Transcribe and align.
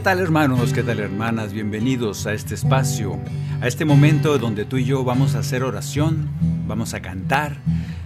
¿Qué 0.00 0.04
tal 0.04 0.20
hermanos? 0.20 0.72
¿Qué 0.72 0.82
tal 0.82 0.98
hermanas? 0.98 1.52
Bienvenidos 1.52 2.26
a 2.26 2.32
este 2.32 2.54
espacio, 2.54 3.20
a 3.60 3.66
este 3.68 3.84
momento 3.84 4.38
donde 4.38 4.64
tú 4.64 4.78
y 4.78 4.86
yo 4.86 5.04
vamos 5.04 5.34
a 5.34 5.40
hacer 5.40 5.62
oración, 5.62 6.30
vamos 6.66 6.94
a 6.94 7.02
cantar, 7.02 7.58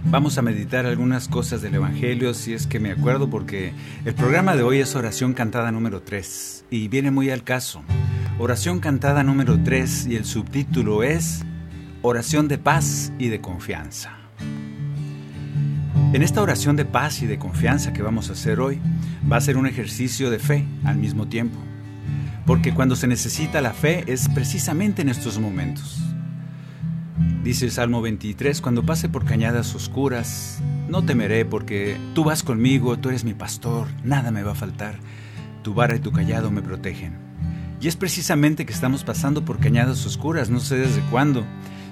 vamos 0.03 0.37
a 0.37 0.41
meditar 0.41 0.85
algunas 0.85 1.29
cosas 1.29 1.61
del 1.61 1.75
Evangelio, 1.75 2.33
si 2.33 2.53
es 2.53 2.67
que 2.67 2.81
me 2.81 2.91
acuerdo, 2.91 3.29
porque 3.29 3.71
el 4.03 4.13
programa 4.13 4.57
de 4.57 4.63
hoy 4.63 4.79
es 4.79 4.93
oración 4.93 5.31
cantada 5.31 5.71
número 5.71 6.01
3 6.01 6.65
y 6.69 6.89
viene 6.89 7.11
muy 7.11 7.29
al 7.29 7.45
caso. 7.45 7.81
Oración 8.39 8.81
cantada 8.81 9.23
número 9.23 9.57
3 9.63 10.07
y 10.07 10.17
el 10.17 10.25
subtítulo 10.25 11.01
es 11.01 11.45
Oración 12.01 12.49
de 12.49 12.57
paz 12.57 13.13
y 13.17 13.29
de 13.29 13.39
confianza. 13.39 14.17
En 16.11 16.21
esta 16.21 16.41
oración 16.41 16.75
de 16.75 16.83
paz 16.83 17.21
y 17.21 17.25
de 17.25 17.39
confianza 17.39 17.93
que 17.93 18.01
vamos 18.01 18.29
a 18.29 18.33
hacer 18.33 18.59
hoy, 18.59 18.81
va 19.31 19.37
a 19.37 19.41
ser 19.41 19.55
un 19.55 19.65
ejercicio 19.65 20.29
de 20.29 20.39
fe 20.39 20.65
al 20.83 20.97
mismo 20.97 21.29
tiempo. 21.29 21.57
Porque 22.45 22.73
cuando 22.73 22.95
se 22.95 23.07
necesita 23.07 23.59
la 23.61 23.73
fe 23.73 24.03
es 24.07 24.29
precisamente 24.29 25.01
en 25.01 25.09
estos 25.09 25.39
momentos. 25.39 25.99
Dice 27.43 27.65
el 27.65 27.71
Salmo 27.71 28.01
23, 28.01 28.61
cuando 28.61 28.83
pase 28.83 29.09
por 29.09 29.25
cañadas 29.25 29.73
oscuras, 29.73 30.61
no 30.87 31.05
temeré 31.05 31.45
porque 31.45 31.97
tú 32.13 32.23
vas 32.23 32.43
conmigo, 32.43 32.97
tú 32.97 33.09
eres 33.09 33.23
mi 33.23 33.33
pastor, 33.33 33.87
nada 34.03 34.31
me 34.31 34.43
va 34.43 34.51
a 34.51 34.55
faltar, 34.55 34.95
tu 35.63 35.73
vara 35.73 35.95
y 35.95 35.99
tu 35.99 36.11
callado 36.11 36.51
me 36.51 36.61
protegen. 36.61 37.17
Y 37.81 37.87
es 37.87 37.95
precisamente 37.95 38.65
que 38.65 38.73
estamos 38.73 39.03
pasando 39.03 39.45
por 39.45 39.59
cañadas 39.59 40.05
oscuras, 40.05 40.49
no 40.49 40.59
sé 40.59 40.77
desde 40.77 41.01
cuándo. 41.11 41.45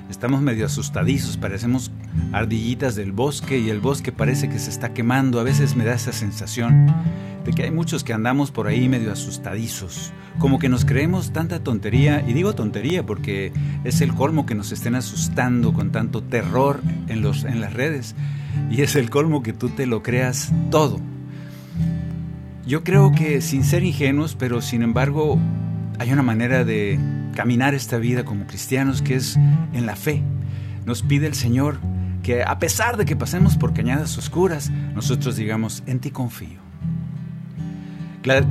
Estamos 0.10 0.42
medio 0.42 0.66
asustadizos, 0.66 1.38
parecemos 1.38 1.92
ardillitas 2.32 2.96
del 2.96 3.12
bosque 3.12 3.58
y 3.60 3.70
el 3.70 3.80
bosque 3.80 4.12
parece 4.12 4.50
que 4.50 4.60
se 4.60 4.70
está 4.70 4.94
quemando. 4.94 5.40
A 5.40 5.44
veces 5.44 5.76
me 5.76 5.86
da 5.86 5.94
esa 5.94 6.12
sensación 6.12 6.88
de 7.46 7.52
que 7.52 7.64
hay 7.64 7.72
muchos 7.72 8.04
que 8.04 8.14
andamos 8.14 8.52
por 8.52 8.68
ahí 8.68 8.88
medio 8.88 9.12
asustadizos, 9.12 10.14
como 10.40 10.60
que 10.60 10.70
nos 10.70 10.86
creemos 10.86 11.32
tanta 11.34 11.64
tontería, 11.64 12.24
y 12.26 12.34
digo 12.34 12.56
tontería 12.56 13.06
porque 13.06 13.52
es 13.84 14.02
el 14.02 14.14
colmo 14.14 14.46
que 14.46 14.56
nos 14.56 14.72
estén 14.72 14.96
asustando 14.96 15.74
con 15.74 15.92
tanto 15.92 16.24
terror 16.24 16.82
en, 17.08 17.22
los, 17.22 17.44
en 17.44 17.60
las 17.60 17.74
redes, 17.74 18.16
y 18.70 18.82
es 18.82 18.96
el 18.96 19.10
colmo 19.10 19.44
que 19.44 19.54
tú 19.54 19.70
te 19.70 19.86
lo 19.86 20.04
creas 20.04 20.54
todo. 20.72 21.00
Yo 22.66 22.84
creo 22.84 23.12
que 23.12 23.42
sin 23.42 23.66
ser 23.66 23.84
ingenuos, 23.84 24.36
pero 24.36 24.62
sin 24.62 24.82
embargo 24.82 25.38
hay 26.00 26.14
una 26.14 26.24
manera 26.24 26.64
de 26.64 26.98
caminar 27.34 27.74
esta 27.74 27.98
vida 27.98 28.24
como 28.24 28.48
cristianos 28.48 29.02
que 29.02 29.16
es 29.16 29.38
en 29.74 29.86
la 29.86 29.96
fe. 29.96 30.24
Nos 30.86 31.02
pide 31.02 31.28
el 31.28 31.36
Señor 31.36 31.80
que 32.24 32.44
a 32.44 32.58
pesar 32.60 32.98
de 32.98 33.06
que 33.06 33.16
pasemos 33.16 33.58
por 33.58 33.74
cañadas 33.74 34.18
oscuras, 34.18 34.70
nosotros 34.70 35.36
digamos, 35.36 35.84
en 35.86 36.00
ti 36.00 36.12
confío. 36.12 36.62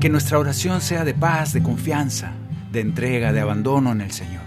Que 0.01 0.11
nuestra 0.11 0.39
oración 0.39 0.83
sea 0.83 1.05
de 1.05 1.15
paz, 1.15 1.55
de 1.55 1.63
confianza, 1.63 2.33
de 2.71 2.81
entrega, 2.81 3.33
de 3.33 3.41
abandono 3.41 3.93
en 3.93 4.03
el 4.03 4.13
Señor. 4.13 4.43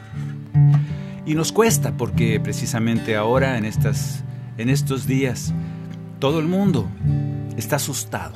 Y 1.26 1.34
nos 1.34 1.52
cuesta 1.52 1.98
porque 1.98 2.40
precisamente 2.40 3.16
ahora, 3.16 3.58
en, 3.58 3.66
estas, 3.66 4.24
en 4.60 4.70
estos 4.70 5.08
días, 5.08 5.52
todo 6.20 6.40
el 6.40 6.46
mundo 6.46 6.88
está 7.58 7.78
asustado. 7.78 8.34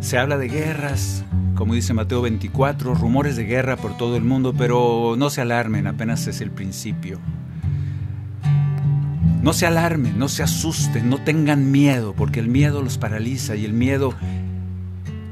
Se 0.00 0.18
habla 0.18 0.38
de 0.38 0.48
guerras, 0.48 1.24
como 1.54 1.74
dice 1.74 1.92
Mateo 1.92 2.22
24, 2.22 2.94
rumores 2.94 3.36
de 3.36 3.44
guerra 3.44 3.76
por 3.76 3.98
todo 3.98 4.16
el 4.16 4.24
mundo, 4.24 4.54
pero 4.56 5.14
no 5.18 5.28
se 5.28 5.42
alarmen, 5.42 5.86
apenas 5.86 6.26
es 6.26 6.40
el 6.40 6.50
principio. 6.50 7.20
No 9.42 9.52
se 9.52 9.66
alarmen, 9.66 10.18
no 10.18 10.28
se 10.28 10.42
asusten, 10.42 11.10
no 11.10 11.22
tengan 11.22 11.70
miedo, 11.70 12.14
porque 12.14 12.40
el 12.40 12.48
miedo 12.48 12.82
los 12.82 12.96
paraliza 12.96 13.56
y 13.56 13.66
el 13.66 13.74
miedo 13.74 14.14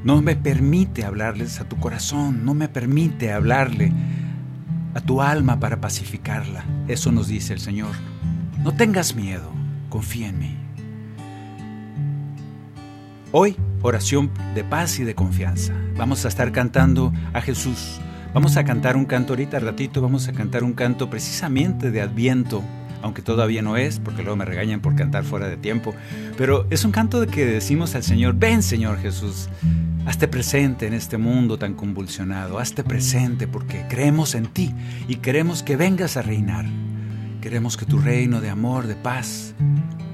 no 0.04 0.20
me 0.20 0.36
permite 0.36 1.04
hablarles 1.04 1.60
a 1.60 1.68
tu 1.68 1.76
corazón, 1.76 2.44
no 2.44 2.52
me 2.52 2.68
permite 2.68 3.32
hablarle 3.32 3.90
a 4.94 5.00
tu 5.00 5.22
alma 5.22 5.58
para 5.60 5.80
pacificarla. 5.80 6.64
Eso 6.88 7.10
nos 7.10 7.28
dice 7.28 7.54
el 7.54 7.60
Señor. 7.60 7.92
No 8.62 8.74
tengas 8.74 9.14
miedo, 9.14 9.50
confía 9.88 10.28
en 10.28 10.38
mí. 10.38 10.56
Hoy, 13.32 13.56
oración 13.82 14.30
de 14.54 14.64
paz 14.64 14.98
y 14.98 15.04
de 15.04 15.14
confianza. 15.14 15.72
Vamos 15.96 16.24
a 16.24 16.28
estar 16.28 16.52
cantando 16.52 17.12
a 17.32 17.40
Jesús. 17.40 18.00
Vamos 18.34 18.56
a 18.56 18.64
cantar 18.64 18.96
un 18.96 19.04
canto 19.04 19.32
ahorita, 19.32 19.58
ratito, 19.58 20.02
vamos 20.02 20.28
a 20.28 20.32
cantar 20.32 20.62
un 20.62 20.74
canto 20.74 21.08
precisamente 21.08 21.90
de 21.90 22.02
Adviento, 22.02 22.62
aunque 23.02 23.22
todavía 23.22 23.62
no 23.62 23.76
es, 23.76 24.00
porque 24.00 24.22
luego 24.22 24.36
me 24.36 24.44
regañan 24.44 24.80
por 24.80 24.94
cantar 24.94 25.24
fuera 25.24 25.48
de 25.48 25.56
tiempo. 25.56 25.94
Pero 26.36 26.66
es 26.70 26.84
un 26.84 26.92
canto 26.92 27.20
de 27.20 27.26
que 27.26 27.46
decimos 27.46 27.94
al 27.94 28.02
Señor, 28.02 28.34
ven 28.34 28.62
Señor 28.62 28.98
Jesús, 28.98 29.48
hazte 30.06 30.28
presente 30.28 30.86
en 30.86 30.94
este 30.94 31.16
mundo 31.16 31.58
tan 31.58 31.74
convulsionado, 31.74 32.58
hazte 32.58 32.84
presente 32.84 33.48
porque 33.48 33.86
creemos 33.88 34.34
en 34.34 34.46
ti 34.46 34.74
y 35.08 35.16
queremos 35.16 35.62
que 35.62 35.76
vengas 35.76 36.16
a 36.16 36.22
reinar. 36.22 36.66
Queremos 37.40 37.76
que 37.76 37.86
tu 37.86 37.98
reino 37.98 38.40
de 38.40 38.50
amor, 38.50 38.86
de 38.86 38.96
paz, 38.96 39.54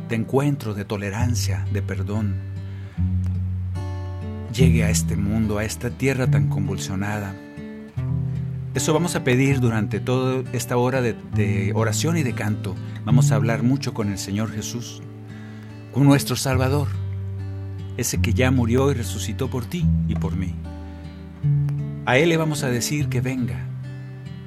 de 0.09 0.17
encuentro, 0.17 0.75
de 0.75 0.85
tolerancia, 0.85 1.65
de 1.73 1.83
perdón, 1.83 2.54
llegue 4.55 4.85
a 4.85 4.91
este 4.91 5.17
mundo, 5.17 5.59
a 5.59 5.65
esta 5.65 5.91
tierra 5.91 6.29
tan 6.31 6.49
convulsionada. 6.49 7.35
Eso 8.75 8.93
vamos 8.93 9.17
a 9.17 9.25
pedir 9.25 9.61
durante 9.61 10.01
toda 10.01 10.45
esta 10.53 10.77
hora 10.77 11.03
de, 11.03 11.73
oración 11.75 12.17
y 12.17 12.23
de 12.23 12.35
canto. 12.35 12.75
Vamos 13.05 13.31
a 13.31 13.37
hablar 13.37 13.63
mucho 13.63 13.95
con 13.95 14.11
el 14.11 14.19
Señor 14.19 14.53
Jesús, 14.53 15.03
con 15.93 16.05
nuestro 16.05 16.37
Salvador, 16.37 16.89
ese 17.97 18.21
que 18.21 18.33
ya 18.33 18.51
murió 18.51 18.91
y 18.91 18.95
resucitó 18.95 19.51
por 19.51 19.65
ti 19.65 19.85
y 20.09 20.15
por 20.15 20.37
mí. 20.37 20.55
A 22.07 22.19
Él 22.19 22.29
le 22.29 22.37
vamos 22.37 22.63
a 22.63 22.69
decir 22.69 23.09
que 23.09 23.21
venga, 23.21 23.67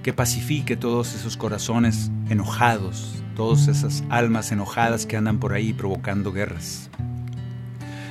que 0.03 0.13
pacifique 0.13 0.77
todos 0.77 1.15
esos 1.15 1.35
corazones 1.37 2.11
enojados, 2.29 3.23
todas 3.35 3.67
esas 3.67 4.03
almas 4.09 4.51
enojadas 4.51 5.05
que 5.05 5.17
andan 5.17 5.39
por 5.39 5.53
ahí 5.53 5.73
provocando 5.73 6.31
guerras. 6.31 6.89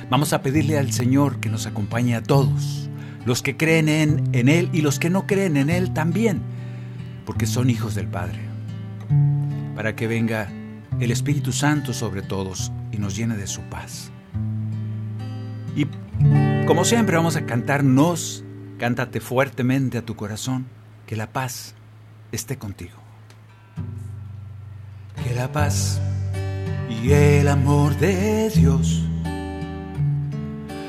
Vamos 0.09 0.31
a 0.31 0.41
pedirle 0.41 0.77
al 0.77 0.93
Señor 0.93 1.39
que 1.39 1.49
nos 1.49 1.65
acompañe 1.65 2.15
a 2.15 2.23
todos, 2.23 2.89
los 3.25 3.41
que 3.41 3.57
creen 3.57 3.89
en, 3.89 4.29
en 4.31 4.47
Él 4.47 4.69
y 4.71 4.81
los 4.81 4.99
que 4.99 5.09
no 5.09 5.27
creen 5.27 5.57
en 5.57 5.69
Él 5.69 5.93
también, 5.93 6.41
porque 7.25 7.45
son 7.45 7.69
hijos 7.69 7.93
del 7.93 8.07
Padre, 8.07 8.39
para 9.75 9.95
que 9.97 10.07
venga 10.07 10.49
el 11.01 11.11
Espíritu 11.11 11.51
Santo 11.51 11.93
sobre 11.93 12.21
todos 12.21 12.71
y 12.91 12.97
nos 12.97 13.17
llene 13.17 13.35
de 13.35 13.47
su 13.47 13.61
paz. 13.63 14.11
Y 15.75 15.85
como 16.65 16.85
siempre 16.85 17.17
vamos 17.17 17.35
a 17.35 17.45
cantarnos, 17.45 18.45
cántate 18.77 19.19
fuertemente 19.19 19.97
a 19.97 20.05
tu 20.05 20.15
corazón, 20.15 20.67
que 21.05 21.15
la 21.17 21.31
paz 21.33 21.75
esté 22.31 22.57
contigo. 22.57 22.97
Que 25.23 25.35
la 25.35 25.51
paz 25.51 25.99
y 26.89 27.11
el 27.11 27.47
amor 27.49 27.97
de 27.97 28.49
Dios 28.49 29.06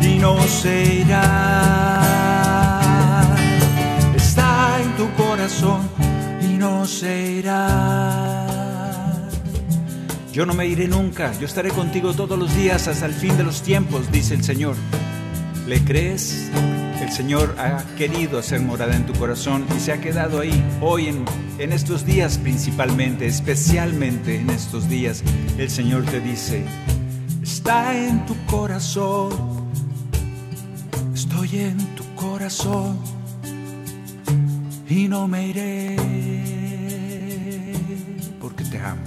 Y 0.00 0.18
no 0.18 0.40
se 0.40 0.94
irá. 0.94 2.00
Está 4.16 4.80
en 4.82 4.96
tu 4.96 5.10
corazón 5.22 5.82
y 6.40 6.54
no 6.54 6.86
se 6.86 7.32
irá. 7.32 8.46
Yo 10.32 10.46
no 10.46 10.54
me 10.54 10.66
iré 10.66 10.88
nunca, 10.88 11.38
yo 11.38 11.44
estaré 11.44 11.68
contigo 11.68 12.14
todos 12.14 12.38
los 12.38 12.56
días 12.56 12.88
hasta 12.88 13.04
el 13.04 13.12
fin 13.12 13.36
de 13.36 13.44
los 13.44 13.60
tiempos, 13.60 14.10
dice 14.10 14.32
el 14.32 14.42
Señor. 14.42 14.76
¿Le 15.66 15.84
crees? 15.84 16.50
El 17.02 17.12
Señor 17.12 17.54
ha 17.58 17.84
querido 17.98 18.38
hacer 18.38 18.62
morada 18.62 18.96
en 18.96 19.04
tu 19.04 19.12
corazón 19.12 19.66
y 19.76 19.80
se 19.80 19.92
ha 19.92 20.00
quedado 20.00 20.40
ahí 20.40 20.64
hoy 20.80 21.08
en, 21.08 21.26
en 21.58 21.72
estos 21.72 22.06
días 22.06 22.38
principalmente, 22.38 23.26
especialmente 23.26 24.36
en 24.40 24.48
estos 24.48 24.88
días. 24.88 25.22
El 25.58 25.68
Señor 25.68 26.04
te 26.06 26.20
dice, 26.20 26.64
está 27.60 27.94
en 27.94 28.24
tu 28.24 28.34
corazón, 28.46 29.30
estoy 31.12 31.58
en 31.58 31.76
tu 31.94 32.02
corazón 32.14 32.98
y 34.88 35.06
no 35.08 35.28
me 35.28 35.48
iré 35.48 35.96
porque 38.40 38.64
te 38.64 38.78
amo. 38.78 39.02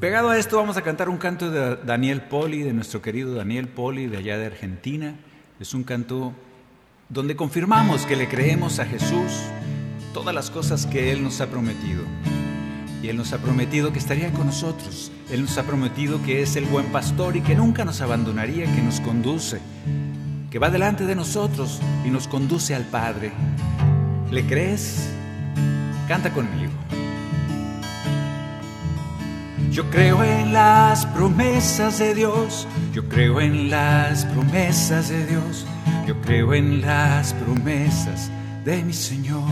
Pegado 0.00 0.28
a 0.28 0.36
esto 0.36 0.58
vamos 0.58 0.76
a 0.76 0.82
cantar 0.82 1.08
un 1.08 1.16
canto 1.16 1.50
de 1.50 1.76
Daniel 1.76 2.20
Poli, 2.20 2.62
de 2.62 2.74
nuestro 2.74 3.00
querido 3.00 3.34
Daniel 3.34 3.68
Poli 3.68 4.06
de 4.06 4.18
allá 4.18 4.36
de 4.36 4.44
Argentina. 4.44 5.14
Es 5.58 5.72
un 5.72 5.82
canto 5.82 6.34
donde 7.08 7.36
confirmamos 7.36 8.04
que 8.04 8.16
le 8.16 8.28
creemos 8.28 8.80
a 8.80 8.84
Jesús 8.84 9.32
todas 10.12 10.34
las 10.34 10.50
cosas 10.50 10.84
que 10.84 11.10
Él 11.10 11.22
nos 11.22 11.40
ha 11.40 11.46
prometido. 11.46 12.02
Y 13.04 13.10
Él 13.10 13.18
nos 13.18 13.34
ha 13.34 13.38
prometido 13.38 13.92
que 13.92 13.98
estaría 13.98 14.32
con 14.32 14.46
nosotros. 14.46 15.12
Él 15.30 15.42
nos 15.42 15.58
ha 15.58 15.64
prometido 15.64 16.22
que 16.22 16.40
es 16.40 16.56
el 16.56 16.64
buen 16.64 16.86
pastor 16.86 17.36
y 17.36 17.42
que 17.42 17.54
nunca 17.54 17.84
nos 17.84 18.00
abandonaría, 18.00 18.64
que 18.64 18.80
nos 18.80 19.00
conduce, 19.00 19.60
que 20.50 20.58
va 20.58 20.70
delante 20.70 21.04
de 21.04 21.14
nosotros 21.14 21.80
y 22.06 22.08
nos 22.08 22.26
conduce 22.28 22.74
al 22.74 22.84
Padre. 22.84 23.30
¿Le 24.30 24.46
crees? 24.46 25.06
Canta 26.08 26.32
conmigo. 26.32 26.72
Yo 29.70 29.90
creo 29.90 30.24
en 30.24 30.54
las 30.54 31.04
promesas 31.04 31.98
de 31.98 32.14
Dios, 32.14 32.66
yo 32.94 33.06
creo 33.10 33.42
en 33.42 33.68
las 33.68 34.24
promesas 34.24 35.10
de 35.10 35.26
Dios, 35.26 35.66
yo 36.06 36.18
creo 36.22 36.54
en 36.54 36.80
las 36.80 37.34
promesas 37.34 38.30
de 38.64 38.82
mi 38.82 38.94
Señor. 38.94 39.42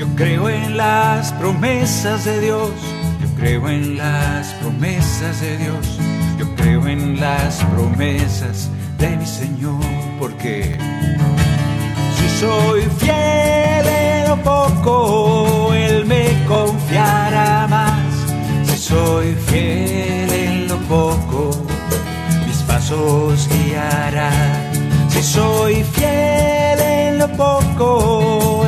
Yo 0.00 0.06
creo 0.16 0.48
en 0.48 0.78
las 0.78 1.30
promesas 1.34 2.24
de 2.24 2.40
Dios, 2.40 2.70
yo 3.20 3.28
creo 3.36 3.68
en 3.68 3.98
las 3.98 4.46
promesas 4.54 5.42
de 5.42 5.58
Dios, 5.58 5.98
yo 6.38 6.54
creo 6.56 6.86
en 6.86 7.20
las 7.20 7.56
promesas 7.64 8.70
de 8.96 9.14
mi 9.18 9.26
Señor, 9.26 9.84
porque 10.18 10.74
si 12.16 12.28
soy 12.40 12.80
fiel 12.96 13.86
en 13.86 14.28
lo 14.28 14.36
poco, 14.42 15.74
Él 15.74 16.06
me 16.06 16.46
confiará 16.48 17.66
más. 17.68 18.00
Si 18.70 18.78
soy 18.78 19.34
fiel 19.48 20.32
en 20.32 20.68
lo 20.68 20.78
poco, 20.88 21.50
mis 22.46 22.56
pasos 22.62 23.46
guiará. 23.50 24.30
Si 25.10 25.22
soy 25.22 25.84
fiel 25.84 26.80
en 26.80 27.18
lo 27.18 27.28
poco, 27.32 28.59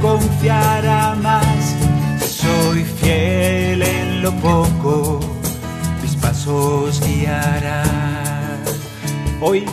confiará 0.00 1.14
más. 1.14 1.76
Soy 2.24 2.84
fiel 2.84 3.82
en 3.82 4.22
lo 4.22 4.32
poco, 4.36 5.20
mis 6.02 6.14
pasos 6.16 7.00
guiará. 7.00 7.84
Hoy 9.40 9.64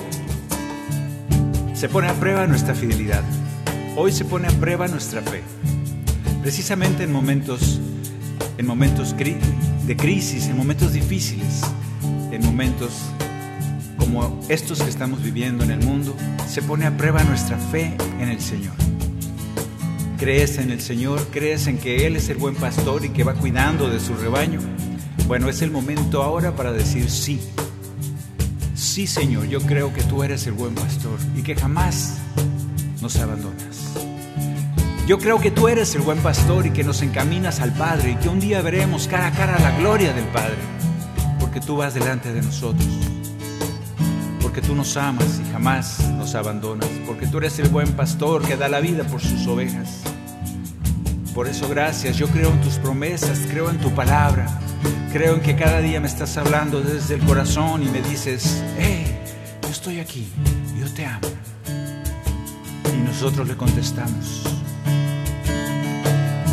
se 1.73 1.89
pone 1.89 2.07
a 2.07 2.13
prueba 2.13 2.47
nuestra 2.47 2.75
fidelidad. 2.75 3.23
Hoy 3.95 4.11
se 4.11 4.25
pone 4.25 4.47
a 4.47 4.51
prueba 4.51 4.87
nuestra 4.87 5.21
fe. 5.21 5.43
Precisamente 6.41 7.03
en 7.03 7.11
momentos, 7.11 7.79
en 8.57 8.65
momentos 8.65 9.15
de 9.17 9.97
crisis, 9.97 10.47
en 10.47 10.57
momentos 10.57 10.93
difíciles, 10.93 11.61
en 12.31 12.45
momentos 12.45 12.91
como 13.97 14.39
estos 14.47 14.81
que 14.81 14.89
estamos 14.89 15.21
viviendo 15.21 15.63
en 15.63 15.71
el 15.71 15.83
mundo, 15.83 16.15
se 16.47 16.61
pone 16.61 16.85
a 16.85 16.95
prueba 16.95 17.23
nuestra 17.23 17.57
fe 17.57 17.95
en 18.19 18.29
el 18.29 18.39
Señor. 18.39 18.73
¿Crees 20.17 20.57
en 20.57 20.71
el 20.71 20.81
Señor? 20.81 21.27
¿Crees 21.31 21.67
en 21.67 21.77
que 21.77 22.07
Él 22.07 22.15
es 22.15 22.27
el 22.29 22.37
buen 22.37 22.55
pastor 22.55 23.05
y 23.05 23.09
que 23.09 23.23
va 23.23 23.35
cuidando 23.35 23.87
de 23.87 23.99
su 23.99 24.15
rebaño? 24.15 24.59
Bueno, 25.27 25.47
es 25.47 25.61
el 25.61 25.69
momento 25.69 26.23
ahora 26.23 26.55
para 26.55 26.71
decir 26.71 27.09
sí. 27.11 27.39
Sí, 28.73 29.05
Señor, 29.05 29.47
yo 29.47 29.61
creo 29.61 29.93
que 29.93 30.01
tú 30.03 30.23
eres 30.23 30.47
el 30.47 30.53
buen 30.53 30.73
pastor 30.73 31.19
y 31.35 31.43
que 31.43 31.55
jamás 31.55 32.17
nos 32.99 33.15
abandonas. 33.17 33.93
Yo 35.07 35.19
creo 35.19 35.39
que 35.39 35.51
tú 35.51 35.67
eres 35.67 35.93
el 35.93 36.01
buen 36.01 36.17
pastor 36.17 36.65
y 36.65 36.71
que 36.71 36.83
nos 36.83 37.03
encaminas 37.03 37.59
al 37.59 37.73
Padre 37.73 38.11
y 38.11 38.15
que 38.15 38.27
un 38.27 38.39
día 38.39 38.61
veremos 38.63 39.07
cara 39.07 39.27
a 39.27 39.31
cara 39.31 39.59
la 39.59 39.77
gloria 39.77 40.13
del 40.13 40.25
Padre, 40.25 40.57
porque 41.39 41.61
tú 41.61 41.77
vas 41.77 41.93
delante 41.93 42.33
de 42.33 42.41
nosotros, 42.41 42.87
porque 44.57 44.69
tú 44.69 44.75
nos 44.75 44.97
amas 44.97 45.39
y 45.39 45.51
jamás 45.51 45.99
nos 46.17 46.33
abandonas, 46.33 46.89
porque 47.05 47.27
tú 47.27 47.37
eres 47.37 47.59
el 47.59 47.69
buen 47.69 47.91
pastor 47.91 48.41
que 48.41 48.57
da 48.57 48.67
la 48.67 48.79
vida 48.79 49.03
por 49.03 49.21
sus 49.21 49.45
ovejas. 49.45 50.01
Por 51.35 51.47
eso 51.47 51.69
gracias, 51.69 52.17
yo 52.17 52.27
creo 52.29 52.49
en 52.49 52.59
tus 52.61 52.77
promesas, 52.77 53.41
creo 53.51 53.69
en 53.69 53.77
tu 53.77 53.93
palabra, 53.93 54.47
creo 55.13 55.35
en 55.35 55.41
que 55.41 55.55
cada 55.55 55.79
día 55.79 55.99
me 55.99 56.07
estás 56.07 56.37
hablando 56.37 56.81
desde 56.81 57.13
el 57.13 57.21
corazón 57.21 57.83
y 57.83 57.85
me 57.85 58.01
dices, 58.01 58.63
hey, 58.79 59.15
yo 59.61 59.69
estoy 59.69 59.99
aquí, 59.99 60.27
yo 60.79 60.91
te 60.91 61.05
amo. 61.05 61.27
Y 62.95 62.97
nosotros 63.05 63.47
le 63.47 63.55
contestamos, 63.55 64.41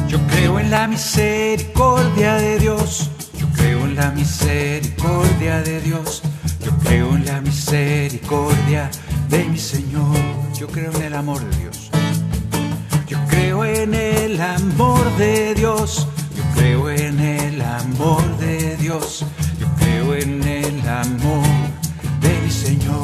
yo 0.09 0.19
creo 0.27 0.61
en 0.61 0.71
la 0.71 0.87
misericordia 0.89 2.35
de 2.35 2.59
Dios, 2.59 3.09
yo 3.39 3.49
creo 3.57 3.87
en 3.87 3.95
la 3.95 4.11
misericordia 4.11 5.63
de 5.63 5.81
Dios, 5.81 6.23
yo 6.65 6.73
creo 6.83 7.15
en 7.15 7.27
la 7.27 7.41
misericordia 7.41 8.91
de 9.29 9.45
mi 9.45 9.59
Señor, 9.59 10.17
yo 10.59 10.67
creo 10.69 10.93
en 10.95 11.03
el 11.03 11.15
amor 11.15 11.41
de 11.41 11.57
Dios. 11.59 11.91
Yo 13.07 13.19
creo 13.29 13.65
en 13.65 13.95
el 13.95 14.41
amor 14.41 15.05
de 15.19 15.55
Dios, 15.55 16.09
yo 16.37 16.43
creo 16.55 16.91
en 16.91 17.21
el 17.21 17.61
amor 17.61 18.23
de 18.39 18.77
Dios, 18.79 19.25
yo 19.61 19.67
creo 19.79 20.15
en 20.15 20.43
el 20.43 20.89
amor 20.89 21.47
de 22.21 22.41
mi 22.43 22.51
Señor. 22.51 23.03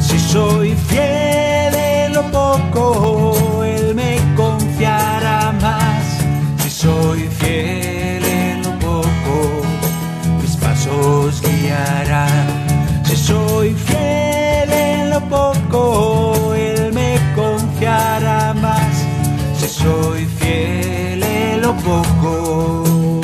Si 0.00 0.18
soy 0.18 0.74
fiel 0.88 1.74
en 1.74 2.12
lo 2.12 2.22
poco, 2.30 3.49
poco, 21.76 23.20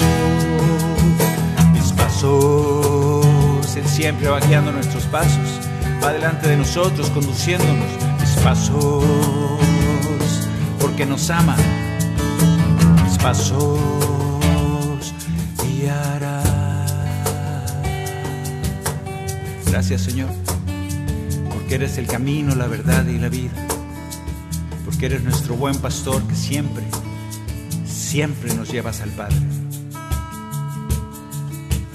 mis 1.73 1.93
pasos, 1.93 3.77
Él 3.77 3.87
siempre 3.87 4.29
va 4.29 4.41
guiando 4.41 4.73
nuestros 4.73 5.05
pasos, 5.05 5.61
va 6.03 6.13
delante 6.13 6.49
de 6.49 6.57
nosotros, 6.57 7.11
conduciéndonos, 7.11 7.87
mis 8.21 8.31
pasos, 8.45 9.05
porque 10.81 11.07
nos 11.07 11.31
ama, 11.31 11.57
mis 13.05 13.19
pasos 13.19 13.79
guiará. 15.63 16.43
Gracias 19.67 20.03
Señor, 20.03 20.31
porque 21.53 21.77
eres 21.77 21.99
el 21.99 22.07
camino, 22.07 22.55
la 22.55 22.67
verdad 22.67 23.05
y 23.07 23.19
la 23.19 23.29
vida. 23.29 23.53
porque 24.85 25.07
eres 25.07 25.23
nuestro 25.25 25.57
buen 25.57 25.77
pastor 25.79 26.23
que 26.29 26.37
siempre, 26.37 26.85
siempre 28.07 28.55
nos 28.55 28.71
llevas 28.71 29.01
al 29.01 29.11
Padre. 29.11 29.37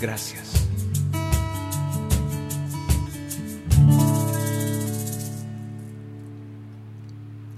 Gracias. 0.02 0.68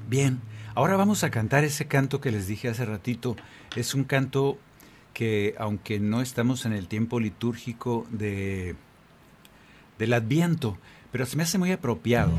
Bien, 0.07 0.39
ahora 0.75 0.97
vamos 0.97 1.23
a 1.23 1.31
cantar 1.31 1.63
ese 1.63 1.87
canto 1.87 2.21
que 2.21 2.31
les 2.31 2.45
dije 2.45 2.69
hace 2.69 2.85
ratito. 2.85 3.35
Es 3.75 3.95
un 3.95 4.03
canto 4.03 4.59
que, 5.15 5.55
aunque 5.57 5.99
no 5.99 6.21
estamos 6.21 6.67
en 6.67 6.73
el 6.73 6.87
tiempo 6.87 7.19
litúrgico 7.19 8.05
de, 8.11 8.75
del 9.97 10.13
Adviento, 10.13 10.77
pero 11.11 11.25
se 11.25 11.37
me 11.37 11.43
hace 11.43 11.57
muy 11.57 11.71
apropiado. 11.71 12.31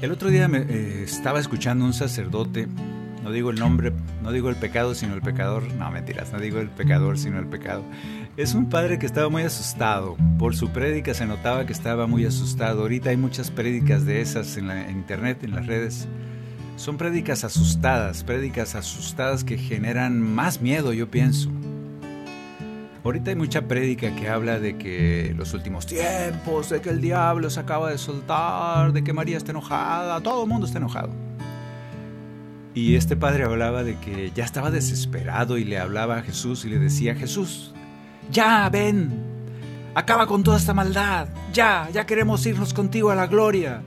El 0.00 0.10
otro 0.10 0.30
día 0.30 0.48
me, 0.48 0.60
eh, 0.60 1.02
estaba 1.02 1.38
escuchando 1.38 1.84
un 1.84 1.92
sacerdote, 1.92 2.66
no 3.22 3.32
digo 3.32 3.50
el 3.50 3.58
nombre, 3.58 3.92
no 4.22 4.32
digo 4.32 4.48
el 4.48 4.56
pecado, 4.56 4.94
sino 4.94 5.14
el 5.14 5.22
pecador, 5.22 5.62
no 5.74 5.90
mentiras, 5.90 6.32
no 6.32 6.38
digo 6.38 6.60
el 6.60 6.68
pecador, 6.68 7.18
sino 7.18 7.38
el 7.38 7.46
pecado. 7.46 7.82
Es 8.36 8.54
un 8.54 8.68
padre 8.68 8.98
que 8.98 9.06
estaba 9.06 9.28
muy 9.28 9.42
asustado, 9.42 10.16
por 10.38 10.54
su 10.54 10.70
prédica 10.70 11.14
se 11.14 11.26
notaba 11.26 11.66
que 11.66 11.72
estaba 11.72 12.06
muy 12.06 12.24
asustado. 12.24 12.82
Ahorita 12.82 13.10
hay 13.10 13.16
muchas 13.16 13.50
prédicas 13.50 14.04
de 14.04 14.20
esas 14.20 14.56
en, 14.56 14.70
internet, 14.90 15.42
en 15.42 15.54
las 15.54 15.66
redes. 15.66 16.06
Son 16.76 16.96
prédicas 16.96 17.42
asustadas, 17.42 18.22
prédicas 18.22 18.76
asustadas 18.76 19.42
que 19.42 19.58
generan 19.58 20.20
más 20.20 20.60
miedo, 20.60 20.92
yo 20.92 21.10
pienso. 21.10 21.50
Ahorita 23.02 23.30
hay 23.30 23.36
mucha 23.36 23.62
prédica 23.66 24.14
que 24.14 24.28
habla 24.28 24.60
de 24.60 24.76
que 24.76 25.34
los 25.36 25.54
últimos 25.54 25.86
tiempos, 25.86 26.68
de 26.68 26.80
que 26.80 26.90
el 26.90 27.00
diablo 27.00 27.50
se 27.50 27.58
acaba 27.58 27.90
de 27.90 27.98
soltar, 27.98 28.92
de 28.92 29.02
que 29.02 29.12
María 29.12 29.36
está 29.36 29.50
enojada, 29.50 30.20
todo 30.20 30.44
el 30.44 30.48
mundo 30.48 30.66
está 30.66 30.78
enojado. 30.78 31.27
Y 32.78 32.94
este 32.94 33.16
padre 33.16 33.42
hablaba 33.42 33.82
de 33.82 33.98
que 33.98 34.30
ya 34.32 34.44
estaba 34.44 34.70
desesperado 34.70 35.58
y 35.58 35.64
le 35.64 35.80
hablaba 35.80 36.18
a 36.18 36.22
Jesús 36.22 36.64
y 36.64 36.68
le 36.68 36.78
decía, 36.78 37.16
Jesús, 37.16 37.74
ya 38.30 38.68
ven, 38.70 39.10
acaba 39.96 40.28
con 40.28 40.44
toda 40.44 40.58
esta 40.58 40.74
maldad, 40.74 41.26
ya, 41.52 41.90
ya 41.92 42.06
queremos 42.06 42.46
irnos 42.46 42.72
contigo 42.72 43.10
a 43.10 43.16
la 43.16 43.26
gloria. 43.26 43.82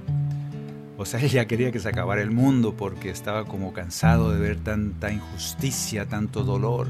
O 0.98 1.05
sea, 1.05 1.19
él 1.21 1.29
ya 1.29 1.48
quería 1.48 1.71
que 1.71 1.79
se 1.79 1.88
acabara 1.88 2.21
el 2.21 2.31
mundo 2.31 2.75
porque 2.75 3.10
estaba 3.10 3.45
como 3.45 3.71
cansado 3.71 4.29
de 4.33 4.41
ver 4.41 4.57
tanta 4.57 5.10
injusticia, 5.10 6.07
tanto 6.07 6.43
dolor. 6.43 6.89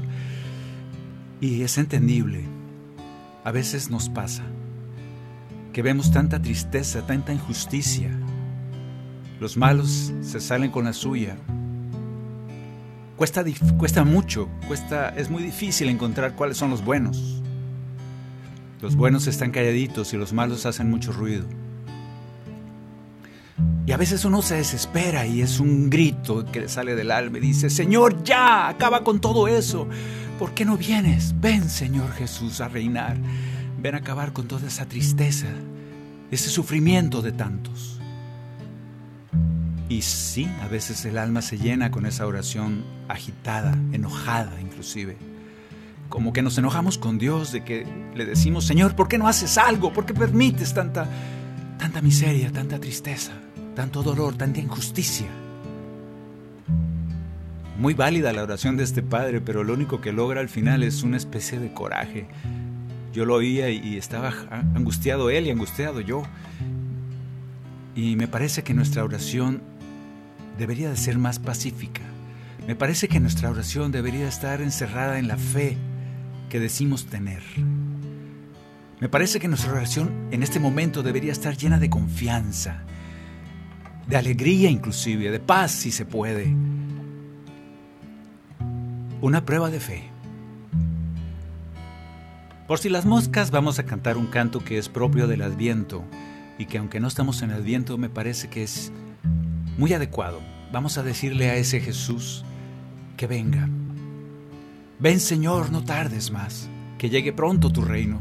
Y 1.40 1.62
es 1.62 1.78
entendible. 1.78 2.42
A 3.44 3.52
veces 3.52 3.90
nos 3.90 4.08
pasa 4.08 4.42
que 5.72 5.82
vemos 5.82 6.10
tanta 6.10 6.42
tristeza, 6.42 7.06
tanta 7.06 7.32
injusticia. 7.32 8.10
Los 9.38 9.56
malos 9.56 10.12
se 10.20 10.40
salen 10.40 10.72
con 10.72 10.86
la 10.86 10.94
suya. 10.94 11.36
Cuesta, 13.16 13.44
cuesta 13.78 14.04
mucho, 14.04 14.48
cuesta, 14.66 15.10
es 15.10 15.30
muy 15.30 15.42
difícil 15.42 15.88
encontrar 15.88 16.34
cuáles 16.34 16.56
son 16.56 16.70
los 16.70 16.84
buenos. 16.84 17.42
Los 18.80 18.96
buenos 18.96 19.26
están 19.28 19.52
calladitos 19.52 20.12
y 20.12 20.16
los 20.16 20.32
malos 20.32 20.66
hacen 20.66 20.90
mucho 20.90 21.12
ruido. 21.12 21.46
Y 23.86 23.92
a 23.92 23.96
veces 23.96 24.24
uno 24.24 24.42
se 24.42 24.56
desespera 24.56 25.26
y 25.26 25.42
es 25.42 25.60
un 25.60 25.90
grito 25.90 26.44
que 26.50 26.60
le 26.60 26.68
sale 26.68 26.94
del 26.94 27.10
alma 27.10 27.38
y 27.38 27.42
dice, 27.42 27.70
Señor, 27.70 28.24
ya, 28.24 28.68
acaba 28.68 29.04
con 29.04 29.20
todo 29.20 29.46
eso. 29.48 29.86
¿Por 30.38 30.54
qué 30.54 30.64
no 30.64 30.76
vienes? 30.76 31.34
Ven, 31.40 31.68
Señor 31.68 32.12
Jesús, 32.12 32.60
a 32.60 32.68
reinar. 32.68 33.16
Ven 33.80 33.94
a 33.94 33.98
acabar 33.98 34.32
con 34.32 34.48
toda 34.48 34.66
esa 34.66 34.86
tristeza, 34.86 35.48
ese 36.30 36.50
sufrimiento 36.50 37.22
de 37.22 37.32
tantos. 37.32 38.01
Y 39.92 40.00
sí, 40.00 40.48
a 40.62 40.68
veces 40.68 41.04
el 41.04 41.18
alma 41.18 41.42
se 41.42 41.58
llena 41.58 41.90
con 41.90 42.06
esa 42.06 42.26
oración 42.26 42.82
agitada, 43.08 43.76
enojada 43.92 44.58
inclusive. 44.58 45.18
Como 46.08 46.32
que 46.32 46.40
nos 46.40 46.56
enojamos 46.56 46.96
con 46.96 47.18
Dios 47.18 47.52
de 47.52 47.62
que 47.62 47.86
le 48.14 48.24
decimos, 48.24 48.64
Señor, 48.64 48.96
¿por 48.96 49.06
qué 49.06 49.18
no 49.18 49.28
haces 49.28 49.58
algo? 49.58 49.92
¿Por 49.92 50.06
qué 50.06 50.14
permites 50.14 50.72
tanta, 50.72 51.06
tanta 51.78 52.00
miseria, 52.00 52.50
tanta 52.50 52.80
tristeza, 52.80 53.32
tanto 53.76 54.02
dolor, 54.02 54.34
tanta 54.34 54.60
injusticia? 54.60 55.26
Muy 57.76 57.92
válida 57.92 58.32
la 58.32 58.44
oración 58.44 58.78
de 58.78 58.84
este 58.84 59.02
padre, 59.02 59.42
pero 59.42 59.62
lo 59.62 59.74
único 59.74 60.00
que 60.00 60.12
logra 60.12 60.40
al 60.40 60.48
final 60.48 60.84
es 60.84 61.02
una 61.02 61.18
especie 61.18 61.58
de 61.58 61.74
coraje. 61.74 62.28
Yo 63.12 63.26
lo 63.26 63.34
oía 63.34 63.68
y 63.68 63.98
estaba 63.98 64.32
angustiado 64.74 65.28
él 65.28 65.48
y 65.48 65.50
angustiado 65.50 66.00
yo. 66.00 66.22
Y 67.94 68.16
me 68.16 68.26
parece 68.26 68.62
que 68.62 68.72
nuestra 68.72 69.04
oración 69.04 69.70
debería 70.62 70.90
de 70.90 70.96
ser 70.96 71.18
más 71.18 71.40
pacífica. 71.40 72.02
Me 72.68 72.76
parece 72.76 73.08
que 73.08 73.18
nuestra 73.18 73.50
oración 73.50 73.90
debería 73.90 74.28
estar 74.28 74.60
encerrada 74.60 75.18
en 75.18 75.26
la 75.26 75.36
fe 75.36 75.76
que 76.48 76.60
decimos 76.60 77.06
tener. 77.06 77.42
Me 79.00 79.08
parece 79.08 79.40
que 79.40 79.48
nuestra 79.48 79.72
oración 79.72 80.28
en 80.30 80.44
este 80.44 80.60
momento 80.60 81.02
debería 81.02 81.32
estar 81.32 81.56
llena 81.56 81.80
de 81.80 81.90
confianza, 81.90 82.84
de 84.06 84.16
alegría 84.16 84.70
inclusive, 84.70 85.32
de 85.32 85.40
paz 85.40 85.72
si 85.72 85.90
se 85.90 86.04
puede 86.04 86.54
una 89.20 89.44
prueba 89.44 89.68
de 89.68 89.80
fe. 89.80 90.04
Por 92.68 92.78
si 92.78 92.88
las 92.88 93.04
moscas 93.04 93.50
vamos 93.50 93.80
a 93.80 93.84
cantar 93.84 94.16
un 94.16 94.28
canto 94.28 94.64
que 94.64 94.78
es 94.78 94.88
propio 94.88 95.26
del 95.26 95.42
Adviento 95.42 96.04
y 96.56 96.66
que 96.66 96.78
aunque 96.78 97.00
no 97.00 97.08
estamos 97.08 97.42
en 97.42 97.50
Adviento 97.50 97.98
me 97.98 98.08
parece 98.08 98.48
que 98.48 98.62
es 98.62 98.92
muy 99.76 99.92
adecuado. 99.92 100.51
Vamos 100.72 100.98
a 100.98 101.02
decirle 101.02 101.50
a 101.50 101.56
ese 101.56 101.80
Jesús 101.80 102.44
que 103.16 103.26
venga. 103.26 103.68
Ven 104.98 105.20
Señor, 105.20 105.70
no 105.70 105.84
tardes 105.84 106.30
más, 106.30 106.68
que 106.98 107.10
llegue 107.10 107.32
pronto 107.32 107.70
tu 107.70 107.82
reino. 107.82 108.20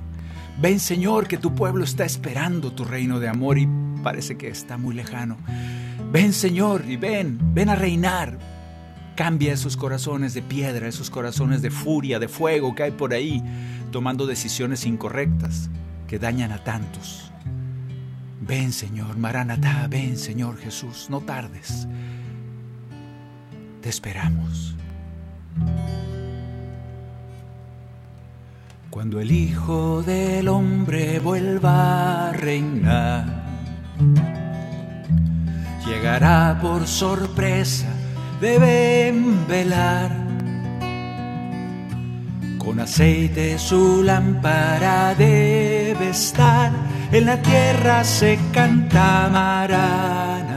Ven 0.60 0.80
Señor, 0.80 1.28
que 1.28 1.38
tu 1.38 1.56
pueblo 1.56 1.84
está 1.84 2.06
esperando 2.06 2.74
tu 2.74 2.84
reino 2.84 3.20
de 3.20 3.30
amor 3.30 3.58
y 3.58 3.68
parece 4.04 4.38
que 4.38 4.50
está 4.50 4.78
muy 4.78 4.94
lejano. 4.94 5.38
Ven 6.12 6.34
Señor 6.34 6.84
y 6.88 6.98
ven, 6.98 7.40
ven 7.54 7.70
a 7.70 7.76
reinar, 7.76 8.38
Cambia 9.16 9.54
esos 9.54 9.76
corazones 9.76 10.34
de 10.34 10.42
piedra, 10.42 10.88
esos 10.88 11.10
corazones 11.10 11.62
de 11.62 11.70
furia, 11.70 12.18
de 12.18 12.30
fuego 12.30 12.74
que 12.74 12.84
hay 12.84 12.92
por 12.92 13.14
ahí, 13.14 13.44
tomando 13.92 14.26
decisiones 14.26 14.86
incorrectas 14.86 15.70
que 16.08 16.18
dañan 16.18 16.52
a 16.52 16.64
tantos. 16.64 17.32
Ven 18.40 18.72
Señor, 18.72 19.18
Maranatá, 19.18 19.88
ven 19.90 20.18
Señor 20.18 20.58
Jesús, 20.58 21.08
no 21.10 21.22
tardes. 21.22 21.88
Te 23.82 23.90
esperamos. 23.90 24.76
Cuando 28.90 29.20
el 29.20 29.32
Hijo 29.32 30.04
del 30.04 30.48
Hombre 30.48 31.20
vuelva 31.20 32.30
a 32.30 32.34
reinar, 32.34 33.26
llegará 35.86 36.60
por 36.62 36.86
sorpresa 36.88 37.88
deben 38.42 39.48
velar. 39.48 40.12
Con 42.58 42.80
aceite 42.80 43.58
su 43.60 44.02
lámpara 44.04 45.14
debe 45.16 46.10
estar, 46.10 46.72
en 47.12 47.26
la 47.26 47.42
tierra 47.42 48.04
se 48.04 48.40
canta 48.52 49.30
maranatá. 49.32 50.51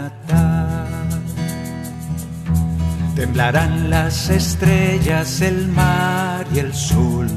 Temblarán 3.15 3.91
las 3.91 4.29
estrellas, 4.31 5.41
el 5.41 5.69
mar 5.69 6.47
y 6.55 6.59
el 6.59 6.75
sol. 6.75 7.29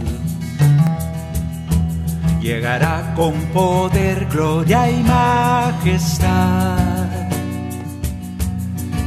Llegará 2.42 3.14
con 3.16 3.34
poder, 3.54 4.26
gloria 4.32 4.90
y 4.90 5.04
majestad 5.04 6.88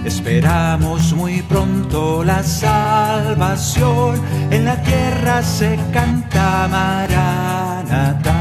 Esperamos 0.04 1.12
muy 1.12 1.42
pronto 1.42 2.24
la 2.24 2.42
salvación, 2.42 4.18
en 4.50 4.64
la 4.64 4.82
tierra 4.82 5.42
se 5.42 5.78
canta 5.92 6.66
Maranatha. 6.70 8.40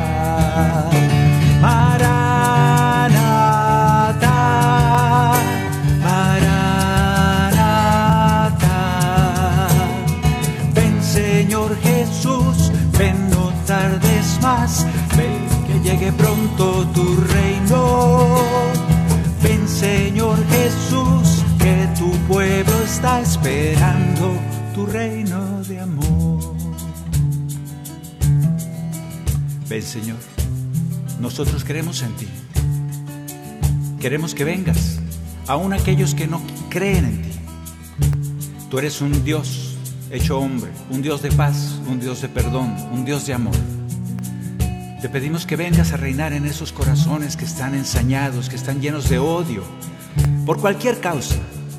Jesús 20.70 21.44
tu 21.98 22.12
pueblo 22.28 22.82
está 22.84 23.20
esperando 23.20 24.40
tu 24.74 24.86
reino 24.86 25.62
de 25.64 25.80
amor. 25.80 26.56
Ven 29.68 29.84
Señor, 29.84 30.18
nosotros 31.20 31.64
queremos 31.64 32.02
en 32.02 32.14
ti. 32.16 32.28
Queremos 34.00 34.34
que 34.34 34.46
vengas 34.46 35.00
aún 35.48 35.74
aquellos 35.74 36.16
que 36.16 36.28
no 36.28 36.42
creen 36.70 37.06
en 37.06 37.22
ti. 37.22 37.32
Tú 38.70 38.80
eres 38.80 39.02
un 39.02 39.24
Dios 39.26 39.76
hecho 40.10 40.40
hombre, 40.40 40.72
un 40.90 41.02
Dios 41.02 41.22
de 41.22 41.32
paz, 41.32 41.80
un 41.88 42.00
Dios 42.00 42.22
de 42.22 42.30
perdón, 42.30 42.76
un 42.94 43.04
Dios 43.04 43.26
de 43.26 43.34
amor. 43.34 43.56
Te 45.02 45.10
pedimos 45.10 45.46
que 45.46 45.56
vengas 45.58 45.92
a 45.92 45.98
reinar 45.98 46.32
en 46.34 46.46
esos 46.46 46.72
corazones 46.72 47.36
que 47.36 47.46
están 47.46 47.76
ensañados, 47.76 48.50
que 48.50 48.56
están 48.56 48.82
llenos 48.82 49.10
de 49.10 49.20
odio, 49.20 49.64
por 50.46 50.60
cualquier 50.60 51.00
causa. 51.00 51.36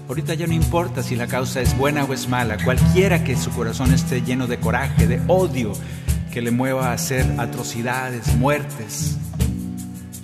Ahorita 0.09 0.35
ya 0.35 0.47
no 0.47 0.55
importa 0.55 1.03
si 1.03 1.15
la 1.15 1.27
causa 1.27 1.61
es 1.61 1.77
buena 1.77 2.05
o 2.05 2.13
es 2.13 2.29
mala, 2.29 2.57
cualquiera 2.65 3.23
que 3.23 3.37
su 3.37 3.51
corazón 3.51 3.93
esté 3.93 4.23
lleno 4.23 4.47
de 4.47 4.59
coraje, 4.59 5.07
de 5.07 5.21
odio, 5.29 5.73
que 6.33 6.43
le 6.43 6.51
mueva 6.51 6.89
a 6.89 6.93
hacer 6.93 7.27
atrocidades, 7.39 8.35
muertes, 8.37 9.17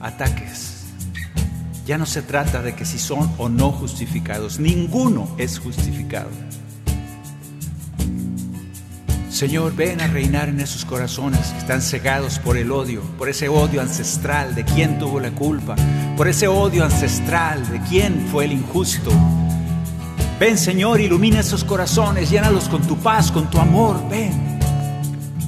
ataques. 0.01 0.85
Ya 1.87 1.99
no 1.99 2.07
se 2.07 2.23
trata 2.23 2.63
de 2.63 2.75
que 2.75 2.85
si 2.85 2.99
son 2.99 3.33
o 3.39 3.49
no 3.49 3.71
justificados, 3.71 4.59
ninguno 4.59 5.29
es 5.39 5.59
justificado. 5.59 6.31
Señor, 9.37 9.77
ven 9.77 10.01
a 10.01 10.07
reinar 10.07 10.49
en 10.49 10.61
esos 10.61 10.87
corazones 10.87 11.49
que 11.49 11.59
están 11.59 11.83
cegados 11.83 12.39
por 12.39 12.57
el 12.57 12.73
odio, 12.73 13.03
por 13.19 13.29
ese 13.29 13.51
odio 13.51 13.83
ancestral 13.83 14.55
de 14.55 14.65
quién 14.65 14.99
tuvo 14.99 15.21
la 15.21 15.31
culpa, 15.31 15.77
por 16.17 16.27
ese 16.27 16.49
odio 16.49 16.83
ancestral 16.83 17.71
de 17.71 17.79
quién 17.83 18.29
fue 18.33 18.47
el 18.47 18.53
injusto. 18.53 19.11
Ven, 20.41 20.57
Señor, 20.57 21.03
ilumina 21.03 21.41
esos 21.41 21.65
corazones, 21.65 22.31
llénalos 22.31 22.67
con 22.71 22.81
tu 22.87 22.97
paz, 22.97 23.31
con 23.31 23.51
tu 23.51 23.59
amor. 23.59 24.09
Ven, 24.09 24.59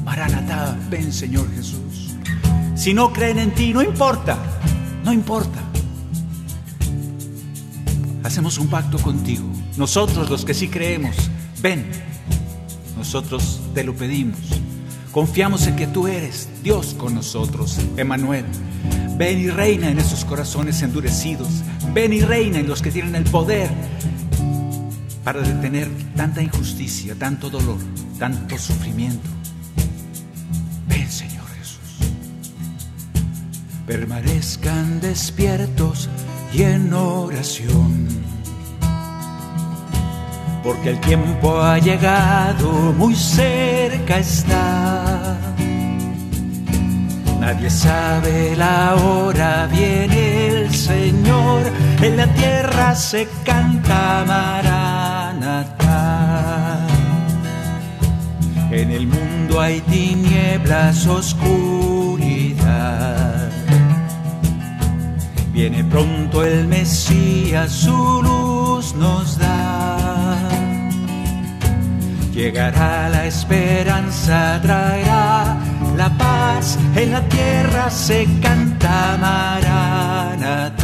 Maranatá, 0.04 0.76
ven, 0.90 1.10
Señor 1.10 1.50
Jesús. 1.54 2.10
Si 2.74 2.92
no 2.92 3.10
creen 3.10 3.38
en 3.38 3.54
ti, 3.54 3.72
no 3.72 3.80
importa, 3.80 4.36
no 5.02 5.14
importa. 5.14 5.60
Hacemos 8.22 8.58
un 8.58 8.68
pacto 8.68 8.98
contigo. 8.98 9.46
Nosotros 9.78 10.28
los 10.28 10.44
que 10.44 10.52
sí 10.52 10.68
creemos, 10.68 11.16
ven 11.62 11.90
nosotros 12.98 13.60
te 13.78 13.84
lo 13.84 13.94
pedimos. 13.94 14.40
Confiamos 15.12 15.68
en 15.68 15.76
que 15.76 15.86
tú 15.86 16.08
eres 16.08 16.48
Dios 16.64 16.96
con 16.98 17.14
nosotros, 17.14 17.78
Emanuel. 17.96 18.44
Ven 19.16 19.38
y 19.38 19.50
reina 19.50 19.88
en 19.88 20.00
esos 20.00 20.24
corazones 20.24 20.82
endurecidos. 20.82 21.62
Ven 21.94 22.12
y 22.12 22.20
reina 22.20 22.58
en 22.58 22.66
los 22.66 22.82
que 22.82 22.90
tienen 22.90 23.14
el 23.14 23.22
poder 23.22 23.70
para 25.22 25.42
detener 25.42 25.88
tanta 26.16 26.42
injusticia, 26.42 27.14
tanto 27.14 27.50
dolor, 27.50 27.78
tanto 28.18 28.58
sufrimiento. 28.58 29.30
Ven, 30.88 31.08
Señor 31.08 31.46
Jesús. 31.60 32.10
Permanezcan 33.86 35.00
despiertos 35.00 36.08
y 36.52 36.62
en 36.62 36.92
oración 36.92 38.17
porque 40.62 40.90
el 40.90 41.00
tiempo 41.00 41.60
ha 41.60 41.78
llegado, 41.78 42.70
muy 42.96 43.14
cerca 43.14 44.18
está. 44.18 45.36
Nadie 47.40 47.70
sabe 47.70 48.54
la 48.56 48.94
hora, 48.96 49.66
viene 49.70 50.48
el 50.48 50.74
Señor, 50.74 51.62
en 52.02 52.16
la 52.16 52.26
tierra 52.34 52.94
se 52.94 53.28
canta 53.44 54.24
Maranatá. 54.26 55.78
En 58.70 58.90
el 58.90 59.06
mundo 59.06 59.60
hay 59.60 59.80
tinieblas, 59.82 61.06
oscuridad. 61.06 61.68
Viene 65.58 65.82
pronto 65.82 66.44
el 66.44 66.68
Mesías, 66.68 67.72
su 67.72 68.22
luz 68.22 68.94
nos 68.94 69.36
da. 69.38 70.38
Llegará 72.32 73.08
la 73.08 73.26
esperanza, 73.26 74.60
traerá 74.62 75.58
la 75.96 76.10
paz, 76.16 76.78
en 76.94 77.10
la 77.10 77.22
tierra 77.22 77.90
se 77.90 78.28
canta 78.40 79.18
Maranatá. 79.20 80.78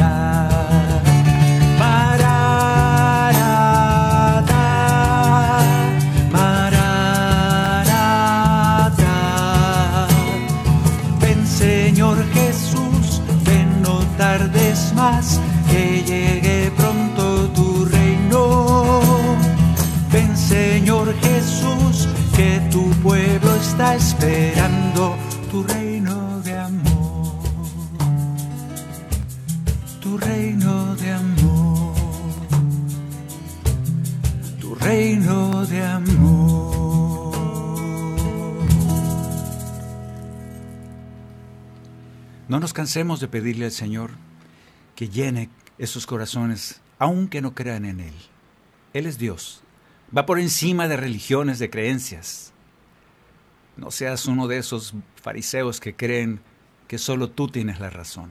Que 22.36 22.60
tu 22.70 22.90
pueblo 23.02 23.54
está 23.56 23.94
esperando 23.94 25.16
tu 25.50 25.62
reino 25.62 26.40
de 26.40 26.58
amor. 26.58 27.42
Tu 30.00 30.18
reino 30.18 30.96
de 30.96 31.10
amor. 31.12 31.94
Tu 34.60 34.74
reino 34.74 35.66
de 35.66 35.82
amor. 35.84 37.34
No 42.48 42.60
nos 42.60 42.72
cansemos 42.72 43.20
de 43.20 43.28
pedirle 43.28 43.64
al 43.64 43.72
Señor 43.72 44.10
que 44.94 45.08
llene 45.08 45.48
esos 45.78 46.06
corazones, 46.06 46.80
aunque 46.98 47.40
no 47.40 47.54
crean 47.54 47.84
en 47.84 48.00
Él. 48.00 48.14
Él 48.92 49.06
es 49.06 49.18
Dios. 49.18 49.63
Va 50.16 50.26
por 50.26 50.38
encima 50.38 50.88
de 50.88 50.96
religiones, 50.96 51.58
de 51.58 51.70
creencias. 51.70 52.52
No 53.76 53.90
seas 53.90 54.26
uno 54.26 54.46
de 54.46 54.58
esos 54.58 54.94
fariseos 55.20 55.80
que 55.80 55.94
creen 55.94 56.40
que 56.88 56.98
solo 56.98 57.30
tú 57.30 57.48
tienes 57.48 57.80
la 57.80 57.90
razón. 57.90 58.30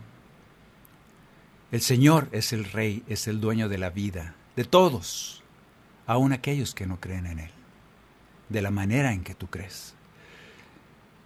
El 1.71 1.81
Señor 1.81 2.29
es 2.31 2.53
el 2.53 2.65
Rey, 2.65 3.03
es 3.07 3.27
el 3.27 3.41
dueño 3.41 3.67
de 3.67 3.79
la 3.79 3.89
vida, 3.89 4.35
de 4.55 4.63
todos, 4.63 5.43
aun 6.05 6.31
aquellos 6.31 6.75
que 6.75 6.85
no 6.85 6.99
creen 6.99 7.25
en 7.25 7.39
Él, 7.39 7.51
de 8.49 8.61
la 8.61 8.69
manera 8.69 9.11
en 9.11 9.23
que 9.23 9.33
tú 9.33 9.47
crees. 9.47 9.95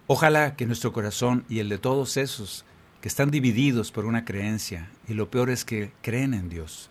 Ojalá 0.06 0.56
que 0.56 0.64
nuestro 0.64 0.92
corazón 0.92 1.44
y 1.50 1.58
el 1.58 1.68
de 1.68 1.76
todos 1.76 2.16
esos 2.16 2.64
que 3.02 3.08
están 3.08 3.30
divididos 3.30 3.92
por 3.92 4.06
una 4.06 4.24
creencia, 4.24 4.88
y 5.06 5.12
lo 5.12 5.30
peor 5.30 5.50
es 5.50 5.66
que 5.66 5.92
creen 6.00 6.32
en 6.32 6.48
Dios, 6.48 6.90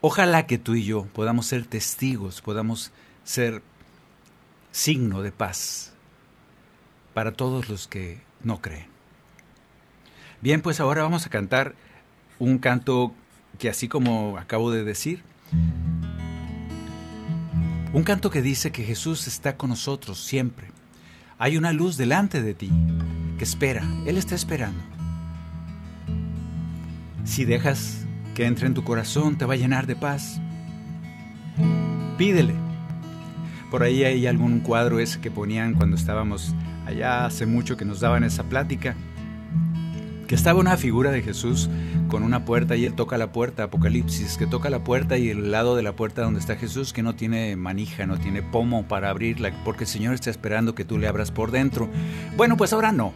ojalá 0.00 0.46
que 0.46 0.58
tú 0.58 0.74
y 0.74 0.84
yo 0.84 1.04
podamos 1.06 1.46
ser 1.46 1.66
testigos, 1.66 2.40
podamos 2.40 2.92
ser 3.24 3.62
signo 4.72 5.22
de 5.22 5.32
paz 5.32 5.92
para 7.14 7.32
todos 7.32 7.68
los 7.68 7.88
que 7.88 8.20
no 8.42 8.60
creen. 8.60 8.86
Bien, 10.40 10.62
pues 10.62 10.80
ahora 10.80 11.02
vamos 11.02 11.26
a 11.26 11.30
cantar 11.30 11.74
un 12.38 12.58
canto 12.58 13.12
que 13.58 13.68
así 13.68 13.88
como 13.88 14.38
acabo 14.38 14.70
de 14.70 14.84
decir, 14.84 15.22
un 17.92 18.02
canto 18.04 18.30
que 18.30 18.40
dice 18.40 18.70
que 18.70 18.84
Jesús 18.84 19.26
está 19.26 19.56
con 19.56 19.70
nosotros 19.70 20.18
siempre. 20.20 20.68
Hay 21.38 21.56
una 21.56 21.72
luz 21.72 21.96
delante 21.96 22.42
de 22.42 22.54
ti 22.54 22.70
que 23.36 23.44
espera, 23.44 23.82
Él 24.06 24.16
está 24.16 24.34
esperando. 24.34 24.80
Si 27.24 27.44
dejas 27.44 28.06
que 28.34 28.46
entre 28.46 28.66
en 28.66 28.74
tu 28.74 28.84
corazón, 28.84 29.36
te 29.36 29.44
va 29.44 29.54
a 29.54 29.56
llenar 29.56 29.86
de 29.86 29.96
paz. 29.96 30.40
Pídele. 32.16 32.54
Por 33.70 33.82
ahí 33.82 34.04
hay 34.04 34.26
algún 34.26 34.60
cuadro 34.60 34.98
ese 34.98 35.20
que 35.20 35.30
ponían 35.30 35.74
cuando 35.74 35.96
estábamos 35.96 36.54
allá 36.86 37.24
hace 37.24 37.46
mucho 37.46 37.76
que 37.76 37.84
nos 37.84 38.00
daban 38.00 38.24
esa 38.24 38.44
plática, 38.44 38.96
que 40.26 40.34
estaba 40.34 40.60
una 40.60 40.76
figura 40.76 41.10
de 41.10 41.22
Jesús 41.22 41.70
con 42.08 42.22
una 42.22 42.44
puerta 42.44 42.76
y 42.76 42.84
él 42.84 42.94
toca 42.94 43.16
la 43.16 43.32
puerta, 43.32 43.64
Apocalipsis, 43.64 44.36
que 44.36 44.46
toca 44.46 44.70
la 44.70 44.84
puerta 44.84 45.16
y 45.16 45.30
el 45.30 45.50
lado 45.50 45.76
de 45.76 45.82
la 45.82 45.94
puerta 45.94 46.22
donde 46.22 46.40
está 46.40 46.56
Jesús 46.56 46.92
que 46.92 47.02
no 47.02 47.14
tiene 47.14 47.56
manija, 47.56 48.06
no 48.06 48.18
tiene 48.18 48.42
pomo 48.42 48.86
para 48.86 49.10
abrirla, 49.10 49.52
porque 49.64 49.84
el 49.84 49.88
Señor 49.88 50.14
está 50.14 50.30
esperando 50.30 50.74
que 50.74 50.84
tú 50.84 50.98
le 50.98 51.06
abras 51.06 51.30
por 51.30 51.50
dentro. 51.50 51.88
Bueno, 52.36 52.56
pues 52.56 52.72
ahora 52.72 52.92
no. 52.92 53.12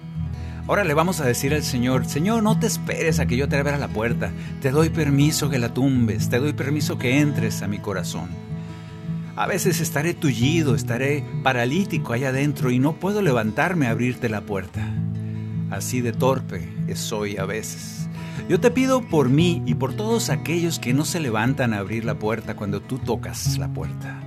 Ahora 0.66 0.84
le 0.84 0.94
vamos 0.94 1.20
a 1.20 1.26
decir 1.26 1.52
al 1.52 1.62
Señor, 1.62 2.06
Señor, 2.06 2.42
no 2.42 2.58
te 2.58 2.66
esperes 2.66 3.20
a 3.20 3.26
que 3.26 3.36
yo 3.36 3.48
te 3.48 3.58
abra 3.58 3.76
la 3.76 3.88
puerta, 3.88 4.32
te 4.62 4.70
doy 4.70 4.88
permiso 4.88 5.50
que 5.50 5.58
la 5.58 5.74
tumbes, 5.74 6.30
te 6.30 6.38
doy 6.38 6.54
permiso 6.54 6.96
que 6.96 7.20
entres 7.20 7.60
a 7.60 7.68
mi 7.68 7.78
corazón. 7.78 8.30
A 9.36 9.46
veces 9.46 9.80
estaré 9.80 10.14
tullido, 10.14 10.74
estaré 10.74 11.22
paralítico 11.42 12.14
allá 12.14 12.28
adentro 12.30 12.70
y 12.70 12.78
no 12.78 12.94
puedo 12.94 13.20
levantarme 13.20 13.88
a 13.88 13.90
abrirte 13.90 14.30
la 14.30 14.40
puerta. 14.40 14.80
Así 15.70 16.00
de 16.00 16.12
torpe 16.12 16.74
soy 16.94 17.36
a 17.36 17.44
veces. 17.44 18.08
Yo 18.48 18.58
te 18.58 18.70
pido 18.70 19.02
por 19.02 19.28
mí 19.28 19.62
y 19.66 19.74
por 19.74 19.94
todos 19.94 20.30
aquellos 20.30 20.78
que 20.78 20.94
no 20.94 21.04
se 21.04 21.20
levantan 21.20 21.74
a 21.74 21.78
abrir 21.78 22.04
la 22.04 22.18
puerta 22.18 22.56
cuando 22.56 22.80
tú 22.80 22.98
tocas 22.98 23.58
la 23.58 23.68
puerta. 23.68 24.23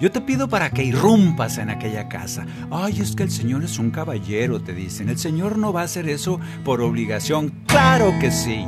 Yo 0.00 0.12
te 0.12 0.20
pido 0.20 0.48
para 0.48 0.70
que 0.70 0.84
irrumpas 0.84 1.58
en 1.58 1.70
aquella 1.70 2.08
casa. 2.08 2.44
Ay, 2.70 3.00
es 3.00 3.16
que 3.16 3.22
el 3.22 3.30
Señor 3.30 3.64
es 3.64 3.78
un 3.78 3.90
caballero, 3.90 4.60
te 4.60 4.74
dicen. 4.74 5.08
El 5.08 5.18
Señor 5.18 5.56
no 5.56 5.72
va 5.72 5.82
a 5.82 5.84
hacer 5.84 6.08
eso 6.08 6.38
por 6.64 6.82
obligación. 6.82 7.52
Claro 7.66 8.12
que 8.20 8.30
sí. 8.30 8.66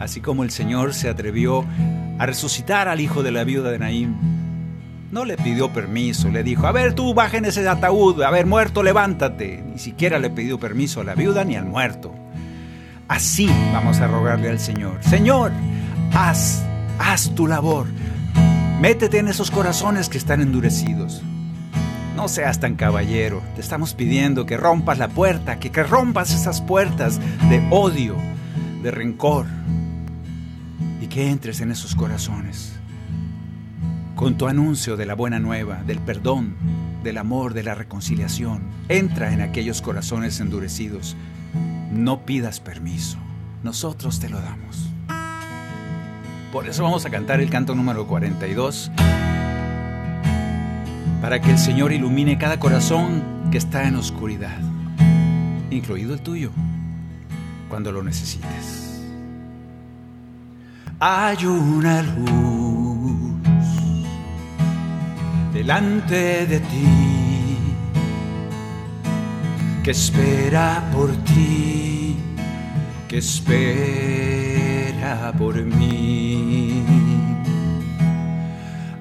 Así 0.00 0.20
como 0.20 0.42
el 0.42 0.50
Señor 0.50 0.94
se 0.94 1.08
atrevió 1.08 1.64
a 2.18 2.26
resucitar 2.26 2.88
al 2.88 3.00
hijo 3.00 3.22
de 3.22 3.30
la 3.30 3.44
viuda 3.44 3.70
de 3.70 3.78
Naín, 3.78 4.16
no 5.10 5.24
le 5.24 5.36
pidió 5.36 5.72
permiso, 5.72 6.28
le 6.28 6.42
dijo, 6.42 6.66
a 6.66 6.72
ver 6.72 6.94
tú 6.94 7.14
baja 7.14 7.38
en 7.38 7.46
ese 7.46 7.66
ataúd, 7.66 8.22
a 8.22 8.30
ver 8.30 8.46
muerto, 8.46 8.82
levántate. 8.82 9.62
Ni 9.66 9.78
siquiera 9.78 10.18
le 10.18 10.30
pidió 10.30 10.58
permiso 10.58 11.00
a 11.00 11.04
la 11.04 11.14
viuda 11.14 11.44
ni 11.44 11.56
al 11.56 11.64
muerto. 11.64 12.14
Así 13.08 13.48
vamos 13.72 14.00
a 14.00 14.06
rogarle 14.06 14.50
al 14.50 14.60
Señor, 14.60 15.02
Señor, 15.02 15.50
haz, 16.12 16.62
haz 16.98 17.34
tu 17.34 17.46
labor, 17.46 17.86
métete 18.80 19.18
en 19.18 19.28
esos 19.28 19.50
corazones 19.50 20.08
que 20.08 20.18
están 20.18 20.40
endurecidos. 20.40 21.22
No 22.16 22.28
seas 22.28 22.58
tan 22.60 22.74
caballero, 22.74 23.42
te 23.54 23.60
estamos 23.60 23.94
pidiendo 23.94 24.44
que 24.46 24.56
rompas 24.56 24.98
la 24.98 25.08
puerta, 25.08 25.58
que, 25.58 25.70
que 25.70 25.82
rompas 25.82 26.34
esas 26.34 26.60
puertas 26.60 27.20
de 27.48 27.64
odio, 27.70 28.16
de 28.82 28.90
rencor, 28.90 29.46
y 31.00 31.06
que 31.06 31.30
entres 31.30 31.60
en 31.60 31.70
esos 31.70 31.94
corazones 31.94 32.78
con 34.18 34.36
tu 34.36 34.48
anuncio 34.48 34.96
de 34.96 35.06
la 35.06 35.14
buena 35.14 35.38
nueva, 35.38 35.84
del 35.84 36.00
perdón, 36.00 36.56
del 37.04 37.18
amor, 37.18 37.54
de 37.54 37.62
la 37.62 37.76
reconciliación. 37.76 38.62
Entra 38.88 39.32
en 39.32 39.40
aquellos 39.40 39.80
corazones 39.80 40.40
endurecidos. 40.40 41.16
No 41.92 42.26
pidas 42.26 42.58
permiso, 42.58 43.16
nosotros 43.62 44.18
te 44.18 44.28
lo 44.28 44.40
damos. 44.40 44.87
Por 46.52 46.66
eso 46.66 46.82
vamos 46.82 47.04
a 47.04 47.10
cantar 47.10 47.40
el 47.42 47.50
canto 47.50 47.74
número 47.74 48.06
42, 48.06 48.90
para 51.20 51.40
que 51.42 51.50
el 51.50 51.58
Señor 51.58 51.92
ilumine 51.92 52.38
cada 52.38 52.58
corazón 52.58 53.22
que 53.50 53.58
está 53.58 53.86
en 53.86 53.96
oscuridad, 53.96 54.58
incluido 55.70 56.14
el 56.14 56.20
tuyo, 56.22 56.50
cuando 57.68 57.92
lo 57.92 58.02
necesites. 58.02 59.02
Hay 61.00 61.44
una 61.44 62.02
luz 62.02 63.30
delante 65.52 66.46
de 66.46 66.60
ti, 66.60 67.58
que 69.84 69.90
espera 69.90 70.88
por 70.94 71.14
ti, 71.24 72.16
que 73.06 73.18
espera 73.18 74.77
por 75.38 75.54
mí. 75.54 76.84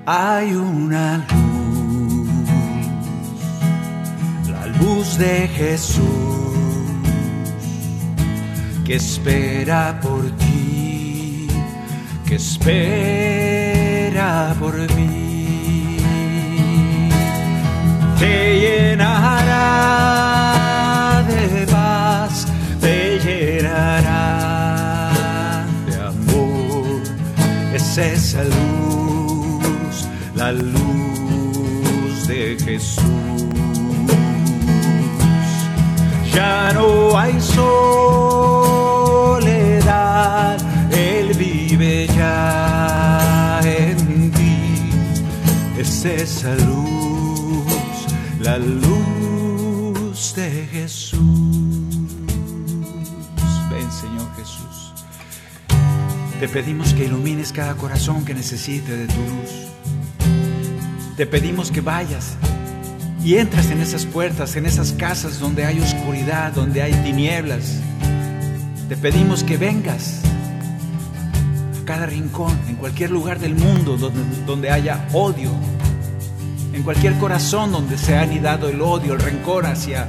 Hay 0.06 0.54
una 0.54 1.26
luz, 1.30 2.50
la 4.50 4.68
luz 4.80 5.18
de 5.18 5.48
Jesús, 5.48 6.04
que 8.86 8.96
espera 8.96 10.00
por 10.02 10.24
ti, 10.38 11.48
que 12.26 12.36
espera 12.36 13.76
por 14.60 14.76
mí 14.96 15.18
te 18.20 18.60
llenará 18.60 20.37
Es 27.98 28.36
esa 28.36 28.44
luz, 28.44 30.08
la 30.36 30.52
luz 30.52 32.28
de 32.28 32.56
Jesús. 32.64 33.02
Ya 36.32 36.74
no 36.74 37.18
hay 37.18 37.42
soledad, 39.42 40.60
Él 40.92 41.34
vive 41.40 42.06
ya 42.16 43.62
en 43.64 44.32
ti. 44.32 44.92
Es 45.80 46.06
esa 46.06 46.54
luz 46.54 46.98
la 48.40 48.58
luz 48.58 48.97
Te 56.39 56.47
pedimos 56.47 56.93
que 56.93 57.06
ilumines 57.06 57.52
cada 57.52 57.73
corazón 57.73 58.23
que 58.23 58.36
necesite 58.36 58.95
de 58.95 59.08
tu 59.08 59.15
luz. 59.15 59.67
Te 61.15 61.26
pedimos 61.26 61.71
que 61.71 61.82
vayas 61.82 62.36
y 63.23 63.38
entres 63.38 63.71
en 63.71 63.82
esas 63.82 64.06
puertas, 64.06 64.56
en 64.56 64.67
esas 64.67 64.91
casas 64.91 65.39
donde 65.39 65.65
hay 65.65 65.80
oscuridad, 65.80 66.52
donde 66.52 66.84
hay 66.84 66.93
tinieblas. 67.04 67.80
Te 68.88 68.95
pedimos 68.95 69.43
que 69.43 69.58
vengas 69.58 70.21
a 71.82 71.86
cada 71.86 72.06
rincón, 72.06 72.56
en 72.67 72.76
cualquier 72.76 73.10
lugar 73.10 73.39
del 73.39 73.56
mundo 73.56 73.97
donde, 73.97 74.21
donde 74.45 74.69
haya 74.69 75.08
odio, 75.13 75.50
en 76.71 76.84
cualquier 76.84 77.17
corazón 77.17 77.71
donde 77.71 77.97
se 77.97 78.15
ha 78.15 78.21
anidado 78.21 78.69
el 78.69 78.80
odio, 78.84 79.15
el 79.15 79.19
rencor 79.21 79.65
hacia, 79.65 80.08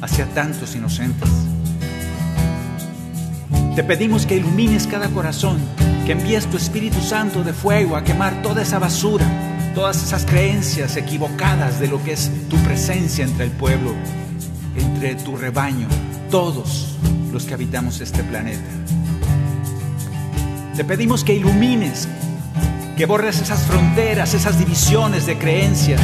hacia 0.00 0.24
tantos 0.32 0.74
inocentes. 0.74 1.43
Te 3.74 3.82
pedimos 3.82 4.24
que 4.24 4.36
ilumines 4.36 4.86
cada 4.86 5.08
corazón, 5.08 5.58
que 6.06 6.12
envíes 6.12 6.46
tu 6.46 6.56
Espíritu 6.56 7.00
Santo 7.00 7.42
de 7.42 7.52
fuego 7.52 7.96
a 7.96 8.04
quemar 8.04 8.40
toda 8.40 8.62
esa 8.62 8.78
basura, 8.78 9.26
todas 9.74 10.00
esas 10.00 10.24
creencias 10.24 10.96
equivocadas 10.96 11.80
de 11.80 11.88
lo 11.88 12.00
que 12.04 12.12
es 12.12 12.30
tu 12.48 12.56
presencia 12.58 13.24
entre 13.24 13.46
el 13.46 13.50
pueblo, 13.50 13.92
entre 14.76 15.16
tu 15.16 15.36
rebaño, 15.36 15.88
todos 16.30 16.96
los 17.32 17.46
que 17.46 17.54
habitamos 17.54 18.00
este 18.00 18.22
planeta. 18.22 18.62
Te 20.76 20.84
pedimos 20.84 21.24
que 21.24 21.34
ilumines 21.34 22.06
que 22.96 23.06
borres 23.06 23.40
esas 23.40 23.62
fronteras, 23.64 24.34
esas 24.34 24.56
divisiones 24.56 25.26
de 25.26 25.36
creencias 25.36 26.00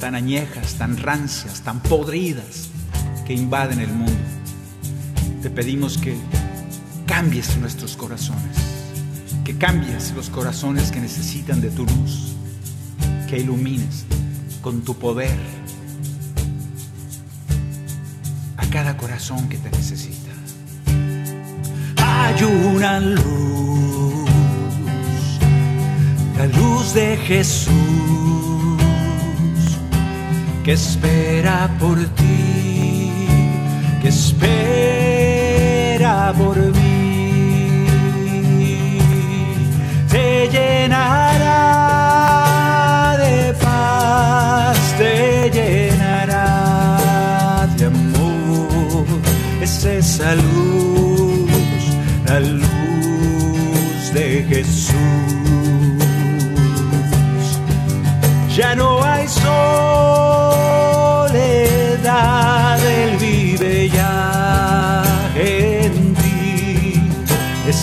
tan 0.00 0.14
añejas, 0.14 0.76
tan 0.76 0.96
rancias, 0.96 1.60
tan 1.60 1.80
podridas 1.80 2.70
que 3.26 3.34
invaden 3.34 3.80
el 3.80 3.88
mundo. 3.88 4.33
Te 5.44 5.50
pedimos 5.50 5.98
que 5.98 6.16
cambies 7.04 7.58
nuestros 7.58 7.98
corazones, 7.98 8.56
que 9.44 9.58
cambies 9.58 10.14
los 10.16 10.30
corazones 10.30 10.90
que 10.90 11.00
necesitan 11.00 11.60
de 11.60 11.68
tu 11.68 11.84
luz, 11.84 12.32
que 13.28 13.40
ilumines 13.40 14.06
con 14.62 14.80
tu 14.80 14.94
poder 14.94 15.36
a 18.56 18.64
cada 18.70 18.96
corazón 18.96 19.46
que 19.50 19.58
te 19.58 19.70
necesita. 19.70 20.30
Hay 21.98 22.42
una 22.42 23.00
luz 23.00 24.30
la 26.38 26.46
luz 26.46 26.94
de 26.94 27.18
Jesús 27.18 27.74
que 30.64 30.72
espera 30.72 31.68
por 31.78 31.98
ti, 31.98 33.10
que 34.00 34.08
espera 34.08 35.33
por 36.38 36.56
mí, 36.56 37.86
te 40.10 40.48
llenará 40.48 41.56
de 43.18 43.54
paz, 43.54 44.78
te 44.98 45.50
llenará 45.50 46.48
de 47.76 47.84
amor, 47.86 49.06
es 49.60 49.84
esa 49.84 50.34
luz, 50.34 51.50
la 52.26 52.40
luz 52.40 54.02
de 54.12 54.26
Jesús. 54.48 54.94
Ya 58.56 58.74
no 58.76 59.02
hay 59.02 59.26
soledad, 59.26 59.83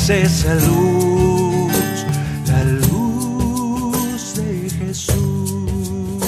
Es 0.01 0.09
esa 0.09 0.55
luz, 0.55 2.05
la 2.47 2.63
luz 2.63 4.35
de 4.35 4.69
Jesús. 4.71 6.23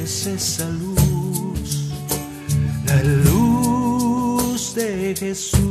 Es 0.00 0.26
esa 0.26 0.68
luz, 0.68 1.92
la 2.86 3.02
luz 3.02 4.74
de 4.76 5.16
Jesús. 5.18 5.64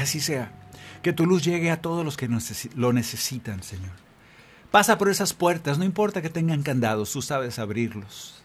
así 0.00 0.20
sea. 0.20 0.50
Que 1.02 1.12
tu 1.12 1.24
luz 1.24 1.44
llegue 1.44 1.70
a 1.70 1.80
todos 1.80 2.04
los 2.04 2.16
que 2.16 2.28
lo 2.74 2.92
necesitan, 2.92 3.62
Señor. 3.62 3.92
Pasa 4.74 4.98
por 4.98 5.08
esas 5.08 5.34
puertas, 5.34 5.78
no 5.78 5.84
importa 5.84 6.20
que 6.20 6.30
tengan 6.30 6.64
candados, 6.64 7.12
tú 7.12 7.22
sabes 7.22 7.60
abrirlos. 7.60 8.42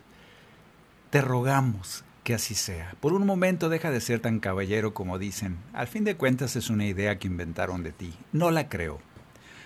Te 1.10 1.22
rogamos 1.22 2.04
que 2.24 2.36
así 2.36 2.54
sea. 2.54 2.94
Por 3.00 3.14
un 3.14 3.26
momento 3.26 3.68
deja 3.68 3.90
de 3.90 4.00
ser 4.00 4.20
tan 4.20 4.40
caballero 4.40 4.94
como 4.94 5.18
dicen. 5.18 5.58
Al 5.74 5.88
fin 5.88 6.04
de 6.04 6.18
cuentas 6.18 6.56
es 6.56 6.70
una 6.70 6.86
idea 6.86 7.18
que 7.18 7.26
inventaron 7.26 7.82
de 7.82 7.94
ti. 7.94 8.14
No 8.32 8.52
la 8.52 8.70
creo, 8.70 9.00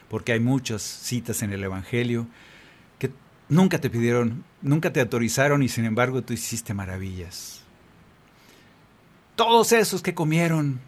porque 0.08 0.32
hay 0.32 0.40
muchas 0.40 0.82
citas 0.84 1.42
en 1.42 1.52
el 1.52 1.66
Evangelio 1.66 2.28
que 2.98 3.12
nunca 3.50 3.82
te 3.82 3.90
pidieron, 3.90 4.46
nunca 4.62 4.94
te 4.94 5.02
autorizaron 5.02 5.64
y 5.64 5.68
sin 5.68 5.84
embargo 5.84 6.22
tú 6.22 6.32
hiciste 6.32 6.74
maravillas. 6.74 7.62
Todos 9.36 9.74
esos 9.74 10.02
que 10.02 10.16
comieron 10.16 10.80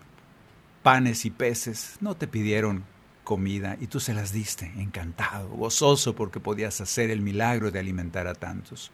panes 0.84 1.26
y 1.26 1.32
peces 1.32 1.98
no 2.00 2.16
te 2.16 2.30
pidieron 2.30 2.95
comida 3.26 3.76
y 3.82 3.88
tú 3.88 4.00
se 4.00 4.14
las 4.14 4.32
diste, 4.32 4.72
encantado, 4.78 5.50
gozoso 5.50 6.16
porque 6.16 6.40
podías 6.40 6.80
hacer 6.80 7.10
el 7.10 7.20
milagro 7.20 7.72
de 7.72 7.80
alimentar 7.80 8.28
a 8.28 8.36
tantos. 8.36 8.94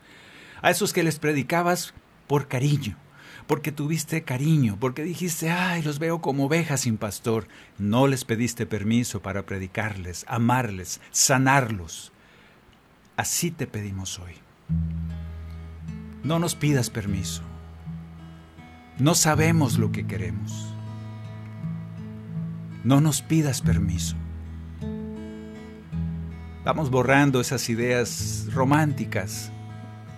A 0.63 0.71
esos 0.71 0.93
que 0.93 1.03
les 1.03 1.19
predicabas 1.19 1.93
por 2.25 2.47
cariño, 2.47 2.97
porque 3.45 3.71
tuviste 3.71 4.23
cariño, 4.23 4.77
porque 4.79 5.03
dijiste, 5.03 5.51
ay, 5.51 5.83
los 5.83 5.99
veo 5.99 6.21
como 6.21 6.45
ovejas 6.45 6.81
sin 6.81 6.97
pastor. 6.97 7.47
No 7.77 8.07
les 8.07 8.23
pediste 8.23 8.65
permiso 8.65 9.21
para 9.21 9.45
predicarles, 9.45 10.25
amarles, 10.27 11.01
sanarlos. 11.11 12.11
Así 13.17 13.51
te 13.51 13.67
pedimos 13.67 14.19
hoy. 14.19 14.33
No 16.23 16.39
nos 16.39 16.55
pidas 16.55 16.89
permiso. 16.89 17.41
No 18.99 19.15
sabemos 19.15 19.77
lo 19.77 19.91
que 19.91 20.07
queremos. 20.07 20.73
No 22.83 23.01
nos 23.01 23.21
pidas 23.21 23.61
permiso. 23.61 24.15
Vamos 26.63 26.91
borrando 26.91 27.41
esas 27.41 27.69
ideas 27.69 28.45
románticas 28.53 29.51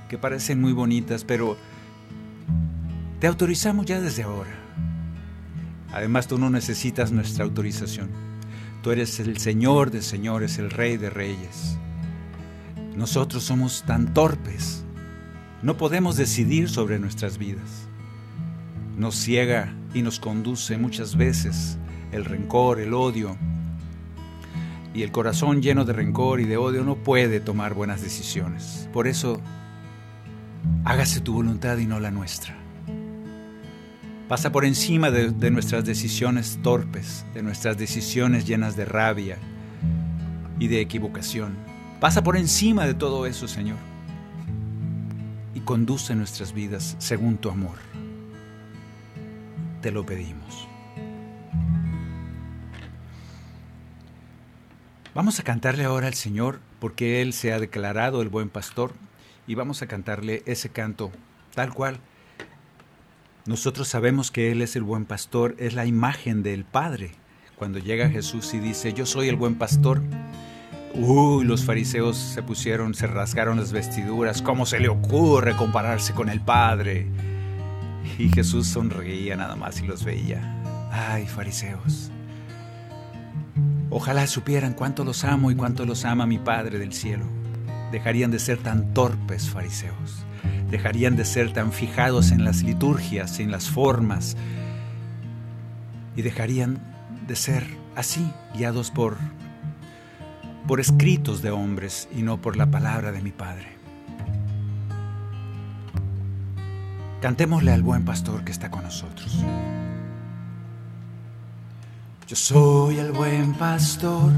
que 0.10 0.18
parecen 0.18 0.60
muy 0.60 0.74
bonitas, 0.74 1.24
pero 1.24 1.56
te 3.22 3.28
autorizamos 3.28 3.86
ya 3.86 4.02
desde 4.02 4.24
ahora. 4.24 4.52
Además, 5.94 6.28
tú 6.28 6.38
no 6.38 6.50
necesitas 6.50 7.14
nuestra 7.14 7.46
autorización. 7.46 8.10
Tú 8.82 8.92
eres 8.92 9.22
el 9.22 9.38
Señor 9.38 9.90
de 9.90 10.02
señores, 10.02 10.58
el 10.58 10.70
Rey 10.70 10.98
de 10.98 11.10
reyes. 11.10 11.78
Nosotros 12.98 13.44
somos 13.44 13.84
tan 13.84 14.14
torpes. 14.14 14.84
No 15.62 15.78
podemos 15.78 16.18
decidir 16.18 16.68
sobre 16.68 17.00
nuestras 17.00 17.38
vidas. 17.38 17.88
Nos 18.98 19.16
ciega 19.16 19.74
y 19.94 20.02
nos 20.02 20.20
conduce 20.20 20.78
muchas 20.78 21.16
veces 21.16 21.78
el 22.12 22.26
rencor, 22.26 22.82
el 22.82 22.94
odio, 22.94 23.38
y 24.94 25.02
el 25.02 25.12
corazón 25.12 25.62
lleno 25.62 25.86
de 25.86 25.94
rencor 25.94 26.40
y 26.40 26.46
de 26.46 26.58
odio 26.58 26.84
no 26.84 26.96
puede 26.96 27.40
tomar 27.40 27.74
buenas 27.74 28.02
decisiones. 28.02 28.88
Por 28.94 29.08
eso, 29.08 29.42
hágase 30.86 31.20
tu 31.20 31.34
voluntad 31.34 31.78
y 31.78 31.86
no 31.86 32.00
la 32.00 32.12
nuestra. 32.12 32.56
Pasa 34.28 34.52
por 34.52 34.66
encima 34.66 35.12
de, 35.12 35.32
de, 35.32 35.52
nuestras 35.52 35.84
decisiones 35.86 36.60
torpes, 36.62 37.26
de 37.34 37.44
nuestras 37.44 37.78
decisiones 37.78 38.46
llenas 38.46 38.76
de 38.76 38.86
rabia 38.86 39.38
y 40.60 40.68
de 40.68 40.80
equivocación. 40.80 41.56
Pasa 42.00 42.24
por 42.24 42.38
encima 42.38 42.86
de 42.86 42.94
todo 42.94 43.26
eso, 43.26 43.48
Señor, 43.48 43.78
y 45.54 45.60
conduce 45.62 46.16
nuestras 46.16 46.54
vidas 46.54 46.96
según 47.00 47.38
tu 47.38 47.50
amor. 47.50 47.78
Te 49.82 49.92
lo 49.92 50.06
pedimos. 50.06 50.73
Vamos 55.16 55.40
a 55.40 55.44
cantarle 55.44 55.84
ahora 55.84 56.08
al 56.08 56.16
Señor 56.16 56.60
porque 56.80 57.22
Él 57.22 57.34
se 57.34 57.54
ha 57.54 57.60
declarado 57.60 58.24
el 58.24 58.30
buen 58.30 58.50
pastor 58.50 58.94
y 59.46 59.54
vamos 59.54 59.84
a 59.84 59.88
cantarle 59.88 60.42
ese 60.48 60.70
canto 60.70 61.12
tal 61.54 61.72
cual. 61.72 62.00
Nosotros 63.46 63.88
sabemos 63.88 64.32
que 64.32 64.52
Él 64.52 64.64
es 64.64 64.76
el 64.76 64.82
buen 64.82 65.06
pastor, 65.06 65.56
es 65.60 65.76
la 65.76 65.86
imagen 65.86 66.42
del 66.42 66.66
Padre. 66.66 67.12
Cuando 67.58 67.78
llega 67.78 68.10
Jesús 68.10 68.56
y 68.56 68.60
dice, 68.60 68.94
yo 68.94 69.06
soy 69.06 69.30
el 69.30 69.36
buen 69.36 69.54
pastor, 69.56 70.02
uy, 70.96 71.46
los 71.46 71.64
fariseos 71.64 72.18
se 72.18 72.42
pusieron, 72.42 72.96
se 72.96 73.06
rasgaron 73.06 73.58
las 73.58 73.72
vestiduras, 73.72 74.42
¿cómo 74.42 74.66
se 74.66 74.80
le 74.80 74.90
ocurre 74.90 75.56
compararse 75.56 76.14
con 76.14 76.30
el 76.30 76.42
Padre? 76.42 77.06
Y 78.18 78.30
Jesús 78.30 78.66
sonreía 78.66 79.36
nada 79.36 79.56
más 79.56 79.80
y 79.80 79.86
los 79.86 80.04
veía. 80.04 80.42
Ay, 80.92 81.28
fariseos, 81.28 82.10
Ojalá 83.96 84.26
supieran 84.26 84.74
cuánto 84.74 85.06
los 85.06 85.24
amo 85.24 85.52
y 85.52 85.56
cuánto 85.56 85.86
los 85.86 86.04
ama 86.04 86.26
mi 86.26 86.40
Padre 86.40 86.80
del 86.80 86.94
cielo. 86.94 87.26
Dejarían 87.92 88.32
de 88.32 88.40
ser 88.40 88.58
tan 88.58 88.92
torpes 88.92 89.52
fariseos. 89.52 90.26
Dejarían 90.72 91.16
de 91.16 91.26
ser 91.26 91.54
tan 91.54 91.72
fijados 91.72 92.32
en 92.32 92.44
las 92.44 92.64
liturgias, 92.64 93.40
en 93.40 93.52
las 93.52 93.70
formas. 93.70 94.36
Y 96.16 96.24
dejarían 96.24 96.80
de 97.28 97.36
ser 97.36 97.68
así, 97.96 98.28
guiados 98.56 98.90
por, 98.90 99.16
por 100.68 100.80
escritos 100.80 101.44
de 101.44 101.52
hombres 101.52 102.10
y 102.12 102.24
no 102.24 102.42
por 102.42 102.58
la 102.58 102.66
palabra 102.66 103.12
de 103.12 103.22
mi 103.22 103.32
Padre. 103.32 103.78
Cantémosle 107.22 107.72
al 107.72 107.84
buen 107.84 108.06
pastor 108.06 108.44
que 108.44 108.52
está 108.52 108.72
con 108.72 108.82
nosotros. 108.82 109.46
Yo 112.34 112.38
soy 112.38 112.98
el 112.98 113.12
buen 113.12 113.54
pastor 113.54 114.32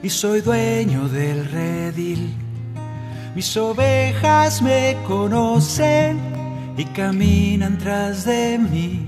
y 0.00 0.08
soy 0.08 0.42
dueño 0.42 1.08
del 1.08 1.44
redil. 1.50 2.32
Mis 3.34 3.56
ovejas 3.56 4.62
me 4.62 4.96
conocen 5.04 6.20
y 6.76 6.84
caminan 6.84 7.78
tras 7.78 8.24
de 8.24 8.60
mí. 8.60 9.04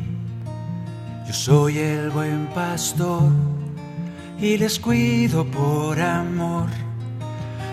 Yo 1.29 1.33
soy 1.33 1.79
el 1.79 2.11
buen 2.11 2.49
pastor 2.49 3.31
y 4.41 4.57
les 4.57 4.81
cuido 4.81 5.45
por 5.45 6.01
amor. 6.01 6.67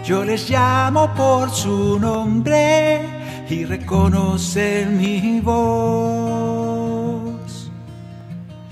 Yo 0.05 0.23
les 0.23 0.47
llamo 0.47 1.11
por 1.15 1.49
su 1.49 1.97
nombre 1.99 3.01
y 3.49 3.65
reconocen 3.65 4.95
mi 4.95 5.41
voz. 5.41 6.72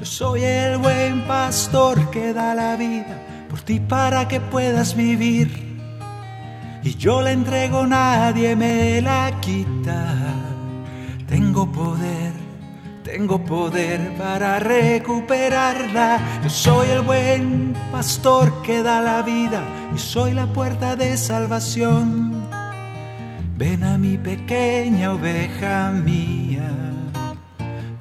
Yo 0.01 0.07
soy 0.07 0.43
el 0.43 0.79
buen 0.79 1.21
pastor 1.27 2.09
que 2.09 2.33
da 2.33 2.55
la 2.55 2.75
vida 2.75 3.21
por 3.47 3.61
ti 3.61 3.79
para 3.79 4.27
que 4.27 4.41
puedas 4.41 4.95
vivir. 4.95 5.79
Y 6.81 6.95
yo 6.95 7.21
la 7.21 7.31
entrego, 7.31 7.85
nadie 7.85 8.55
me 8.55 8.99
la 8.99 9.31
quita. 9.41 10.15
Tengo 11.27 11.71
poder, 11.71 12.33
tengo 13.03 13.45
poder 13.45 14.15
para 14.17 14.57
recuperarla. 14.57 16.19
Yo 16.41 16.49
soy 16.49 16.89
el 16.89 17.01
buen 17.01 17.75
pastor 17.91 18.63
que 18.63 18.81
da 18.81 19.01
la 19.01 19.21
vida 19.21 19.61
y 19.93 19.99
soy 19.99 20.33
la 20.33 20.47
puerta 20.47 20.95
de 20.95 21.15
salvación. 21.15 22.47
Ven 23.55 23.83
a 23.83 23.99
mi 23.99 24.17
pequeña 24.17 25.13
oveja 25.13 25.91
mía, 25.91 26.71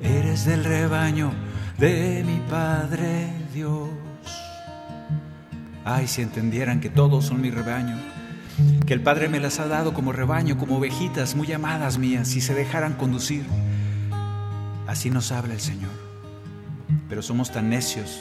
eres 0.00 0.46
del 0.46 0.64
rebaño 0.64 1.49
de 1.80 2.22
mi 2.26 2.38
Padre 2.50 3.32
Dios. 3.54 3.88
Ay, 5.82 6.06
si 6.06 6.20
entendieran 6.20 6.78
que 6.78 6.90
todos 6.90 7.24
son 7.24 7.40
mi 7.40 7.50
rebaño, 7.50 7.96
que 8.86 8.92
el 8.92 9.00
Padre 9.00 9.30
me 9.30 9.40
las 9.40 9.60
ha 9.60 9.66
dado 9.66 9.94
como 9.94 10.12
rebaño, 10.12 10.58
como 10.58 10.76
ovejitas 10.76 11.34
muy 11.34 11.50
amadas 11.52 11.96
mías, 11.96 12.28
si 12.28 12.42
se 12.42 12.52
dejaran 12.52 12.92
conducir. 12.92 13.46
Así 14.86 15.08
nos 15.08 15.32
habla 15.32 15.54
el 15.54 15.60
Señor. 15.60 15.90
Pero 17.08 17.22
somos 17.22 17.50
tan 17.50 17.70
necios 17.70 18.20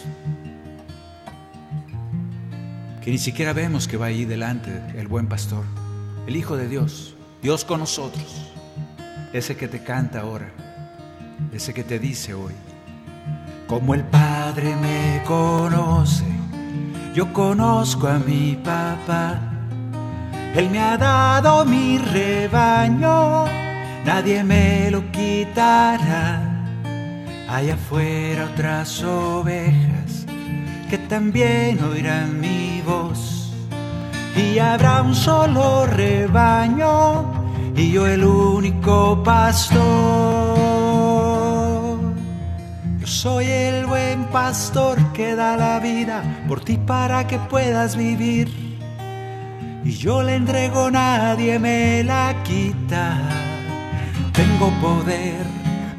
que 3.03 3.11
ni 3.11 3.17
siquiera 3.17 3.51
vemos 3.51 3.89
que 3.89 3.97
va 3.97 4.05
ahí 4.05 4.23
delante 4.23 4.71
el 4.95 5.09
buen 5.09 5.27
pastor, 5.27 5.65
el 6.27 6.37
Hijo 6.37 6.55
de 6.55 6.69
Dios, 6.69 7.15
Dios 7.41 7.65
con 7.65 7.81
nosotros, 7.81 8.53
ese 9.33 9.57
que 9.57 9.67
te 9.67 9.83
canta 9.83 10.21
ahora, 10.21 10.49
ese 11.51 11.73
que 11.73 11.83
te 11.83 11.99
dice 11.99 12.33
hoy, 12.33 12.53
como 13.69 13.93
el 13.93 14.03
Padre 14.03 14.75
me 14.75 15.21
conoce, 15.25 16.25
yo 17.13 17.31
conozco 17.31 18.07
a 18.07 18.17
mi 18.17 18.55
papá. 18.55 19.39
Él 20.55 20.71
me 20.71 20.79
ha 20.79 20.97
dado 20.97 21.63
mi 21.65 21.99
rebaño, 21.99 23.45
nadie 24.03 24.43
me 24.43 24.89
lo 24.89 25.11
quitará. 25.11 26.41
Allá 27.47 27.75
afuera 27.75 28.49
otras 28.51 29.03
ovejas 29.03 30.25
que 30.89 30.97
también 30.97 31.79
oirán 31.83 32.39
mi 32.39 32.81
voz. 32.81 33.53
Y 34.35 34.57
habrá 34.57 35.03
un 35.03 35.13
solo 35.13 35.85
rebaño 35.85 37.25
y 37.75 37.91
yo 37.91 38.07
el 38.07 38.23
único 38.23 39.21
pastor. 39.23 40.69
Soy 43.21 43.47
el 43.47 43.85
buen 43.85 44.27
pastor 44.27 44.97
que 45.11 45.35
da 45.35 45.57
la 45.57 45.81
vida 45.81 46.23
por 46.47 46.61
ti 46.61 46.77
para 46.77 47.27
que 47.27 47.37
puedas 47.37 47.97
vivir. 47.97 48.47
Y 49.83 49.91
yo 49.91 50.23
le 50.23 50.35
entrego, 50.35 50.89
nadie 50.89 51.59
me 51.59 52.01
la 52.05 52.33
quita. 52.45 53.19
Tengo 54.31 54.71
poder, 54.79 55.45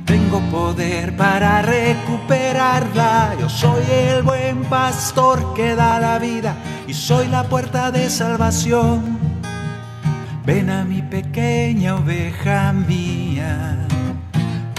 tengo 0.07 0.41
poder 0.51 1.15
para 1.15 1.61
recuperarla. 1.61 3.35
Yo 3.39 3.51
soy 3.51 3.85
el 3.91 4.23
buen 4.23 4.65
pastor 4.65 5.53
que 5.53 5.75
da 5.75 6.01
la 6.01 6.19
vida 6.19 6.57
y 6.89 6.95
soy 6.95 7.29
la 7.29 7.43
puerta 7.43 7.91
de 7.91 8.09
salvación. 8.09 9.19
Ven 10.47 10.71
a 10.71 10.85
mi 10.85 11.03
pequeña 11.03 11.97
oveja 11.97 12.73
mía, 12.73 13.87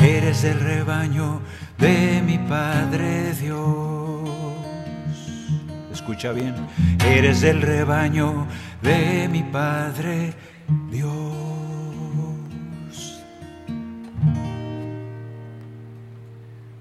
eres 0.01 0.43
el 0.43 0.59
rebaño 0.59 1.41
de 1.81 2.21
mi 2.21 2.37
Padre 2.37 3.33
Dios. 3.33 4.29
Escucha 5.91 6.31
bien, 6.31 6.55
eres 7.03 7.41
el 7.41 7.61
rebaño 7.61 8.47
de 8.83 9.27
mi 9.27 9.41
Padre 9.41 10.33
Dios. 10.91 11.11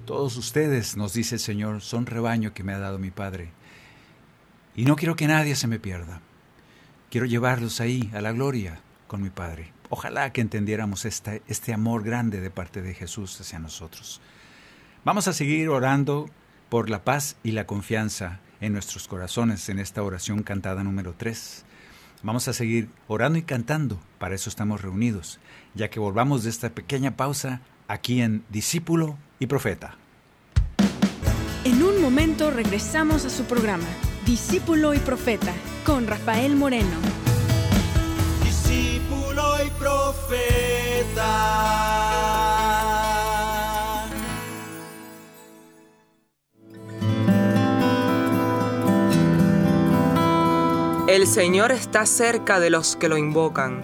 Todos 0.05 0.37
ustedes, 0.37 0.99
nos 0.99 1.15
dice 1.15 1.37
el 1.37 1.41
Señor, 1.41 1.81
son 1.81 2.05
rebaño 2.05 2.53
que 2.53 2.63
me 2.63 2.75
ha 2.75 2.79
dado 2.79 2.99
mi 2.99 3.11
Padre. 3.11 3.53
Y 4.77 4.85
no 4.85 4.97
quiero 4.97 5.17
que 5.17 5.27
nadie 5.27 5.57
se 5.57 5.67
me 5.67 5.79
pierda. 5.79 6.21
Quiero 7.11 7.27
llevarlos 7.27 7.81
ahí, 7.81 8.11
a 8.13 8.21
la 8.21 8.33
gloria, 8.33 8.81
con 9.07 9.23
mi 9.23 9.31
Padre. 9.31 9.73
Ojalá 9.89 10.31
que 10.33 10.43
entendiéramos 10.43 11.07
este 11.07 11.73
amor 11.73 12.05
grande 12.05 12.41
de 12.41 12.51
parte 12.51 12.83
de 12.83 12.93
Jesús 12.93 13.41
hacia 13.41 13.59
nosotros. 13.59 14.21
Vamos 15.03 15.29
a 15.29 15.33
seguir 15.33 15.71
orando 15.71 16.29
por 16.69 16.91
la 16.91 17.05
paz 17.05 17.37
y 17.43 17.53
la 17.53 17.67
confianza 17.67 18.41
en 18.61 18.75
nuestros 18.75 19.09
corazones 19.09 19.71
en 19.71 19.79
esta 19.79 20.03
oración 20.03 20.43
cantada 20.43 20.85
número 20.85 21.15
3. 21.17 21.65
Vamos 22.23 22.49
a 22.49 22.53
seguir 22.53 22.91
orando 23.09 23.39
y 23.39 23.43
cantando, 23.43 23.99
para 24.19 24.35
eso 24.35 24.51
estamos 24.51 24.83
reunidos, 24.83 25.41
ya 25.75 25.89
que 25.89 25.99
volvamos 25.99 26.43
de 26.43 26.51
esta 26.51 26.69
pequeña 26.69 27.17
pausa 27.17 27.63
aquí 27.89 28.21
en 28.21 28.45
Discípulo 28.51 29.17
y 29.39 29.47
Profeta. 29.47 29.97
En 31.65 31.83
un 31.83 32.03
momento 32.03 32.51
regresamos 32.51 33.25
a 33.25 33.31
su 33.31 33.45
programa, 33.45 33.89
Discípulo 34.27 34.93
y 34.93 34.99
Profeta, 34.99 35.55
con 35.87 36.07
Rafael 36.07 36.57
Moreno. 36.57 36.99
Discípulo 38.45 39.65
y 39.65 39.71
Profeta. 39.79 41.40
El 51.11 51.27
Señor 51.27 51.73
está 51.73 52.07
cerca 52.07 52.61
de 52.61 52.71
los 52.71 52.95
que 52.95 53.09
lo 53.09 53.19
invocan, 53.19 53.83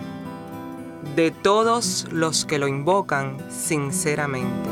de 1.16 1.32
todos 1.32 2.06
los 2.12 2.44
que 2.44 2.60
lo 2.60 2.68
invocan 2.68 3.38
sinceramente. 3.50 4.70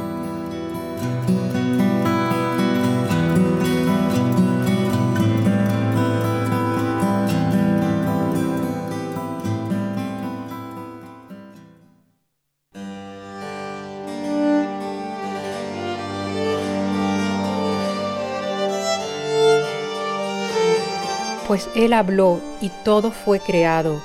Pues 21.55 21.71
Él 21.77 21.93
habló 21.93 22.41
y 22.61 22.69
todo 22.85 23.13
fue 23.13 23.39
creado, 23.39 24.03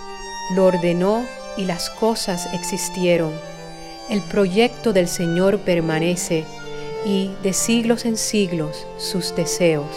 lo 0.53 0.65
ordenó 0.65 1.25
y 1.57 1.65
las 1.65 1.89
cosas 1.89 2.47
existieron. 2.53 3.33
El 4.07 4.21
proyecto 4.21 4.93
del 4.93 5.07
Señor 5.07 5.57
permanece 5.57 6.45
y 7.07 7.31
de 7.41 7.53
siglos 7.53 8.05
en 8.05 8.17
siglos 8.17 8.85
sus 8.99 9.35
deseos. 9.35 9.87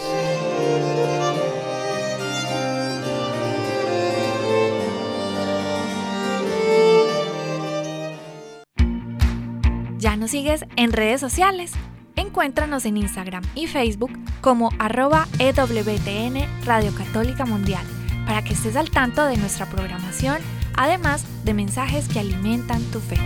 ¿Ya 9.99 10.15
nos 10.17 10.31
sigues 10.31 10.65
en 10.75 10.91
redes 10.91 11.21
sociales? 11.21 11.73
Encuéntranos 12.15 12.85
en 12.85 12.97
Instagram 12.97 13.43
y 13.53 13.67
Facebook 13.67 14.22
como 14.43 14.71
arroba 14.77 15.27
EWTN 15.39 16.65
Radio 16.65 16.93
Católica 16.93 17.45
Mundial 17.45 17.85
para 18.27 18.43
que 18.43 18.53
estés 18.53 18.75
al 18.75 18.91
tanto 18.91 19.25
de 19.25 19.37
nuestra 19.37 19.65
programación, 19.65 20.37
además 20.75 21.25
de 21.45 21.53
mensajes 21.53 22.07
que 22.07 22.19
alimentan 22.19 22.81
tu 22.91 22.99
fe. 22.99 23.17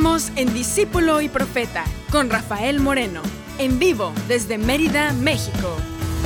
Continuamos 0.00 0.32
en 0.36 0.54
Discípulo 0.54 1.20
y 1.20 1.28
Profeta 1.28 1.84
con 2.10 2.30
Rafael 2.30 2.80
Moreno, 2.80 3.20
en 3.58 3.78
vivo 3.78 4.14
desde 4.28 4.56
Mérida, 4.56 5.12
México. 5.12 5.76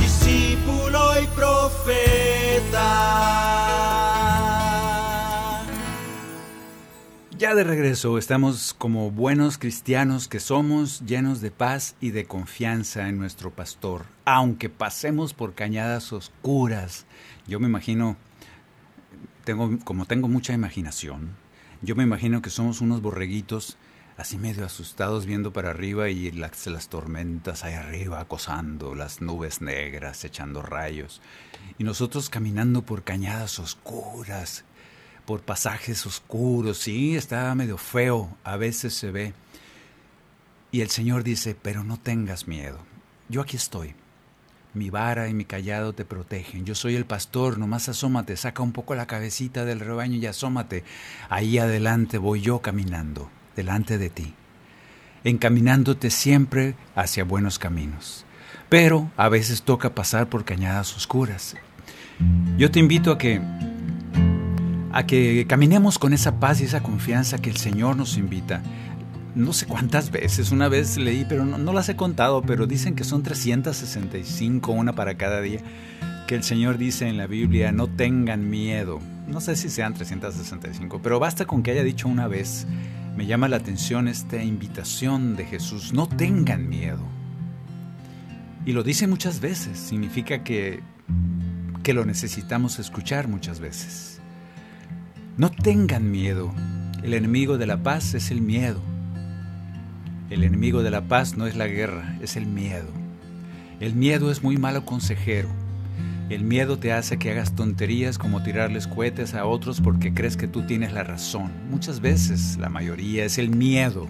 Discípulo 0.00 1.20
y 1.20 1.26
Profeta. 1.34 2.84
Ya 7.36 7.56
de 7.56 7.64
regreso, 7.64 8.16
estamos 8.16 8.74
como 8.74 9.10
buenos 9.10 9.58
cristianos 9.58 10.28
que 10.28 10.38
somos, 10.38 11.00
llenos 11.00 11.40
de 11.40 11.50
paz 11.50 11.96
y 12.00 12.10
de 12.12 12.26
confianza 12.26 13.08
en 13.08 13.18
nuestro 13.18 13.50
pastor, 13.50 14.04
aunque 14.24 14.68
pasemos 14.68 15.34
por 15.34 15.54
cañadas 15.54 16.12
oscuras. 16.12 17.06
Yo 17.48 17.58
me 17.58 17.66
imagino, 17.66 18.16
tengo, 19.42 19.80
como 19.82 20.06
tengo 20.06 20.28
mucha 20.28 20.52
imaginación, 20.52 21.42
yo 21.84 21.94
me 21.94 22.02
imagino 22.02 22.42
que 22.42 22.50
somos 22.50 22.80
unos 22.80 23.02
borreguitos 23.02 23.76
así 24.16 24.38
medio 24.38 24.64
asustados 24.64 25.26
viendo 25.26 25.52
para 25.52 25.70
arriba 25.70 26.08
y 26.08 26.30
las, 26.30 26.66
las 26.66 26.88
tormentas 26.88 27.64
ahí 27.64 27.74
arriba 27.74 28.20
acosando, 28.20 28.94
las 28.94 29.20
nubes 29.20 29.60
negras 29.60 30.24
echando 30.24 30.62
rayos, 30.62 31.20
y 31.78 31.84
nosotros 31.84 32.30
caminando 32.30 32.82
por 32.82 33.02
cañadas 33.02 33.58
oscuras, 33.58 34.64
por 35.26 35.42
pasajes 35.42 36.06
oscuros, 36.06 36.78
sí, 36.78 37.16
está 37.16 37.54
medio 37.54 37.78
feo, 37.78 38.36
a 38.44 38.56
veces 38.56 38.94
se 38.94 39.10
ve. 39.10 39.32
Y 40.70 40.82
el 40.82 40.90
Señor 40.90 41.24
dice, 41.24 41.56
pero 41.60 41.82
no 41.82 41.98
tengas 41.98 42.46
miedo, 42.46 42.78
yo 43.28 43.40
aquí 43.40 43.56
estoy. 43.56 43.94
Mi 44.74 44.90
vara 44.90 45.28
y 45.28 45.34
mi 45.34 45.44
callado 45.44 45.92
te 45.92 46.04
protegen. 46.04 46.64
Yo 46.64 46.74
soy 46.74 46.96
el 46.96 47.06
pastor, 47.06 47.58
nomás 47.58 47.88
asómate, 47.88 48.36
saca 48.36 48.60
un 48.62 48.72
poco 48.72 48.96
la 48.96 49.06
cabecita 49.06 49.64
del 49.64 49.78
rebaño 49.78 50.16
y 50.16 50.26
asómate. 50.26 50.82
Ahí 51.28 51.58
adelante 51.58 52.18
voy 52.18 52.40
yo 52.40 52.58
caminando, 52.58 53.30
delante 53.54 53.98
de 53.98 54.10
ti, 54.10 54.34
encaminándote 55.22 56.10
siempre 56.10 56.74
hacia 56.96 57.22
buenos 57.22 57.60
caminos. 57.60 58.26
Pero 58.68 59.12
a 59.16 59.28
veces 59.28 59.62
toca 59.62 59.94
pasar 59.94 60.28
por 60.28 60.44
cañadas 60.44 60.96
oscuras. 60.96 61.54
Yo 62.58 62.70
te 62.72 62.80
invito 62.80 63.12
a 63.12 63.18
que 63.18 63.40
a 64.92 65.06
que 65.06 65.44
caminemos 65.48 65.98
con 65.98 66.12
esa 66.12 66.38
paz 66.38 66.60
y 66.60 66.64
esa 66.64 66.80
confianza 66.80 67.38
que 67.38 67.50
el 67.50 67.56
Señor 67.56 67.96
nos 67.96 68.16
invita. 68.16 68.62
No 69.34 69.52
sé 69.52 69.66
cuántas 69.66 70.12
veces, 70.12 70.52
una 70.52 70.68
vez 70.68 70.96
leí, 70.96 71.26
pero 71.28 71.44
no, 71.44 71.72
las 71.72 71.88
he 71.88 71.96
contado, 71.96 72.42
pero 72.42 72.68
dicen 72.68 72.94
que 72.94 73.02
son 73.02 73.24
365, 73.24 74.70
una 74.70 74.92
para 74.92 75.16
cada 75.16 75.40
día, 75.40 75.58
que 76.28 76.36
el 76.36 76.44
Señor 76.44 76.78
dice 76.78 77.08
en 77.08 77.16
la 77.16 77.26
Biblia, 77.26 77.72
no 77.72 77.88
tengan 77.88 78.48
miedo. 78.48 79.00
No 79.26 79.40
sé 79.40 79.56
si 79.56 79.70
sean 79.70 79.92
365, 79.92 81.00
pero 81.02 81.18
basta 81.18 81.46
con 81.46 81.64
que 81.64 81.72
haya 81.72 81.82
dicho 81.82 82.06
una 82.06 82.28
vez, 82.28 82.68
me 83.16 83.26
llama 83.26 83.48
la 83.48 83.56
atención 83.56 84.06
esta 84.06 84.40
invitación 84.40 85.34
de 85.34 85.46
Jesús, 85.46 85.92
no 85.92 86.06
tengan 86.06 86.68
miedo. 86.68 87.02
Y 88.64 88.72
lo 88.72 88.84
dice 88.84 89.08
muchas 89.08 89.40
veces, 89.40 89.78
significa 89.78 90.44
que, 90.44 90.80
que 91.82 91.92
lo 91.92 92.04
necesitamos 92.04 92.78
escuchar 92.78 93.26
muchas 93.26 93.58
veces. 93.58 94.20
No 95.36 95.50
tengan 95.50 96.08
miedo. 96.08 96.54
El 97.02 97.14
enemigo 97.14 97.58
de 97.58 97.66
la 97.66 97.82
paz 97.82 98.14
es 98.14 98.30
el 98.30 98.40
miedo. 98.40 98.93
El 100.30 100.42
enemigo 100.42 100.82
de 100.82 100.90
la 100.90 101.02
paz 101.02 101.36
no 101.36 101.46
es 101.46 101.54
la 101.54 101.66
guerra, 101.66 102.16
es 102.22 102.36
el 102.36 102.46
miedo. 102.46 102.88
El 103.78 103.94
miedo 103.94 104.30
es 104.30 104.42
muy 104.42 104.56
malo 104.56 104.86
consejero. 104.86 105.50
El 106.30 106.44
miedo 106.44 106.78
te 106.78 106.92
hace 106.92 107.18
que 107.18 107.30
hagas 107.30 107.54
tonterías 107.54 108.16
como 108.16 108.42
tirarles 108.42 108.86
cohetes 108.86 109.34
a 109.34 109.44
otros 109.44 109.82
porque 109.82 110.14
crees 110.14 110.38
que 110.38 110.48
tú 110.48 110.62
tienes 110.62 110.94
la 110.94 111.04
razón. 111.04 111.52
Muchas 111.70 112.00
veces, 112.00 112.56
la 112.56 112.70
mayoría, 112.70 113.26
es 113.26 113.36
el 113.36 113.50
miedo. 113.50 114.08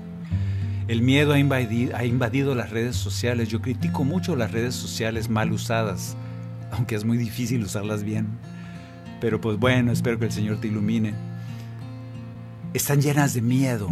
El 0.87 1.03
miedo 1.03 1.33
ha 1.33 1.39
invadido, 1.41 1.97
ha 1.97 2.05
invadido 2.05 2.55
las 2.55 2.71
redes 2.71 2.95
sociales. 2.95 3.49
Yo 3.49 3.61
critico 3.61 4.05
mucho 4.05 4.37
las 4.37 4.53
redes 4.53 4.77
sociales 4.77 5.29
mal 5.29 5.51
usadas, 5.51 6.17
aunque 6.71 6.95
es 6.95 7.05
muy 7.05 7.19
difícil 7.19 7.65
usarlas 7.65 8.05
bien. 8.05 8.29
Pero 9.21 9.41
pues 9.41 9.59
bueno, 9.59 9.91
espero 9.91 10.21
que 10.21 10.27
el 10.27 10.33
Señor 10.33 10.61
te 10.61 10.69
ilumine. 10.69 11.13
Están 12.73 13.03
llenas 13.03 13.35
de 13.35 13.43
miedo. 13.43 13.89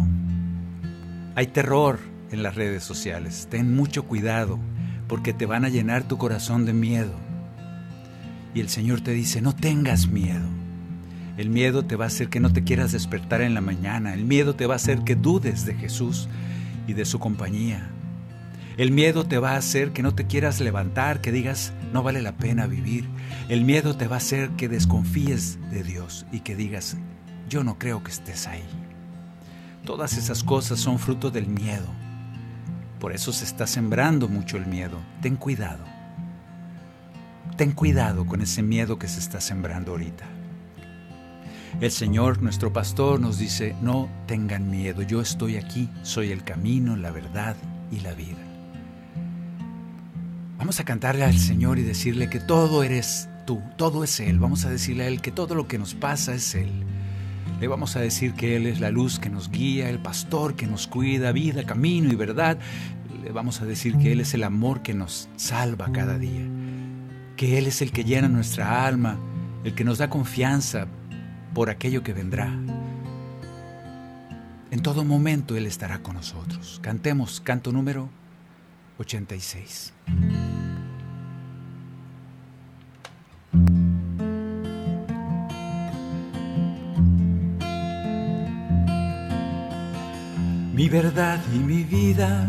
Hay 1.35 1.47
terror 1.47 2.12
en 2.33 2.43
las 2.43 2.55
redes 2.55 2.83
sociales. 2.83 3.47
Ten 3.49 3.73
mucho 3.75 4.03
cuidado. 4.03 4.59
porque 5.07 5.33
te 5.33 5.45
van 5.45 5.65
a 5.65 5.69
llenar 5.69 6.07
tu 6.07 6.17
corazón 6.17 6.65
de 6.65 6.73
miedo. 6.73 7.13
Y 8.55 8.61
el 8.61 8.69
Señor 8.69 9.01
te 9.01 9.11
dice, 9.11 9.41
no 9.41 9.53
tengas 9.53 10.07
miedo. 10.07 10.47
El 11.37 11.49
miedo 11.49 11.85
te 11.85 11.95
va 11.95 12.05
a 12.05 12.07
hacer 12.07 12.29
que 12.29 12.39
no 12.39 12.51
te 12.53 12.63
quieras 12.63 12.93
despertar 12.93 13.41
en 13.41 13.53
la 13.53 13.61
mañana. 13.61 14.13
El 14.13 14.25
miedo 14.25 14.55
te 14.55 14.65
va 14.65 14.73
a 14.73 14.77
hacer 14.77 15.01
que 15.01 15.15
dudes 15.15 15.65
de 15.65 15.75
Jesús 15.75 16.29
y 16.87 16.93
de 16.93 17.05
su 17.05 17.19
compañía. 17.19 17.89
El 18.77 18.91
miedo 18.91 19.25
te 19.25 19.37
va 19.37 19.51
a 19.51 19.57
hacer 19.57 19.91
que 19.91 20.01
no 20.01 20.15
te 20.15 20.25
quieras 20.25 20.59
levantar, 20.61 21.21
que 21.21 21.31
digas, 21.31 21.73
no 21.91 22.01
vale 22.01 22.21
la 22.21 22.37
pena 22.37 22.65
vivir. 22.65 23.07
El 23.49 23.65
miedo 23.65 23.95
te 23.95 24.07
va 24.07 24.15
a 24.15 24.17
hacer 24.17 24.49
que 24.51 24.69
desconfíes 24.69 25.59
de 25.69 25.83
Dios 25.83 26.25
y 26.31 26.39
que 26.39 26.55
digas, 26.55 26.97
yo 27.49 27.63
no 27.63 27.77
creo 27.77 28.03
que 28.03 28.11
estés 28.11 28.47
ahí. 28.47 28.65
Todas 29.85 30.17
esas 30.17 30.43
cosas 30.43 30.79
son 30.79 30.97
fruto 30.97 31.29
del 31.29 31.47
miedo. 31.47 32.02
Por 33.03 33.11
eso 33.11 33.33
se 33.33 33.43
está 33.43 33.67
sembrando 33.67 34.29
mucho 34.29 34.55
el 34.55 34.65
miedo. 34.65 34.97
Ten 35.21 35.35
cuidado. 35.35 35.83
Ten 37.57 37.73
cuidado 37.73 38.25
con 38.25 38.39
ese 38.39 38.63
miedo 38.63 38.97
que 38.97 39.09
se 39.09 39.19
está 39.19 39.41
sembrando 39.41 39.91
ahorita. 39.91 40.23
El 41.81 41.91
Señor, 41.91 42.41
nuestro 42.41 42.71
pastor, 42.71 43.19
nos 43.19 43.37
dice, 43.37 43.75
no 43.81 44.07
tengan 44.25 44.71
miedo, 44.71 45.01
yo 45.01 45.19
estoy 45.19 45.57
aquí, 45.57 45.89
soy 46.03 46.31
el 46.31 46.45
camino, 46.45 46.95
la 46.95 47.11
verdad 47.11 47.57
y 47.91 47.99
la 47.99 48.13
vida. 48.13 48.39
Vamos 50.57 50.79
a 50.79 50.85
cantarle 50.85 51.25
al 51.25 51.37
Señor 51.37 51.79
y 51.79 51.81
decirle 51.81 52.29
que 52.29 52.39
todo 52.39 52.83
eres 52.83 53.27
tú, 53.45 53.61
todo 53.75 54.05
es 54.05 54.21
Él. 54.21 54.39
Vamos 54.39 54.63
a 54.63 54.69
decirle 54.69 55.03
a 55.03 55.07
Él 55.09 55.19
que 55.19 55.33
todo 55.33 55.55
lo 55.55 55.67
que 55.67 55.77
nos 55.77 55.93
pasa 55.93 56.33
es 56.33 56.55
Él. 56.55 56.85
Le 57.59 57.67
vamos 57.67 57.95
a 57.95 58.01
decir 58.01 58.33
que 58.33 58.55
Él 58.55 58.65
es 58.65 58.79
la 58.79 58.91
luz 58.91 59.19
que 59.19 59.29
nos 59.29 59.49
guía, 59.49 59.89
el 59.89 59.99
pastor 59.99 60.55
que 60.55 60.67
nos 60.67 60.87
cuida, 60.87 61.31
vida, 61.31 61.65
camino 61.65 62.11
y 62.11 62.15
verdad. 62.15 62.57
Le 63.23 63.31
vamos 63.31 63.61
a 63.61 63.65
decir 63.65 63.97
que 63.97 64.11
Él 64.11 64.19
es 64.19 64.33
el 64.33 64.43
amor 64.43 64.81
que 64.81 64.93
nos 64.93 65.29
salva 65.35 65.91
cada 65.91 66.17
día, 66.17 66.45
que 67.37 67.57
Él 67.57 67.67
es 67.67 67.81
el 67.81 67.91
que 67.91 68.03
llena 68.03 68.27
nuestra 68.27 68.85
alma, 68.85 69.17
el 69.63 69.73
que 69.75 69.83
nos 69.83 69.97
da 69.97 70.09
confianza 70.09 70.87
por 71.53 71.69
aquello 71.69 72.03
que 72.03 72.13
vendrá. 72.13 72.51
En 74.71 74.81
todo 74.81 75.05
momento 75.05 75.55
Él 75.55 75.67
estará 75.67 75.99
con 75.99 76.15
nosotros. 76.15 76.79
Cantemos 76.81 77.39
canto 77.39 77.71
número 77.71 78.09
86. 78.97 79.93
Mi 90.83 90.89
verdad 90.89 91.39
y 91.55 91.59
mi 91.59 91.83
vida, 91.85 92.45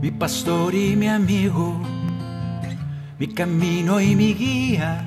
mi 0.00 0.10
pastor 0.10 0.74
y 0.74 0.96
mi 0.96 1.06
amigo, 1.06 1.78
mi 3.18 3.26
camino 3.26 4.00
y 4.00 4.16
mi 4.16 4.32
guía, 4.32 5.04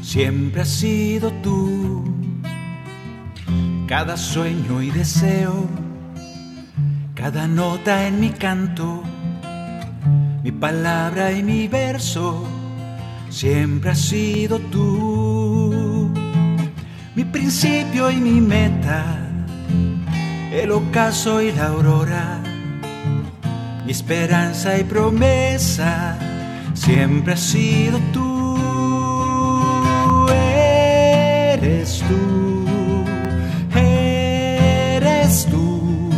siempre 0.00 0.62
has 0.62 0.70
sido 0.70 1.30
tú. 1.42 2.02
Cada 3.86 4.16
sueño 4.16 4.80
y 4.80 4.90
deseo, 4.90 5.66
cada 7.14 7.46
nota 7.46 8.06
en 8.06 8.18
mi 8.18 8.30
canto, 8.30 9.02
mi 10.42 10.50
palabra 10.50 11.30
y 11.30 11.42
mi 11.42 11.68
verso, 11.68 12.42
siempre 13.28 13.90
has 13.90 14.00
sido 14.00 14.58
tú. 14.60 16.10
Mi 17.14 17.24
principio 17.24 18.10
y 18.10 18.16
mi 18.16 18.40
meta 18.40 19.25
el 20.62 20.72
ocaso 20.72 21.42
y 21.42 21.52
la 21.52 21.66
aurora, 21.66 22.40
mi 23.84 23.92
esperanza 23.92 24.78
y 24.78 24.84
promesa, 24.84 26.18
siempre 26.72 27.34
has 27.34 27.40
sido 27.40 27.98
tú, 28.12 28.56
eres 30.32 32.02
tú, 32.08 33.04
eres 33.78 35.46
tú, 35.50 36.10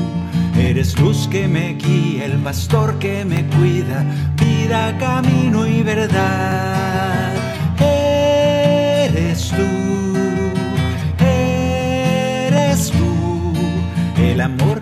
eres 0.56 0.98
luz 1.00 1.26
que 1.28 1.48
me 1.48 1.74
guía, 1.74 2.26
el 2.26 2.38
pastor 2.38 2.98
que 3.00 3.24
me 3.24 3.44
cuida, 3.44 4.04
vida, 4.36 4.96
camino 4.98 5.66
y 5.66 5.82
verdad, 5.82 7.37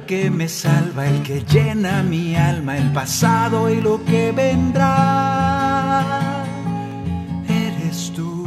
que 0.07 0.30
me 0.30 0.48
salva, 0.48 1.09
el 1.09 1.22
que 1.22 1.44
llena 1.44 2.02
mi 2.02 2.36
alma, 2.36 2.78
el 2.78 2.92
pasado 2.92 3.68
y 3.68 3.80
lo 3.80 4.04
que 4.04 4.30
vendrá, 4.30 6.04
eres 7.48 8.12
tú. 8.14 8.46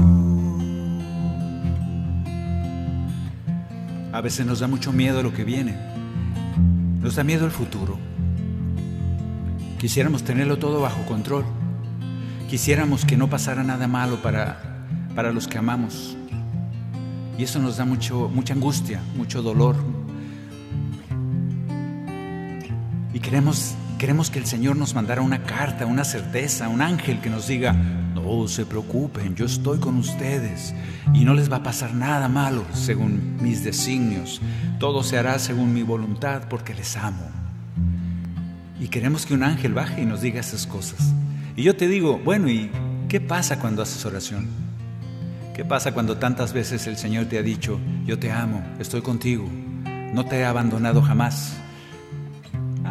A 4.14 4.22
veces 4.22 4.46
nos 4.46 4.60
da 4.62 4.68
mucho 4.68 4.94
miedo 4.94 5.22
lo 5.22 5.34
que 5.34 5.44
viene, 5.44 5.76
nos 7.02 7.16
da 7.16 7.24
miedo 7.26 7.46
el 7.46 7.52
futuro. 7.52 7.98
Quisiéramos 9.78 10.24
tenerlo 10.24 10.60
todo 10.60 10.80
bajo 10.80 11.06
control, 11.06 11.44
quisiéramos 12.50 13.04
que 13.04 13.18
no 13.18 13.30
pasara 13.30 13.64
nada 13.64 13.88
malo 13.88 14.22
para, 14.22 14.86
para 15.14 15.34
los 15.34 15.48
que 15.48 15.58
amamos. 15.58 16.16
Y 17.38 17.44
eso 17.44 17.60
nos 17.60 17.78
da 17.78 17.86
mucho, 17.86 18.30
mucha 18.34 18.54
angustia, 18.54 19.02
mucho 19.16 19.42
dolor, 19.42 19.78
queremos, 23.30 23.76
queremos 24.00 24.32
que 24.32 24.40
el 24.40 24.48
Señor 24.48 24.76
nos 24.76 24.96
mandara 24.96 25.22
una 25.22 25.44
carta, 25.44 25.86
una 25.86 26.04
certeza, 26.04 26.68
un 26.68 26.82
ángel 26.82 27.22
que 27.22 27.30
nos 27.30 27.48
diga, 27.48 27.74
no 27.74 28.48
se 28.48 28.66
preocupen, 28.66 29.36
yo 29.36 29.46
estoy 29.46 29.78
con 29.78 29.98
ustedes 29.98 30.74
y 31.14 31.26
no 31.26 31.36
les 31.36 31.52
va 31.52 31.58
a 31.58 31.64
pasar 31.64 31.94
nada 31.94 32.28
malo 32.28 32.66
según 32.74 33.38
mis 33.40 33.64
designios. 33.64 34.42
Todo 34.80 35.04
se 35.04 35.20
hará 35.20 35.38
según 35.38 35.76
mi 35.76 35.84
voluntad 35.84 36.50
porque 36.50 36.74
les 36.74 36.98
amo. 36.98 37.22
Y 38.80 38.88
queremos 38.88 39.28
que 39.28 39.36
un 39.36 39.44
ángel 39.44 39.76
baje 39.76 40.02
y 40.02 40.06
nos 40.08 40.22
diga 40.22 40.40
esas 40.40 40.66
cosas. 40.66 41.14
Y 41.56 41.62
yo 41.62 41.76
te 41.76 41.88
digo, 41.88 42.20
bueno, 42.26 42.50
¿y 42.50 42.72
qué 43.10 43.22
pasa 43.22 43.60
cuando 43.60 43.84
haces 43.84 44.04
oración? 44.06 44.48
¿Qué 45.54 45.64
pasa 45.64 45.94
cuando 45.94 46.18
tantas 46.18 46.52
veces 46.52 46.88
el 46.88 46.98
Señor 46.98 47.26
te 47.26 47.38
ha 47.38 47.44
dicho, 47.44 47.80
yo 48.08 48.18
te 48.18 48.32
amo, 48.32 48.64
estoy 48.80 49.04
contigo, 49.04 49.48
no 50.16 50.26
te 50.26 50.40
he 50.40 50.46
abandonado 50.46 51.04
jamás? 51.04 51.60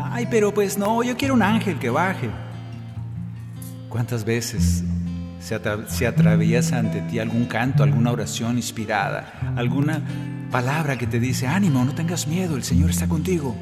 Ay, 0.05 0.27
pero 0.31 0.53
pues 0.53 0.79
no, 0.79 1.03
yo 1.03 1.17
quiero 1.17 1.35
un 1.35 1.43
ángel 1.43 1.79
que 1.79 1.91
baje. 1.91 2.31
¿Cuántas 3.89 4.25
veces 4.25 4.85
se, 5.41 6.07
atraviesa 6.07 6.79
ante 6.79 7.01
ti 7.03 7.19
algún 7.19 7.47
canto, 7.47 7.83
alguna 7.83 8.11
oración 8.13 8.57
inspirada, 8.57 9.33
alguna 9.57 10.03
palabra 10.51 10.99
que 10.99 11.07
te 11.07 11.19
dice, 11.19 11.47
ánimo, 11.47 11.85
no 11.85 11.95
tengas 11.95 12.27
miedo, 12.27 12.57
el 12.57 12.65
Señor 12.65 12.91
está 12.91 13.09
contigo? 13.09 13.57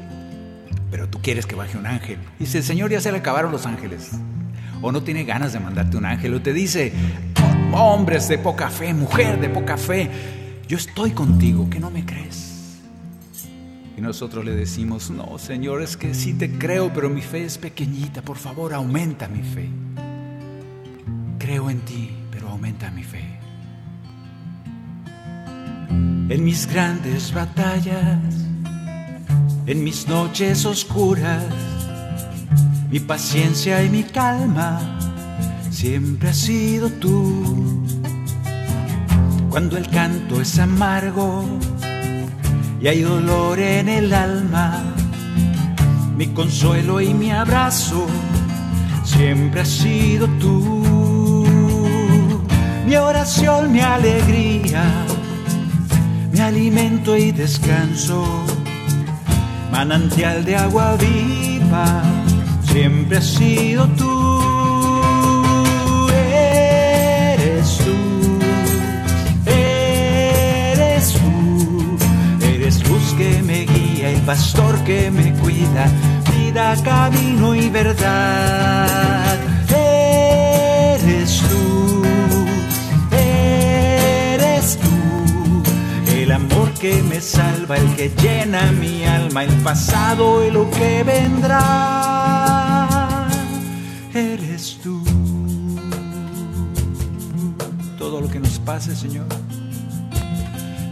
Pero 0.91 1.07
tú 1.09 1.21
quieres 1.21 1.45
que 1.45 1.55
baje 1.55 1.77
un 1.77 1.85
ángel. 1.85 2.17
Y 2.39 2.45
si 2.45 2.57
el 2.57 2.63
Señor 2.63 2.91
ya 2.91 2.99
se 2.99 3.11
le 3.11 3.19
acabaron 3.19 3.51
los 3.51 3.65
ángeles, 3.65 4.11
o 4.81 4.91
no 4.91 5.03
tiene 5.03 5.23
ganas 5.23 5.53
de 5.53 5.59
mandarte 5.59 5.97
un 5.97 6.05
ángel, 6.05 6.33
o 6.33 6.41
te 6.41 6.53
dice, 6.53 6.93
hombres 7.71 8.27
de 8.27 8.37
poca 8.37 8.69
fe, 8.69 8.93
mujer 8.93 9.39
de 9.39 9.49
poca 9.49 9.77
fe, 9.77 10.09
yo 10.67 10.77
estoy 10.77 11.11
contigo, 11.11 11.69
que 11.69 11.79
no 11.79 11.89
me 11.89 12.05
crees. 12.05 12.46
Y 13.97 14.01
nosotros 14.01 14.45
le 14.45 14.51
decimos, 14.55 15.09
no, 15.09 15.39
Señor, 15.39 15.81
es 15.81 15.97
que 15.97 16.13
sí 16.13 16.35
te 16.35 16.51
creo, 16.51 16.93
pero 16.93 17.09
mi 17.09 17.23
fe 17.23 17.45
es 17.45 17.57
pequeñita, 17.57 18.21
por 18.21 18.37
favor, 18.37 18.75
aumenta 18.75 19.27
mi 19.27 19.41
fe. 19.41 19.69
Creo 21.39 21.71
en 21.71 21.79
ti, 21.79 22.11
pero 22.29 22.49
aumenta 22.49 22.91
mi 22.91 23.03
fe. 23.03 23.25
En 25.89 26.43
mis 26.43 26.67
grandes 26.67 27.33
batallas, 27.33 28.19
en 29.65 29.83
mis 29.83 30.07
noches 30.07 30.63
oscuras, 30.65 31.43
mi 32.91 32.99
paciencia 32.99 33.83
y 33.83 33.89
mi 33.89 34.03
calma, 34.03 34.99
siempre 35.71 36.29
has 36.29 36.37
sido 36.37 36.91
tú. 36.91 37.83
Cuando 39.49 39.75
el 39.75 39.89
canto 39.89 40.39
es 40.39 40.59
amargo, 40.59 41.43
y 42.79 42.87
hay 42.87 43.01
dolor 43.01 43.59
en 43.59 43.89
el 43.89 44.13
alma. 44.13 44.83
Mi 46.15 46.27
consuelo 46.27 47.01
y 47.01 47.13
mi 47.13 47.31
abrazo 47.31 48.07
siempre 49.03 49.61
has 49.61 49.69
sido 49.69 50.27
tú. 50.39 51.45
Mi 52.85 52.95
oración, 52.95 53.71
mi 53.71 53.81
alegría, 53.81 54.83
mi 56.31 56.39
alimento 56.39 57.17
y 57.17 57.31
descanso, 57.31 58.25
manantial 59.71 60.45
de 60.45 60.55
agua 60.55 60.95
viva, 60.95 62.01
siempre 62.71 63.17
has 63.17 63.25
sido 63.25 63.87
tú. 63.89 64.56
Pastor 74.27 74.77
que 74.83 75.09
me 75.09 75.31
cuida, 75.39 75.89
vida, 76.35 76.75
camino 76.83 77.55
y 77.55 77.69
verdad. 77.69 79.37
Eres 79.69 81.41
tú, 81.49 82.03
eres 83.15 84.77
tú, 84.79 85.63
el 86.11 86.29
amor 86.33 86.69
que 86.73 87.01
me 87.03 87.21
salva, 87.21 87.77
el 87.77 87.95
que 87.95 88.09
llena 88.21 88.69
mi 88.73 89.05
alma, 89.05 89.45
el 89.45 89.53
pasado 89.63 90.45
y 90.45 90.51
lo 90.51 90.69
que 90.71 91.03
vendrá. 91.03 92.49
Eres 94.13 94.77
tú. 94.83 95.05
Todo 97.97 98.19
lo 98.19 98.27
que 98.27 98.41
nos 98.41 98.59
pase, 98.59 98.93
Señor, 98.93 99.27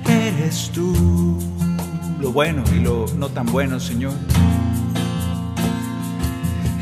eres 0.08 0.72
tú. 0.74 1.55
Lo 2.26 2.32
bueno 2.32 2.64
y 2.76 2.80
lo 2.80 3.06
no 3.20 3.30
tan 3.30 3.46
bueno, 3.46 3.80
Señor. 3.80 4.14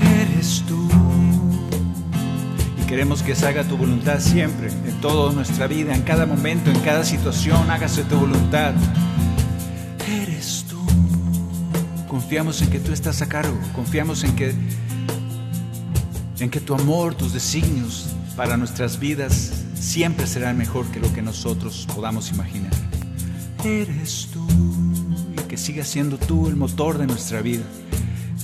Eres 0.01 0.63
tú. 0.65 0.87
Y 2.81 2.85
queremos 2.85 3.21
que 3.21 3.35
se 3.35 3.45
haga 3.47 3.65
tu 3.65 3.75
voluntad 3.75 4.21
siempre, 4.21 4.69
en 4.69 5.01
toda 5.01 5.33
nuestra 5.33 5.67
vida, 5.67 5.93
en 5.93 6.03
cada 6.03 6.25
momento, 6.25 6.71
en 6.71 6.79
cada 6.79 7.03
situación, 7.03 7.69
hágase 7.69 8.05
tu 8.05 8.15
voluntad. 8.15 8.73
Eres 10.07 10.63
tú. 10.69 10.79
Confiamos 12.07 12.61
en 12.61 12.69
que 12.69 12.79
tú 12.79 12.93
estás 12.93 13.21
a 13.21 13.27
cargo, 13.27 13.59
confiamos 13.75 14.23
en 14.23 14.37
que 14.37 14.55
en 16.39 16.49
que 16.49 16.61
tu 16.61 16.73
amor, 16.73 17.15
tus 17.15 17.33
designios 17.33 18.15
para 18.37 18.55
nuestras 18.55 18.97
vidas 18.97 19.51
siempre 19.77 20.25
serán 20.25 20.57
mejor 20.57 20.85
que 20.85 21.01
lo 21.01 21.13
que 21.13 21.21
nosotros 21.21 21.85
podamos 21.93 22.31
imaginar. 22.31 22.71
Eres 23.65 24.29
tú 24.31 24.32
sigas 25.63 25.87
siendo 25.87 26.17
tú 26.17 26.49
el 26.49 26.57
motor 26.57 26.97
de 26.97 27.07
nuestra 27.07 27.41
vida, 27.41 27.63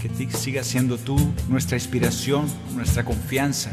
que 0.02 0.32
sigas 0.32 0.66
siendo 0.66 0.98
tú 0.98 1.18
nuestra 1.50 1.76
inspiración, 1.76 2.48
nuestra 2.74 3.04
confianza, 3.04 3.70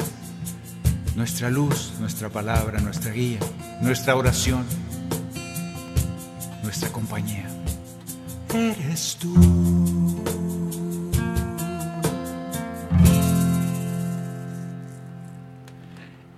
nuestra 1.14 1.48
luz, 1.48 1.92
nuestra 2.00 2.28
palabra, 2.28 2.80
nuestra 2.80 3.12
guía, 3.12 3.38
nuestra 3.82 4.16
oración, 4.16 4.64
nuestra 6.64 6.90
compañía. 6.90 7.48
Eres 8.52 9.16
tú. 9.20 9.32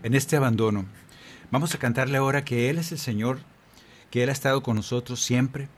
En 0.03 0.15
este 0.15 0.37
abandono, 0.37 0.85
vamos 1.51 1.75
a 1.75 1.79
cantarle 1.79 2.19
ahora 2.19 2.45
que 2.45 2.69
Él 2.69 2.77
es 2.77 2.93
el 2.93 2.99
Señor, 2.99 3.39
que 4.11 4.25
Él 4.25 4.29
ha 4.29 4.33
estado 4.33 4.63
con 4.63 4.77
nosotros 4.77 5.23
siempre. 5.23 5.71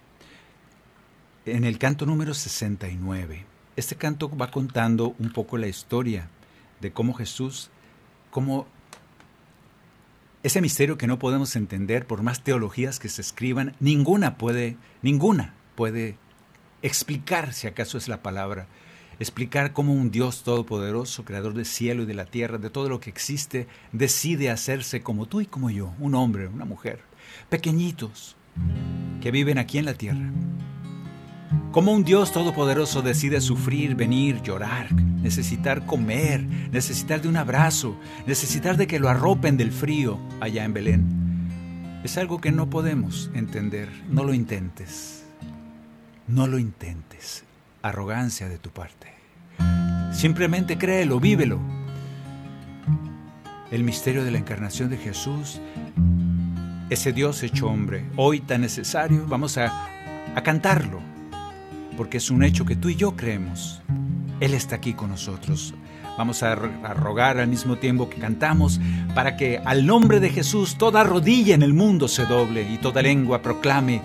En 1.51 1.65
el 1.65 1.79
canto 1.79 2.07
número 2.07 2.33
69, 2.33 3.45
este 3.75 3.97
canto 3.97 4.31
va 4.37 4.53
contando 4.53 5.17
un 5.19 5.33
poco 5.33 5.59
la 5.59 5.67
historia 5.67 6.29
de 6.81 6.93
cómo 6.93 7.13
Jesús, 7.13 7.71
cómo 8.31 8.69
ese 10.45 10.61
misterio 10.61 10.97
que 10.97 11.09
no 11.09 11.19
podemos 11.19 11.57
entender 11.57 12.07
por 12.07 12.23
más 12.23 12.45
teologías 12.45 13.01
que 13.01 13.09
se 13.09 13.21
escriban, 13.21 13.75
ninguna 13.81 14.39
puede, 14.39 14.77
ninguna 15.03 15.55
puede 15.75 16.17
explicar, 16.83 17.53
si 17.53 17.67
acaso 17.67 17.99
es 17.99 18.07
la 18.07 18.23
palabra, 18.23 18.69
explicar 19.19 19.73
cómo 19.73 19.93
un 19.93 20.13
Dios 20.13 20.45
todopoderoso, 20.45 21.25
creador 21.25 21.55
del 21.55 21.67
cielo 21.67 22.05
y 22.05 22.07
de 22.07 22.15
la 22.15 22.27
tierra, 22.27 22.59
de 22.59 22.71
todo 22.71 22.89
lo 22.89 23.01
que 23.01 23.11
existe, 23.11 23.67
decide 23.91 24.51
hacerse 24.51 25.03
como 25.03 25.27
tú 25.27 25.41
y 25.41 25.47
como 25.47 25.69
yo, 25.69 25.95
un 25.99 26.15
hombre, 26.15 26.47
una 26.47 26.65
mujer, 26.65 27.01
pequeñitos, 27.49 28.37
que 29.21 29.33
viven 29.33 29.59
aquí 29.59 29.79
en 29.79 29.85
la 29.87 29.95
tierra. 29.95 30.31
Cómo 31.73 31.93
un 31.93 32.03
Dios 32.03 32.33
todopoderoso 32.33 33.01
decide 33.01 33.41
sufrir, 33.41 33.95
venir, 33.95 34.43
llorar, 34.43 34.93
necesitar 34.93 35.87
comer, 35.87 36.43
necesitar 36.43 37.23
de 37.23 37.29
un 37.29 37.37
abrazo, 37.37 37.97
necesitar 38.27 38.77
de 38.77 38.89
que 38.89 38.99
lo 38.99 39.09
arropen 39.09 39.57
del 39.57 39.71
frío 39.71 40.19
allá 40.41 40.65
en 40.65 40.73
Belén. 40.73 42.01
Es 42.03 42.19
algo 42.19 42.41
que 42.41 42.51
no 42.51 42.69
podemos 42.69 43.31
entender. 43.35 43.89
No 44.09 44.25
lo 44.25 44.35
intentes. 44.35 45.25
No 46.27 46.49
lo 46.49 46.59
intentes. 46.59 47.45
Arrogancia 47.83 48.49
de 48.49 48.59
tu 48.59 48.71
parte. 48.71 49.13
Simplemente 50.13 50.77
créelo, 50.77 51.21
vívelo. 51.21 51.61
El 53.71 53.85
misterio 53.85 54.25
de 54.25 54.33
la 54.33 54.39
encarnación 54.39 54.91
de 54.91 54.97
Jesús, 54.97 55.61
ese 56.91 57.13
Dios 57.13 57.45
hecho 57.45 57.69
hombre, 57.69 58.05
hoy 58.17 58.41
tan 58.41 58.63
necesario, 58.63 59.25
vamos 59.29 59.57
a, 59.57 59.87
a 60.35 60.43
cantarlo, 60.43 61.01
porque 62.01 62.17
es 62.17 62.31
un 62.31 62.43
hecho 62.43 62.65
que 62.65 62.77
tú 62.77 62.89
y 62.89 62.97
yo 62.97 63.15
creemos. 63.15 63.83
Él 64.41 64.55
está 64.55 64.77
aquí 64.77 64.95
con 64.95 65.11
nosotros. 65.11 65.75
Vamos 66.17 66.43
a, 66.43 66.55
rogar 66.55 67.37
al 67.37 67.49
mismo 67.49 67.77
tiempo 67.77 68.09
que 68.09 68.17
cantamos 68.17 68.81
para 69.15 69.37
que 69.37 69.59
al 69.67 69.85
nombre 69.85 70.19
de 70.19 70.31
Jesús 70.31 70.79
toda 70.79 71.05
rodilla 71.05 71.55
en 71.55 71.61
el 71.61 71.75
mundo 71.75 72.09
se 72.09 72.25
doble 72.25 72.63
y 72.63 72.79
toda 72.79 73.03
lengua 73.03 73.43
proclame 73.43 74.01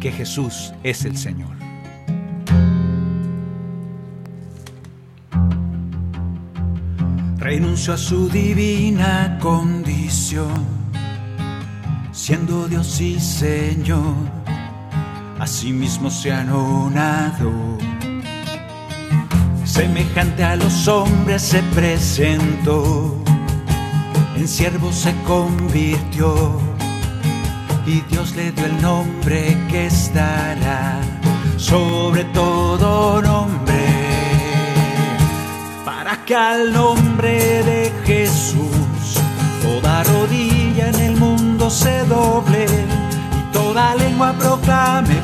que 0.00 0.12
Jesús 0.12 0.72
es 0.84 1.04
el 1.04 1.16
Señor. 1.16 1.50
renunció 7.36 7.94
a 7.94 7.98
su 7.98 8.28
divina 8.28 9.40
condición, 9.42 10.64
siendo 12.12 12.68
Dios 12.68 13.00
y 13.00 13.18
Señor, 13.18 14.41
asimismo 15.42 16.08
se 16.08 16.30
anonadó. 16.30 17.50
Semejante 19.64 20.44
a 20.44 20.54
los 20.54 20.86
hombres 20.86 21.42
se 21.42 21.60
presentó, 21.74 23.16
en 24.36 24.46
siervo 24.46 24.92
se 24.92 25.12
convirtió, 25.26 26.60
y 27.86 28.02
Dios 28.02 28.36
le 28.36 28.52
dio 28.52 28.66
el 28.66 28.80
nombre 28.80 29.58
que 29.68 29.86
estará 29.86 31.00
sobre 31.56 32.22
todo 32.26 33.20
nombre. 33.20 33.72
Que 36.26 36.36
al 36.36 36.72
nombre 36.72 37.61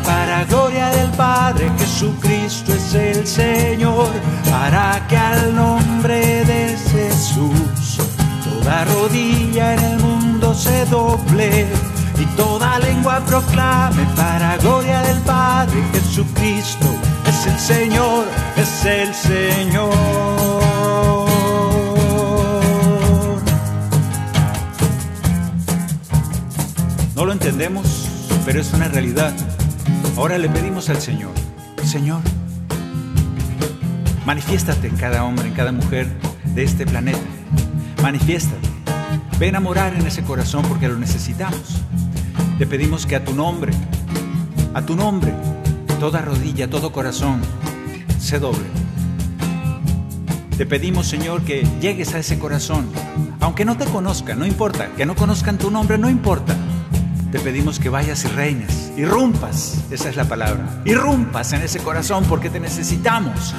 para 0.08 0.44
gloria 0.44 0.88
del 0.88 1.10
Padre 1.10 1.70
Jesucristo 1.78 2.72
es 2.72 2.94
el 2.94 3.26
Señor, 3.26 4.08
para 4.50 5.06
que 5.06 5.16
al 5.18 5.54
nombre 5.54 6.44
de 6.44 6.78
Jesús 6.90 7.98
toda 8.42 8.86
rodilla 8.86 9.74
en 9.74 9.84
el 9.84 9.98
mundo 9.98 10.54
se 10.54 10.86
doble 10.86 11.66
y 12.18 12.24
toda 12.36 12.78
lengua 12.78 13.20
proclame 13.26 14.04
para 14.16 14.56
gloria 14.56 15.02
del 15.02 15.18
Padre 15.18 15.78
Jesucristo 15.92 16.88
es 17.26 17.46
el 17.46 17.58
Señor, 17.58 18.24
es 18.56 18.84
el 18.86 19.14
Señor. 19.14 19.94
No 27.14 27.24
lo 27.26 27.32
entendemos, 27.32 28.08
pero 28.46 28.60
es 28.62 28.72
una 28.72 28.88
realidad. 28.88 29.34
Ahora 30.18 30.36
le 30.36 30.48
pedimos 30.48 30.88
al 30.88 31.00
Señor, 31.00 31.30
Señor, 31.84 32.20
manifiéstate 34.26 34.88
en 34.88 34.96
cada 34.96 35.22
hombre, 35.22 35.46
en 35.46 35.54
cada 35.54 35.70
mujer 35.70 36.08
de 36.56 36.64
este 36.64 36.84
planeta. 36.84 37.20
Manifiéstate. 38.02 38.66
Ven 39.38 39.54
a 39.54 39.60
morar 39.60 39.94
en 39.94 40.04
ese 40.04 40.24
corazón 40.24 40.64
porque 40.68 40.88
lo 40.88 40.98
necesitamos. 40.98 41.82
Te 42.58 42.66
pedimos 42.66 43.06
que 43.06 43.14
a 43.14 43.24
tu 43.24 43.32
nombre, 43.32 43.72
a 44.74 44.82
tu 44.82 44.96
nombre, 44.96 45.32
toda 46.00 46.20
rodilla, 46.20 46.68
todo 46.68 46.90
corazón 46.90 47.40
se 48.18 48.40
doble. 48.40 48.66
Te 50.56 50.66
pedimos, 50.66 51.06
Señor, 51.06 51.42
que 51.42 51.64
llegues 51.80 52.12
a 52.14 52.18
ese 52.18 52.40
corazón. 52.40 52.88
Aunque 53.38 53.64
no 53.64 53.76
te 53.76 53.84
conozcan, 53.84 54.40
no 54.40 54.46
importa. 54.46 54.88
Que 54.96 55.06
no 55.06 55.14
conozcan 55.14 55.58
tu 55.58 55.70
nombre, 55.70 55.96
no 55.96 56.10
importa 56.10 56.56
te 57.30 57.38
pedimos 57.40 57.78
que 57.78 57.90
vayas 57.90 58.24
y 58.24 58.28
reines, 58.28 58.87
irrumpas, 58.98 59.78
esa 59.90 60.08
es 60.08 60.16
la 60.16 60.24
palabra, 60.24 60.82
irrumpas 60.84 61.52
en 61.52 61.62
ese 61.62 61.78
corazón 61.78 62.24
porque 62.28 62.50
te 62.50 62.60
necesitamos. 62.60 63.54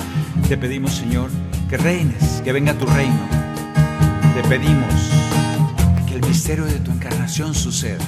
Te 0.48 0.58
pedimos, 0.58 0.94
Señor, 0.94 1.30
que 1.70 1.78
reines, 1.78 2.42
que 2.44 2.52
venga 2.52 2.74
tu 2.74 2.86
reino. 2.86 3.20
Te 4.36 4.48
pedimos 4.48 4.94
que 6.08 6.16
el 6.16 6.22
misterio 6.22 6.66
de 6.66 6.80
tu 6.80 6.92
encarnación 6.92 7.54
suceda. 7.54 8.04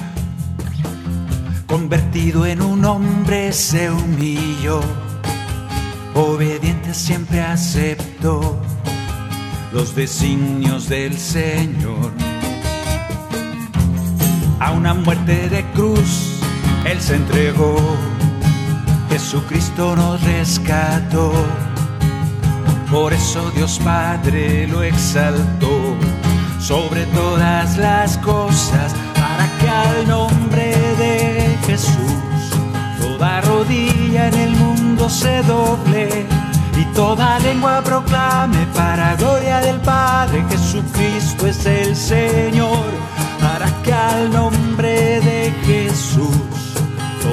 Convertido 1.66 2.44
en 2.44 2.60
un 2.60 2.84
hombre 2.84 3.52
se 3.52 3.90
humilló, 3.90 4.80
obediente 6.14 6.92
siempre 6.92 7.40
aceptó 7.40 8.60
los 9.72 9.94
designios 9.94 10.88
del 10.88 11.16
Señor 11.16 12.12
a 14.60 14.70
una 14.70 14.94
muerte 14.94 15.48
de 15.48 15.64
cruz, 15.72 16.31
Él 16.84 17.00
se 17.00 17.16
entregó. 17.16 17.76
Jesucristo 19.10 19.94
nos 19.94 20.22
rescató 20.22 21.32
Por 22.90 23.12
eso 23.12 23.50
Dios 23.50 23.78
Padre 23.84 24.66
lo 24.66 24.82
exaltó 24.82 25.96
sobre 26.58 27.04
todas 27.06 27.76
las 27.76 28.16
cosas, 28.18 28.94
para 29.14 29.50
que 29.58 29.68
al 29.68 30.08
nombre 30.08 30.74
de 30.98 31.58
Jesús 31.66 31.94
toda 33.00 33.40
rodilla 33.42 34.28
en 34.28 34.34
el 34.34 34.50
mundo 34.56 35.10
se 35.10 35.42
doble 35.42 36.26
y 36.78 36.84
toda 36.94 37.38
lengua 37.40 37.82
proclame 37.82 38.66
para 38.74 39.14
gloria 39.16 39.60
del 39.60 39.80
Padre 39.80 40.44
Jesucristo 40.48 41.46
es 41.46 41.66
el 41.66 41.96
Señor, 41.96 42.86
para 43.40 43.66
que 43.82 43.92
al 43.92 44.32
nombre 44.32 45.20
de 45.20 45.52
Jesús 45.66 46.31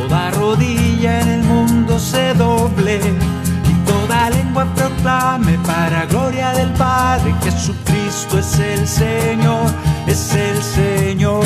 toda 0.10 0.32
rodilla 0.32 1.22
en 1.22 1.28
el 1.28 1.43
mundo 1.43 1.99
se 1.99 2.34
doble 2.34 2.97
y 2.97 3.74
toda 3.86 4.32
lengua 4.32 4.66
proclame 4.74 5.60
para 5.60 6.07
gloria 6.07 6.51
del 6.53 6.72
Padre 6.74 7.32
Jesucristo 7.43 8.39
es 8.39 8.57
el 8.57 8.88
Señor, 8.88 9.72
es 10.07 10.34
el 10.34 10.64
Señor. 10.64 11.43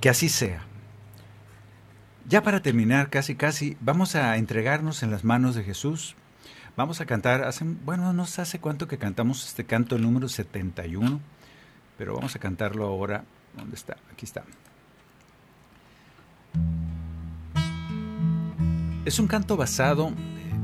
Que 0.00 0.08
así 0.08 0.28
sea. 0.28 0.62
Ya 2.28 2.42
para 2.42 2.62
terminar, 2.62 3.10
casi 3.10 3.34
casi, 3.34 3.76
vamos 3.80 4.14
a 4.14 4.36
entregarnos 4.36 5.02
en 5.02 5.10
las 5.10 5.24
manos 5.24 5.56
de 5.56 5.64
Jesús. 5.64 6.16
Vamos 6.74 7.02
a 7.02 7.06
cantar, 7.06 7.44
hace, 7.44 7.66
bueno, 7.66 8.14
no 8.14 8.24
sé 8.24 8.40
hace 8.40 8.58
cuánto 8.58 8.88
que 8.88 8.96
cantamos 8.96 9.46
este 9.46 9.64
canto, 9.64 9.94
el 9.94 10.02
número 10.02 10.26
71, 10.26 11.20
pero 11.98 12.14
vamos 12.14 12.34
a 12.34 12.38
cantarlo 12.38 12.86
ahora. 12.86 13.24
¿Dónde 13.54 13.76
está? 13.76 13.98
Aquí 14.10 14.24
está. 14.24 14.42
Es 19.04 19.18
un 19.18 19.26
canto 19.26 19.58
basado 19.58 20.12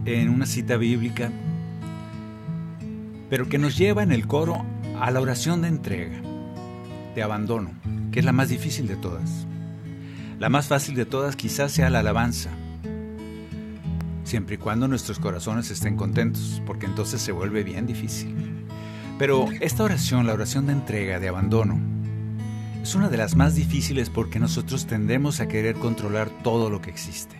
en 0.06 0.30
una 0.30 0.46
cita 0.46 0.78
bíblica, 0.78 1.30
pero 3.28 3.46
que 3.50 3.58
nos 3.58 3.76
lleva 3.76 4.02
en 4.02 4.12
el 4.12 4.26
coro 4.26 4.64
a 4.98 5.10
la 5.10 5.20
oración 5.20 5.60
de 5.60 5.68
entrega, 5.68 6.22
de 7.14 7.22
abandono, 7.22 7.72
que 8.12 8.20
es 8.20 8.24
la 8.24 8.32
más 8.32 8.48
difícil 8.48 8.86
de 8.88 8.96
todas. 8.96 9.46
La 10.38 10.48
más 10.48 10.68
fácil 10.68 10.94
de 10.94 11.04
todas 11.04 11.36
quizás 11.36 11.72
sea 11.72 11.90
la 11.90 11.98
alabanza, 11.98 12.48
siempre 14.28 14.56
y 14.56 14.58
cuando 14.58 14.86
nuestros 14.86 15.18
corazones 15.18 15.70
estén 15.70 15.96
contentos, 15.96 16.62
porque 16.66 16.86
entonces 16.86 17.20
se 17.20 17.32
vuelve 17.32 17.64
bien 17.64 17.86
difícil. 17.86 18.34
Pero 19.18 19.48
esta 19.60 19.82
oración, 19.82 20.26
la 20.26 20.34
oración 20.34 20.66
de 20.66 20.74
entrega, 20.74 21.18
de 21.18 21.28
abandono, 21.28 21.80
es 22.82 22.94
una 22.94 23.08
de 23.08 23.16
las 23.16 23.34
más 23.34 23.54
difíciles 23.54 24.10
porque 24.10 24.38
nosotros 24.38 24.86
tendemos 24.86 25.40
a 25.40 25.48
querer 25.48 25.76
controlar 25.76 26.28
todo 26.44 26.70
lo 26.70 26.80
que 26.80 26.90
existe. 26.90 27.36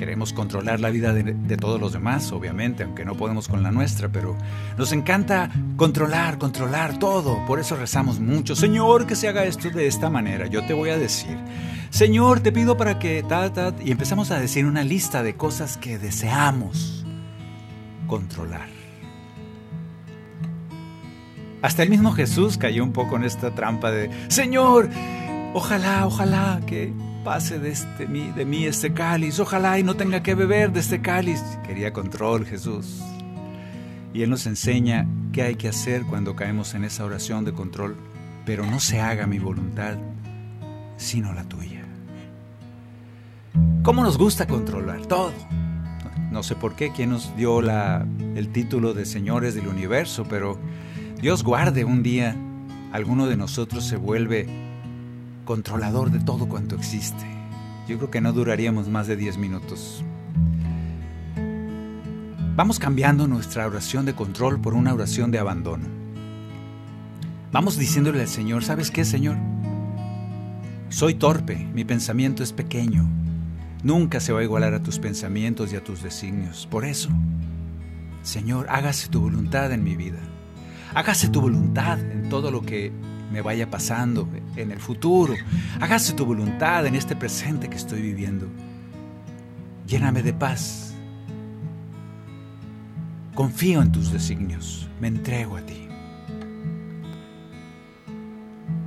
Queremos 0.00 0.32
controlar 0.32 0.80
la 0.80 0.88
vida 0.88 1.12
de, 1.12 1.56
todos 1.58 1.78
los 1.78 1.92
demás, 1.92 2.32
obviamente, 2.32 2.84
aunque 2.84 3.04
no 3.04 3.18
podemos 3.18 3.48
con 3.48 3.62
la 3.62 3.70
nuestra, 3.70 4.08
pero 4.08 4.34
nos 4.78 4.92
encanta 4.92 5.50
controlar, 5.76 6.38
controlar 6.38 6.98
todo. 6.98 7.44
Por 7.44 7.60
eso 7.60 7.76
rezamos 7.76 8.18
mucho. 8.18 8.56
Señor, 8.56 9.06
que 9.06 9.14
se 9.14 9.28
haga 9.28 9.44
esto 9.44 9.68
de 9.68 9.86
esta 9.86 10.08
manera. 10.08 10.46
Yo 10.46 10.64
te 10.64 10.72
voy 10.72 10.88
a 10.88 10.96
decir, 10.96 11.36
Señor, 11.90 12.40
te 12.40 12.50
pido 12.50 12.78
para 12.78 12.98
que 12.98 13.22
tal. 13.28 13.52
Y 13.84 13.90
empezamos 13.90 14.30
a 14.30 14.40
decir 14.40 14.64
una 14.64 14.84
lista 14.84 15.22
de 15.22 15.36
cosas 15.36 15.76
que 15.76 15.98
deseamos 15.98 17.04
controlar. 18.06 18.70
Hasta 21.60 21.82
el 21.82 21.90
mismo 21.90 22.12
Jesús 22.12 22.56
cayó 22.56 22.84
un 22.84 22.92
poco 22.94 23.16
en 23.16 23.24
esta 23.24 23.54
trampa 23.54 23.90
de, 23.90 24.10
Señor, 24.28 24.88
ojalá, 25.52 26.06
ojalá 26.06 26.58
que 26.66 26.90
pase 27.24 27.58
de, 27.58 27.70
este, 27.70 28.06
de 28.06 28.44
mí 28.44 28.64
este 28.64 28.92
cáliz, 28.92 29.38
ojalá 29.40 29.78
y 29.78 29.82
no 29.82 29.94
tenga 29.94 30.22
que 30.22 30.34
beber 30.34 30.72
de 30.72 30.80
este 30.80 31.00
cáliz. 31.00 31.42
Quería 31.66 31.92
control 31.92 32.46
Jesús. 32.46 33.00
Y 34.12 34.22
Él 34.22 34.30
nos 34.30 34.46
enseña 34.46 35.06
qué 35.32 35.42
hay 35.42 35.54
que 35.54 35.68
hacer 35.68 36.02
cuando 36.04 36.34
caemos 36.34 36.74
en 36.74 36.84
esa 36.84 37.04
oración 37.04 37.44
de 37.44 37.52
control, 37.52 37.96
pero 38.44 38.66
no 38.66 38.80
se 38.80 39.00
haga 39.00 39.26
mi 39.26 39.38
voluntad, 39.38 39.96
sino 40.96 41.32
la 41.32 41.44
tuya. 41.44 41.82
¿Cómo 43.82 44.02
nos 44.02 44.18
gusta 44.18 44.46
controlar 44.46 45.06
todo? 45.06 45.32
No 46.30 46.42
sé 46.42 46.54
por 46.54 46.76
qué, 46.76 46.92
quién 46.92 47.10
nos 47.10 47.36
dio 47.36 47.60
la, 47.60 48.06
el 48.34 48.48
título 48.50 48.94
de 48.94 49.04
señores 49.04 49.54
del 49.54 49.68
universo, 49.68 50.26
pero 50.28 50.58
Dios 51.20 51.42
guarde 51.42 51.84
un 51.84 52.02
día 52.02 52.36
alguno 52.92 53.26
de 53.26 53.36
nosotros 53.36 53.84
se 53.84 53.96
vuelve 53.96 54.48
controlador 55.50 56.12
de 56.12 56.20
todo 56.20 56.48
cuanto 56.48 56.76
existe. 56.76 57.26
Yo 57.88 57.96
creo 57.96 58.08
que 58.08 58.20
no 58.20 58.32
duraríamos 58.32 58.88
más 58.88 59.08
de 59.08 59.16
10 59.16 59.36
minutos. 59.36 60.04
Vamos 62.54 62.78
cambiando 62.78 63.26
nuestra 63.26 63.66
oración 63.66 64.04
de 64.04 64.14
control 64.14 64.60
por 64.60 64.74
una 64.74 64.94
oración 64.94 65.32
de 65.32 65.40
abandono. 65.40 65.86
Vamos 67.50 67.76
diciéndole 67.76 68.20
al 68.20 68.28
Señor, 68.28 68.62
¿sabes 68.62 68.92
qué, 68.92 69.04
Señor? 69.04 69.38
Soy 70.88 71.14
torpe, 71.14 71.56
mi 71.74 71.84
pensamiento 71.84 72.44
es 72.44 72.52
pequeño. 72.52 73.08
Nunca 73.82 74.20
se 74.20 74.32
va 74.32 74.38
a 74.38 74.44
igualar 74.44 74.74
a 74.74 74.84
tus 74.84 75.00
pensamientos 75.00 75.72
y 75.72 75.76
a 75.76 75.82
tus 75.82 76.00
designios. 76.00 76.68
Por 76.70 76.84
eso, 76.84 77.08
Señor, 78.22 78.66
hágase 78.68 79.08
tu 79.08 79.20
voluntad 79.20 79.72
en 79.72 79.82
mi 79.82 79.96
vida. 79.96 80.20
Hágase 80.94 81.28
tu 81.28 81.40
voluntad 81.40 81.98
en 81.98 82.28
todo 82.28 82.52
lo 82.52 82.62
que 82.62 82.92
me 83.30 83.40
vaya 83.40 83.70
pasando 83.70 84.28
en 84.56 84.70
el 84.70 84.78
futuro. 84.80 85.34
Hágase 85.80 86.12
tu 86.12 86.26
voluntad 86.26 86.86
en 86.86 86.94
este 86.94 87.16
presente 87.16 87.68
que 87.68 87.76
estoy 87.76 88.02
viviendo. 88.02 88.46
Lléname 89.86 90.22
de 90.22 90.32
paz. 90.32 90.94
Confío 93.34 93.80
en 93.80 93.92
tus 93.92 94.12
designios. 94.12 94.88
Me 95.00 95.08
entrego 95.08 95.56
a 95.56 95.62
ti. 95.62 95.86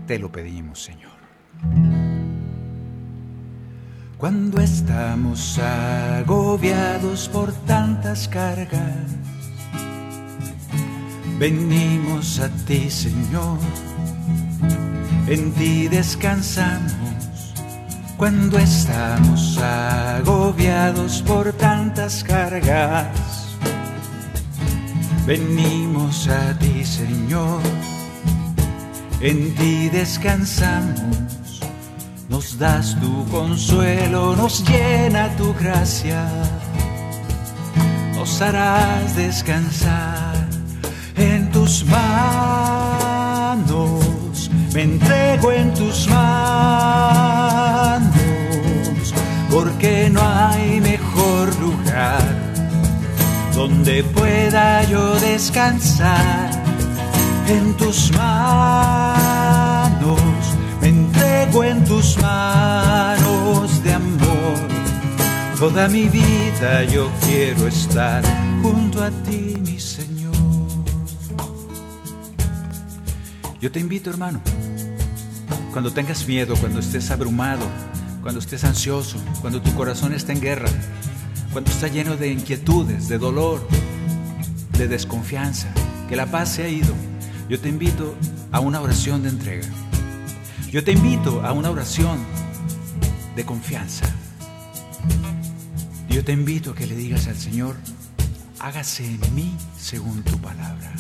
Te 0.08 0.20
lo 0.20 0.32
pedimos, 0.32 0.84
Señor. 0.84 1.14
Cuando 4.18 4.62
estamos 4.62 5.60
agobiados 5.60 7.28
por 7.30 7.52
tantas 7.66 8.28
cargas, 8.28 9.18
venimos 11.39 12.39
a 12.39 12.50
ti, 12.66 12.89
Señor 12.89 13.60
en 15.34 15.52
ti 15.54 15.88
descansamos 15.88 17.54
cuando 18.18 18.60
estamos 18.60 19.58
agobiados 19.58 21.24
por 21.26 21.52
tantas 21.54 22.24
cargas. 22.24 23.08
Venimos 25.26 26.28
a 26.28 26.58
ti, 26.60 26.86
Señor, 26.86 27.62
en 29.22 29.56
ti 29.56 29.90
descansamos. 29.90 31.62
Nos 32.30 32.58
das 32.60 32.96
tu 33.02 33.26
consuelo, 33.30 34.36
nos 34.36 34.64
llena 34.70 35.36
tu 35.36 35.54
gracia, 35.56 36.26
nos 38.16 38.42
harás 38.42 39.16
descansar 39.16 40.48
en 41.18 41.50
tus 41.52 41.84
manos 41.86 42.62
me 44.74 44.84
entrego 44.84 45.52
en 45.52 45.74
tus 45.74 46.08
manos, 46.08 46.32
porque 49.52 50.10
no 50.12 50.22
hay 50.22 50.80
mejor 50.82 51.60
lugar 51.60 52.22
donde 53.54 54.04
pueda 54.04 54.84
yo 54.84 55.20
descansar 55.20 56.50
en 57.48 57.74
tus 57.76 58.12
manos. 58.18 60.20
Me 60.82 60.90
entrego 60.90 61.64
en 61.64 61.84
tus 61.86 62.18
manos 62.20 63.84
de 63.84 63.94
amor. 63.94 64.68
Toda 65.60 65.88
mi 65.88 66.10
vida 66.10 66.84
yo 66.86 67.10
quiero 67.26 67.68
estar 67.68 68.24
junto 68.62 69.04
a 69.04 69.10
ti, 69.10 69.58
mi 69.64 69.80
Yo 73.64 73.72
te 73.72 73.80
invito, 73.80 74.09
hermano, 74.09 74.41
cuando 75.72 75.93
tengas 75.93 76.28
miedo, 76.28 76.53
cuando 76.57 76.82
estés 76.82 77.09
abrumado, 77.11 77.66
cuando 78.22 78.41
estés 78.41 78.66
ansioso, 78.66 79.18
cuando 79.39 79.61
tu 79.61 79.74
corazón 79.74 80.14
está 80.14 80.34
en 80.34 80.41
guerra, 80.41 80.68
cuando 81.53 81.72
está 81.72 81.88
lleno 81.88 82.18
de 82.18 82.28
inquietudes, 82.28 83.07
de 83.07 83.18
dolor, 83.18 83.66
de 84.78 84.89
desconfianza, 84.89 85.70
que 86.09 86.18
la 86.18 86.26
paz 86.26 86.49
se 86.49 86.64
ha 86.64 86.68
ido, 86.68 86.93
yo 87.47 87.57
te 87.57 87.70
invito 87.70 88.16
a 88.51 88.59
una 88.59 88.82
oración 88.82 89.24
de 89.24 89.30
entrega. 89.30 89.70
Yo 90.70 90.84
te 90.84 90.91
invito 90.91 91.41
a 91.45 91.53
una 91.53 91.72
oración 91.72 92.18
de 93.38 93.45
confianza. 93.45 94.14
Yo 96.09 96.22
te 96.26 96.34
invito 96.34 96.72
a 96.72 96.76
que 96.76 96.86
le 96.86 96.97
digas 96.97 97.30
al 97.30 97.38
Señor, 97.38 97.78
hágase 98.59 99.05
en 99.05 99.34
mí 99.34 99.55
según 99.78 100.22
tu 100.24 100.38
palabra. 100.39 100.91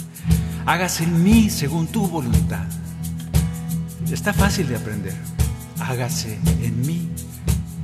Hágase 0.65 1.03
en 1.03 1.23
mí 1.23 1.49
según 1.49 1.87
tu 1.87 2.07
voluntad. 2.07 2.65
Está 4.09 4.33
fácil 4.33 4.67
de 4.67 4.77
aprender. 4.77 5.15
hágase 5.79 6.39
en 6.61 6.85
mí 6.85 7.09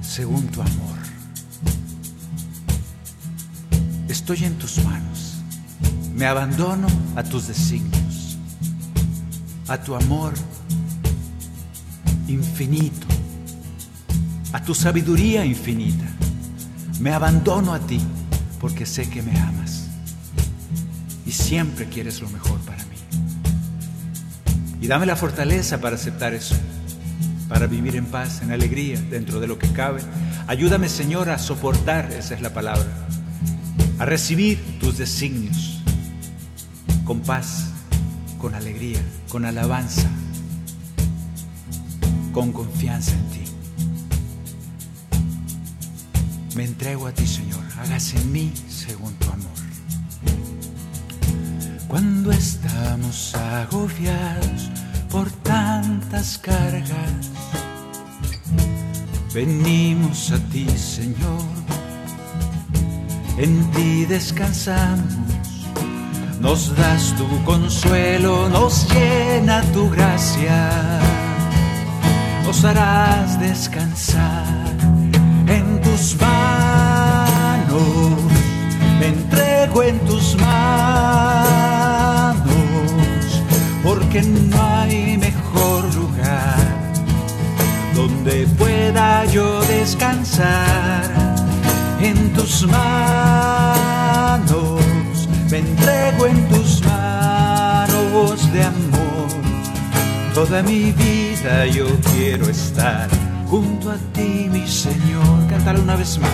según 0.02 0.48
tu 0.48 0.62
amor. 0.62 0.98
Estoy 4.08 4.46
en 4.46 4.58
tus 4.58 4.84
manos, 4.84 5.36
me 6.16 6.26
abandono 6.26 6.88
a 7.16 7.24
tus 7.24 7.48
designios, 7.48 8.38
a 9.68 9.78
tu 9.78 9.96
amor 9.96 10.34
infinito, 12.28 13.08
a 14.54 14.64
tu 14.64 14.74
sabiduría 14.74 15.44
infinita. 15.44 16.06
Me 17.00 17.12
abandono 17.12 17.74
a 17.74 17.80
ti 17.80 18.00
porque 18.60 18.86
sé 18.86 19.10
que 19.10 19.22
me 19.22 19.38
amas 19.40 19.90
y 21.26 21.32
siempre 21.32 21.88
quieres 21.88 22.22
lo 22.22 22.30
mejor 22.30 22.60
dame 24.90 25.06
la 25.06 25.16
fortaleza 25.16 25.80
para 25.80 25.98
aceptar 25.98 26.34
eso, 26.34 26.56
para 27.48 27.68
vivir 27.68 27.96
en 27.96 28.06
paz, 28.06 28.42
en 28.42 28.52
alegría, 28.52 29.00
dentro 29.00 29.40
de 29.40 29.46
lo 29.46 29.60
que 29.60 29.72
cabe. 29.72 30.02
Ayúdame, 30.48 30.90
Señor, 30.90 31.30
a 31.30 31.38
soportar, 31.38 32.12
esa 32.12 32.34
es 32.34 32.42
la 32.42 32.56
palabra, 32.56 32.88
a 34.00 34.06
recibir 34.06 34.80
tus 34.80 34.98
designios 34.98 35.84
con 37.06 37.20
paz, 37.20 37.70
con 38.40 38.56
alegría, 38.56 39.00
con 39.30 39.46
alabanza, 39.46 40.10
con 42.32 42.52
confianza 42.52 43.12
en 43.12 43.30
ti. 43.30 43.44
Me 46.56 46.66
entrego 46.66 47.06
a 47.06 47.12
ti, 47.12 47.28
Señor. 47.28 47.60
Hágase 47.78 48.18
en 48.18 48.32
mí 48.32 48.52
según 48.68 49.14
tu 49.14 49.30
amor. 49.30 49.50
Cuando 51.88 52.32
estamos 52.32 53.36
agobiados 53.36 54.70
por 55.10 55.30
tantas 55.44 56.38
cargas, 56.38 57.32
venimos 59.34 60.32
a 60.32 60.38
ti, 60.52 60.68
Señor. 60.78 61.60
En 63.38 63.72
ti 63.72 64.06
descansamos. 64.06 65.30
Nos 66.40 66.74
das 66.76 67.14
tu 67.18 67.28
consuelo, 67.44 68.50
nos 68.50 68.88
llena 68.94 69.62
tu 69.74 69.90
gracia. 69.90 70.70
Nos 72.46 72.64
harás 72.64 73.40
descansar 73.40 74.46
en 75.48 75.82
tus 75.82 76.16
manos. 76.20 77.82
Me 79.00 79.08
entrego 79.08 79.84
en 79.84 80.00
tus 80.00 80.36
manos, 80.36 81.39
porque 84.12 84.24
no 84.24 84.60
hay 84.60 85.20
mejor 85.20 85.94
lugar 85.94 86.58
donde 87.94 88.48
pueda 88.58 89.24
yo 89.26 89.62
descansar 89.66 91.04
en 92.02 92.34
tus 92.34 92.66
manos. 92.66 93.70
Me 95.52 95.60
entrego 95.60 96.26
en 96.26 96.48
tus 96.48 96.82
manos 96.84 98.52
de 98.52 98.64
amor. 98.64 99.28
Toda 100.34 100.64
mi 100.64 100.92
vida 100.92 101.68
yo 101.68 101.86
quiero 102.16 102.50
estar 102.50 103.08
junto 103.48 103.92
a 103.92 103.98
ti, 104.14 104.50
mi 104.52 104.68
Señor. 104.68 105.48
Cántalo 105.52 105.84
una 105.84 105.96
vez 105.96 106.18
más, 106.18 106.32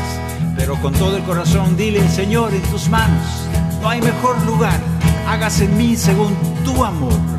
pero 0.56 0.80
con 0.82 0.94
todo 0.94 1.18
el 1.18 1.24
corazón 1.24 1.76
dile, 1.76 2.08
Señor, 2.08 2.54
en 2.54 2.62
tus 2.72 2.88
manos 2.88 3.28
no 3.82 3.90
hay 3.90 4.02
mejor 4.02 4.42
lugar. 4.46 4.80
Hágase 5.28 5.66
en 5.66 5.76
mí 5.78 5.98
según 5.98 6.34
tu 6.64 6.86
amor. 6.86 7.35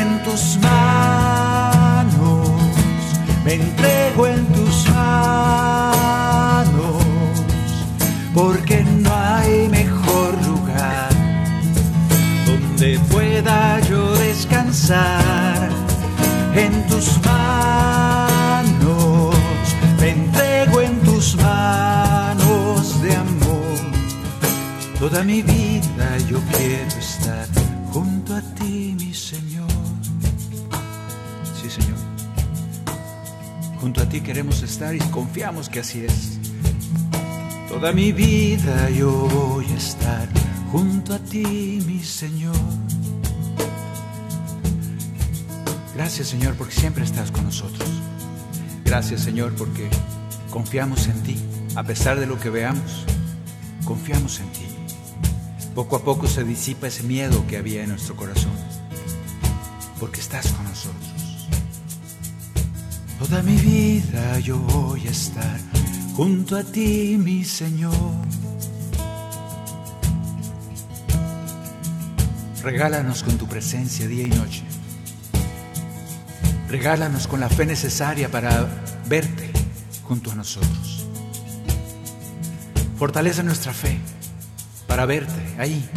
En 0.00 0.08
tus 0.24 0.58
manos 0.60 2.50
me 3.44 3.54
entrego 3.54 4.26
en 4.26 4.44
tus 4.46 4.88
manos, 4.90 6.24
porque 8.34 8.82
no 8.82 9.10
hay 9.14 9.68
mejor 9.68 10.30
lugar 10.48 11.10
donde 12.44 12.98
pueda 13.12 13.78
yo 13.88 14.16
descansar 14.16 15.68
en 16.56 16.72
tus 16.88 17.06
manos. 17.24 18.16
Me 20.00 20.08
entrego 20.10 20.80
en 20.80 20.98
tus 21.02 21.36
manos 21.36 23.00
de 23.00 23.14
amor. 23.14 23.78
Toda 24.98 25.22
mi 25.22 25.40
vida 25.42 26.18
yo 26.28 26.40
quiero 26.56 26.98
estar 26.98 27.46
junto 27.92 28.34
a 28.34 28.40
ti, 28.58 28.73
queremos 34.20 34.62
estar 34.62 34.94
y 34.94 34.98
confiamos 35.10 35.68
que 35.68 35.80
así 35.80 36.04
es. 36.04 36.38
Toda 37.68 37.92
mi 37.92 38.12
vida 38.12 38.90
yo 38.90 39.10
voy 39.10 39.66
a 39.66 39.76
estar 39.76 40.28
junto 40.70 41.14
a 41.14 41.18
ti, 41.18 41.82
mi 41.86 42.00
Señor. 42.00 42.54
Gracias 45.94 46.28
Señor 46.28 46.54
porque 46.54 46.74
siempre 46.74 47.04
estás 47.04 47.30
con 47.30 47.44
nosotros. 47.44 47.88
Gracias 48.84 49.22
Señor 49.22 49.54
porque 49.54 49.88
confiamos 50.50 51.08
en 51.08 51.22
ti. 51.22 51.36
A 51.74 51.82
pesar 51.82 52.20
de 52.20 52.26
lo 52.26 52.38
que 52.38 52.50
veamos, 52.50 53.04
confiamos 53.84 54.40
en 54.40 54.48
ti. 54.52 54.66
Poco 55.74 55.96
a 55.96 56.04
poco 56.04 56.28
se 56.28 56.44
disipa 56.44 56.86
ese 56.86 57.02
miedo 57.02 57.44
que 57.48 57.56
había 57.56 57.82
en 57.82 57.90
nuestro 57.90 58.14
corazón. 58.14 58.52
Porque 59.98 60.20
estás 60.20 60.52
con 60.52 60.64
nosotros. 60.64 61.03
Toda 63.26 63.42
mi 63.42 63.56
vida 63.56 64.38
yo 64.40 64.58
voy 64.58 65.06
a 65.06 65.10
estar 65.10 65.58
junto 66.14 66.58
a 66.58 66.62
ti, 66.62 67.16
mi 67.18 67.42
Señor. 67.42 67.94
Regálanos 72.62 73.22
con 73.22 73.38
tu 73.38 73.46
presencia 73.46 74.06
día 74.06 74.24
y 74.24 74.30
noche. 74.30 74.62
Regálanos 76.68 77.26
con 77.26 77.40
la 77.40 77.48
fe 77.48 77.64
necesaria 77.64 78.30
para 78.30 78.68
verte 79.08 79.50
junto 80.02 80.30
a 80.30 80.34
nosotros. 80.34 81.06
Fortalece 82.98 83.42
nuestra 83.42 83.72
fe 83.72 83.98
para 84.86 85.06
verte 85.06 85.54
ahí, 85.58 85.88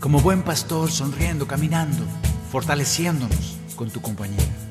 como 0.00 0.20
buen 0.20 0.42
pastor, 0.42 0.90
sonriendo, 0.90 1.46
caminando, 1.46 2.04
fortaleciéndonos 2.50 3.56
con 3.76 3.88
tu 3.90 4.00
compañía. 4.00 4.63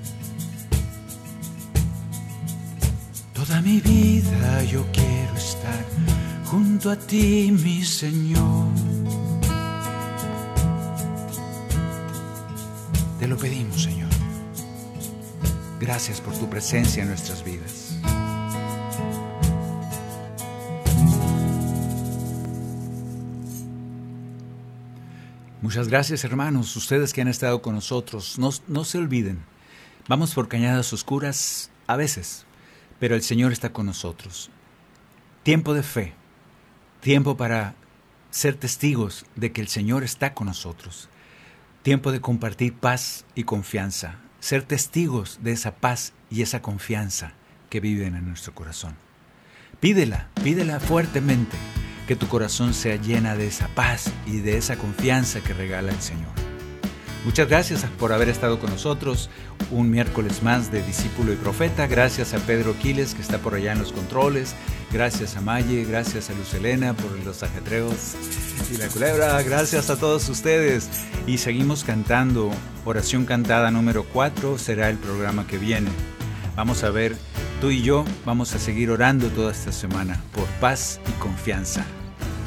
Toda 3.53 3.61
mi 3.61 3.79
vida 3.81 4.63
yo 4.63 4.83
quiero 4.91 5.35
estar 5.35 5.85
junto 6.43 6.89
a 6.89 6.95
ti, 6.95 7.51
mi 7.51 7.83
Señor. 7.83 8.65
Te 13.19 13.27
lo 13.27 13.37
pedimos, 13.37 13.83
Señor. 13.83 14.09
Gracias 15.79 16.19
por 16.19 16.35
tu 16.35 16.49
presencia 16.49 17.03
en 17.03 17.09
nuestras 17.09 17.43
vidas. 17.45 17.95
Muchas 25.61 25.89
gracias 25.89 26.23
hermanos, 26.23 26.75
ustedes 26.75 27.13
que 27.13 27.21
han 27.21 27.27
estado 27.27 27.61
con 27.61 27.75
nosotros. 27.75 28.39
No, 28.39 28.49
no 28.67 28.83
se 28.83 28.97
olviden, 28.97 29.43
vamos 30.07 30.33
por 30.33 30.47
cañadas 30.47 30.91
oscuras 30.91 31.69
a 31.85 31.95
veces, 31.97 32.47
pero 33.03 33.15
el 33.15 33.21
Señor 33.21 33.51
está 33.51 33.73
con 33.73 33.85
nosotros. 33.85 34.49
Tiempo 35.43 35.73
de 35.73 35.83
fe, 35.83 36.13
tiempo 37.01 37.35
para 37.35 37.75
ser 38.31 38.55
testigos 38.55 39.25
de 39.35 39.51
que 39.51 39.59
el 39.59 39.67
Señor 39.67 40.05
está 40.05 40.33
con 40.33 40.47
nosotros. 40.47 41.09
Tiempo 41.81 42.13
de 42.13 42.21
compartir 42.21 42.73
paz 42.73 43.25
y 43.35 43.43
confianza, 43.43 44.19
ser 44.39 44.63
testigos 44.63 45.39
de 45.43 45.51
esa 45.51 45.75
paz 45.75 46.13
y 46.31 46.43
esa 46.43 46.61
confianza 46.61 47.33
que 47.69 47.81
viven 47.81 48.15
en 48.15 48.25
nuestro 48.25 48.55
corazón. 48.55 48.95
Pídela, 49.81 50.29
pídela 50.41 50.79
fuertemente, 50.79 51.57
que 52.07 52.15
tu 52.15 52.29
corazón 52.29 52.73
sea 52.73 52.95
llena 52.95 53.35
de 53.35 53.47
esa 53.47 53.67
paz 53.67 54.13
y 54.25 54.37
de 54.37 54.57
esa 54.57 54.77
confianza 54.77 55.41
que 55.41 55.53
regala 55.53 55.91
el 55.91 55.99
Señor. 55.99 56.42
Muchas 57.25 57.47
gracias 57.47 57.85
por 57.97 58.11
haber 58.11 58.27
estado 58.27 58.59
con 58.59 58.69
nosotros 58.69 59.29
un 59.71 59.89
miércoles 59.89 60.43
más 60.43 60.71
de 60.73 60.83
Discípulo 60.83 61.31
y 61.31 61.37
Profeta. 61.37 61.87
Gracias 61.87 62.33
a 62.33 62.39
Pedro 62.39 62.75
Quiles 62.77 63.15
que 63.15 63.21
está 63.21 63.37
por 63.37 63.55
allá 63.55 63.71
en 63.71 63.79
los 63.79 63.93
controles. 63.93 64.55
Gracias 64.91 65.37
a 65.37 65.41
Maye, 65.41 65.85
gracias 65.85 66.29
a 66.29 66.33
Luz 66.33 66.53
Elena 66.53 66.93
por 66.93 67.17
los 67.23 67.41
ajetreos 67.41 68.15
y 68.73 68.77
la 68.77 68.87
culebra. 68.89 69.41
Gracias 69.41 69.89
a 69.89 69.97
todos 69.97 70.27
ustedes. 70.27 70.89
Y 71.25 71.37
seguimos 71.37 71.85
cantando. 71.85 72.51
Oración 72.83 73.25
cantada 73.25 73.71
número 73.71 74.03
4 74.11 74.57
será 74.57 74.89
el 74.89 74.97
programa 74.97 75.47
que 75.47 75.57
viene. 75.57 75.89
Vamos 76.57 76.83
a 76.83 76.89
ver, 76.89 77.15
tú 77.61 77.71
y 77.71 77.81
yo 77.81 78.03
vamos 78.25 78.53
a 78.53 78.59
seguir 78.59 78.91
orando 78.91 79.29
toda 79.29 79.53
esta 79.53 79.71
semana 79.71 80.21
por 80.33 80.45
paz 80.59 80.99
y 81.07 81.11
confianza. 81.21 81.85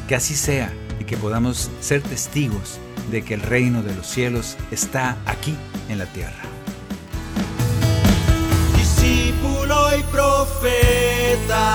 Que 0.06 0.16
así 0.16 0.34
sea 0.34 0.70
y 1.00 1.04
que 1.04 1.16
podamos 1.16 1.70
ser 1.80 2.02
testigos 2.02 2.78
de 3.10 3.22
que 3.22 3.34
el 3.34 3.40
reino 3.42 3.82
de 3.82 3.94
los 3.94 4.06
cielos 4.06 4.56
está 4.70 5.16
aquí 5.26 5.56
en 5.88 5.98
la 5.98 6.06
tierra. 6.06 6.42
Discípulo 8.76 9.96
y 9.98 10.02
profeta. 10.04 11.66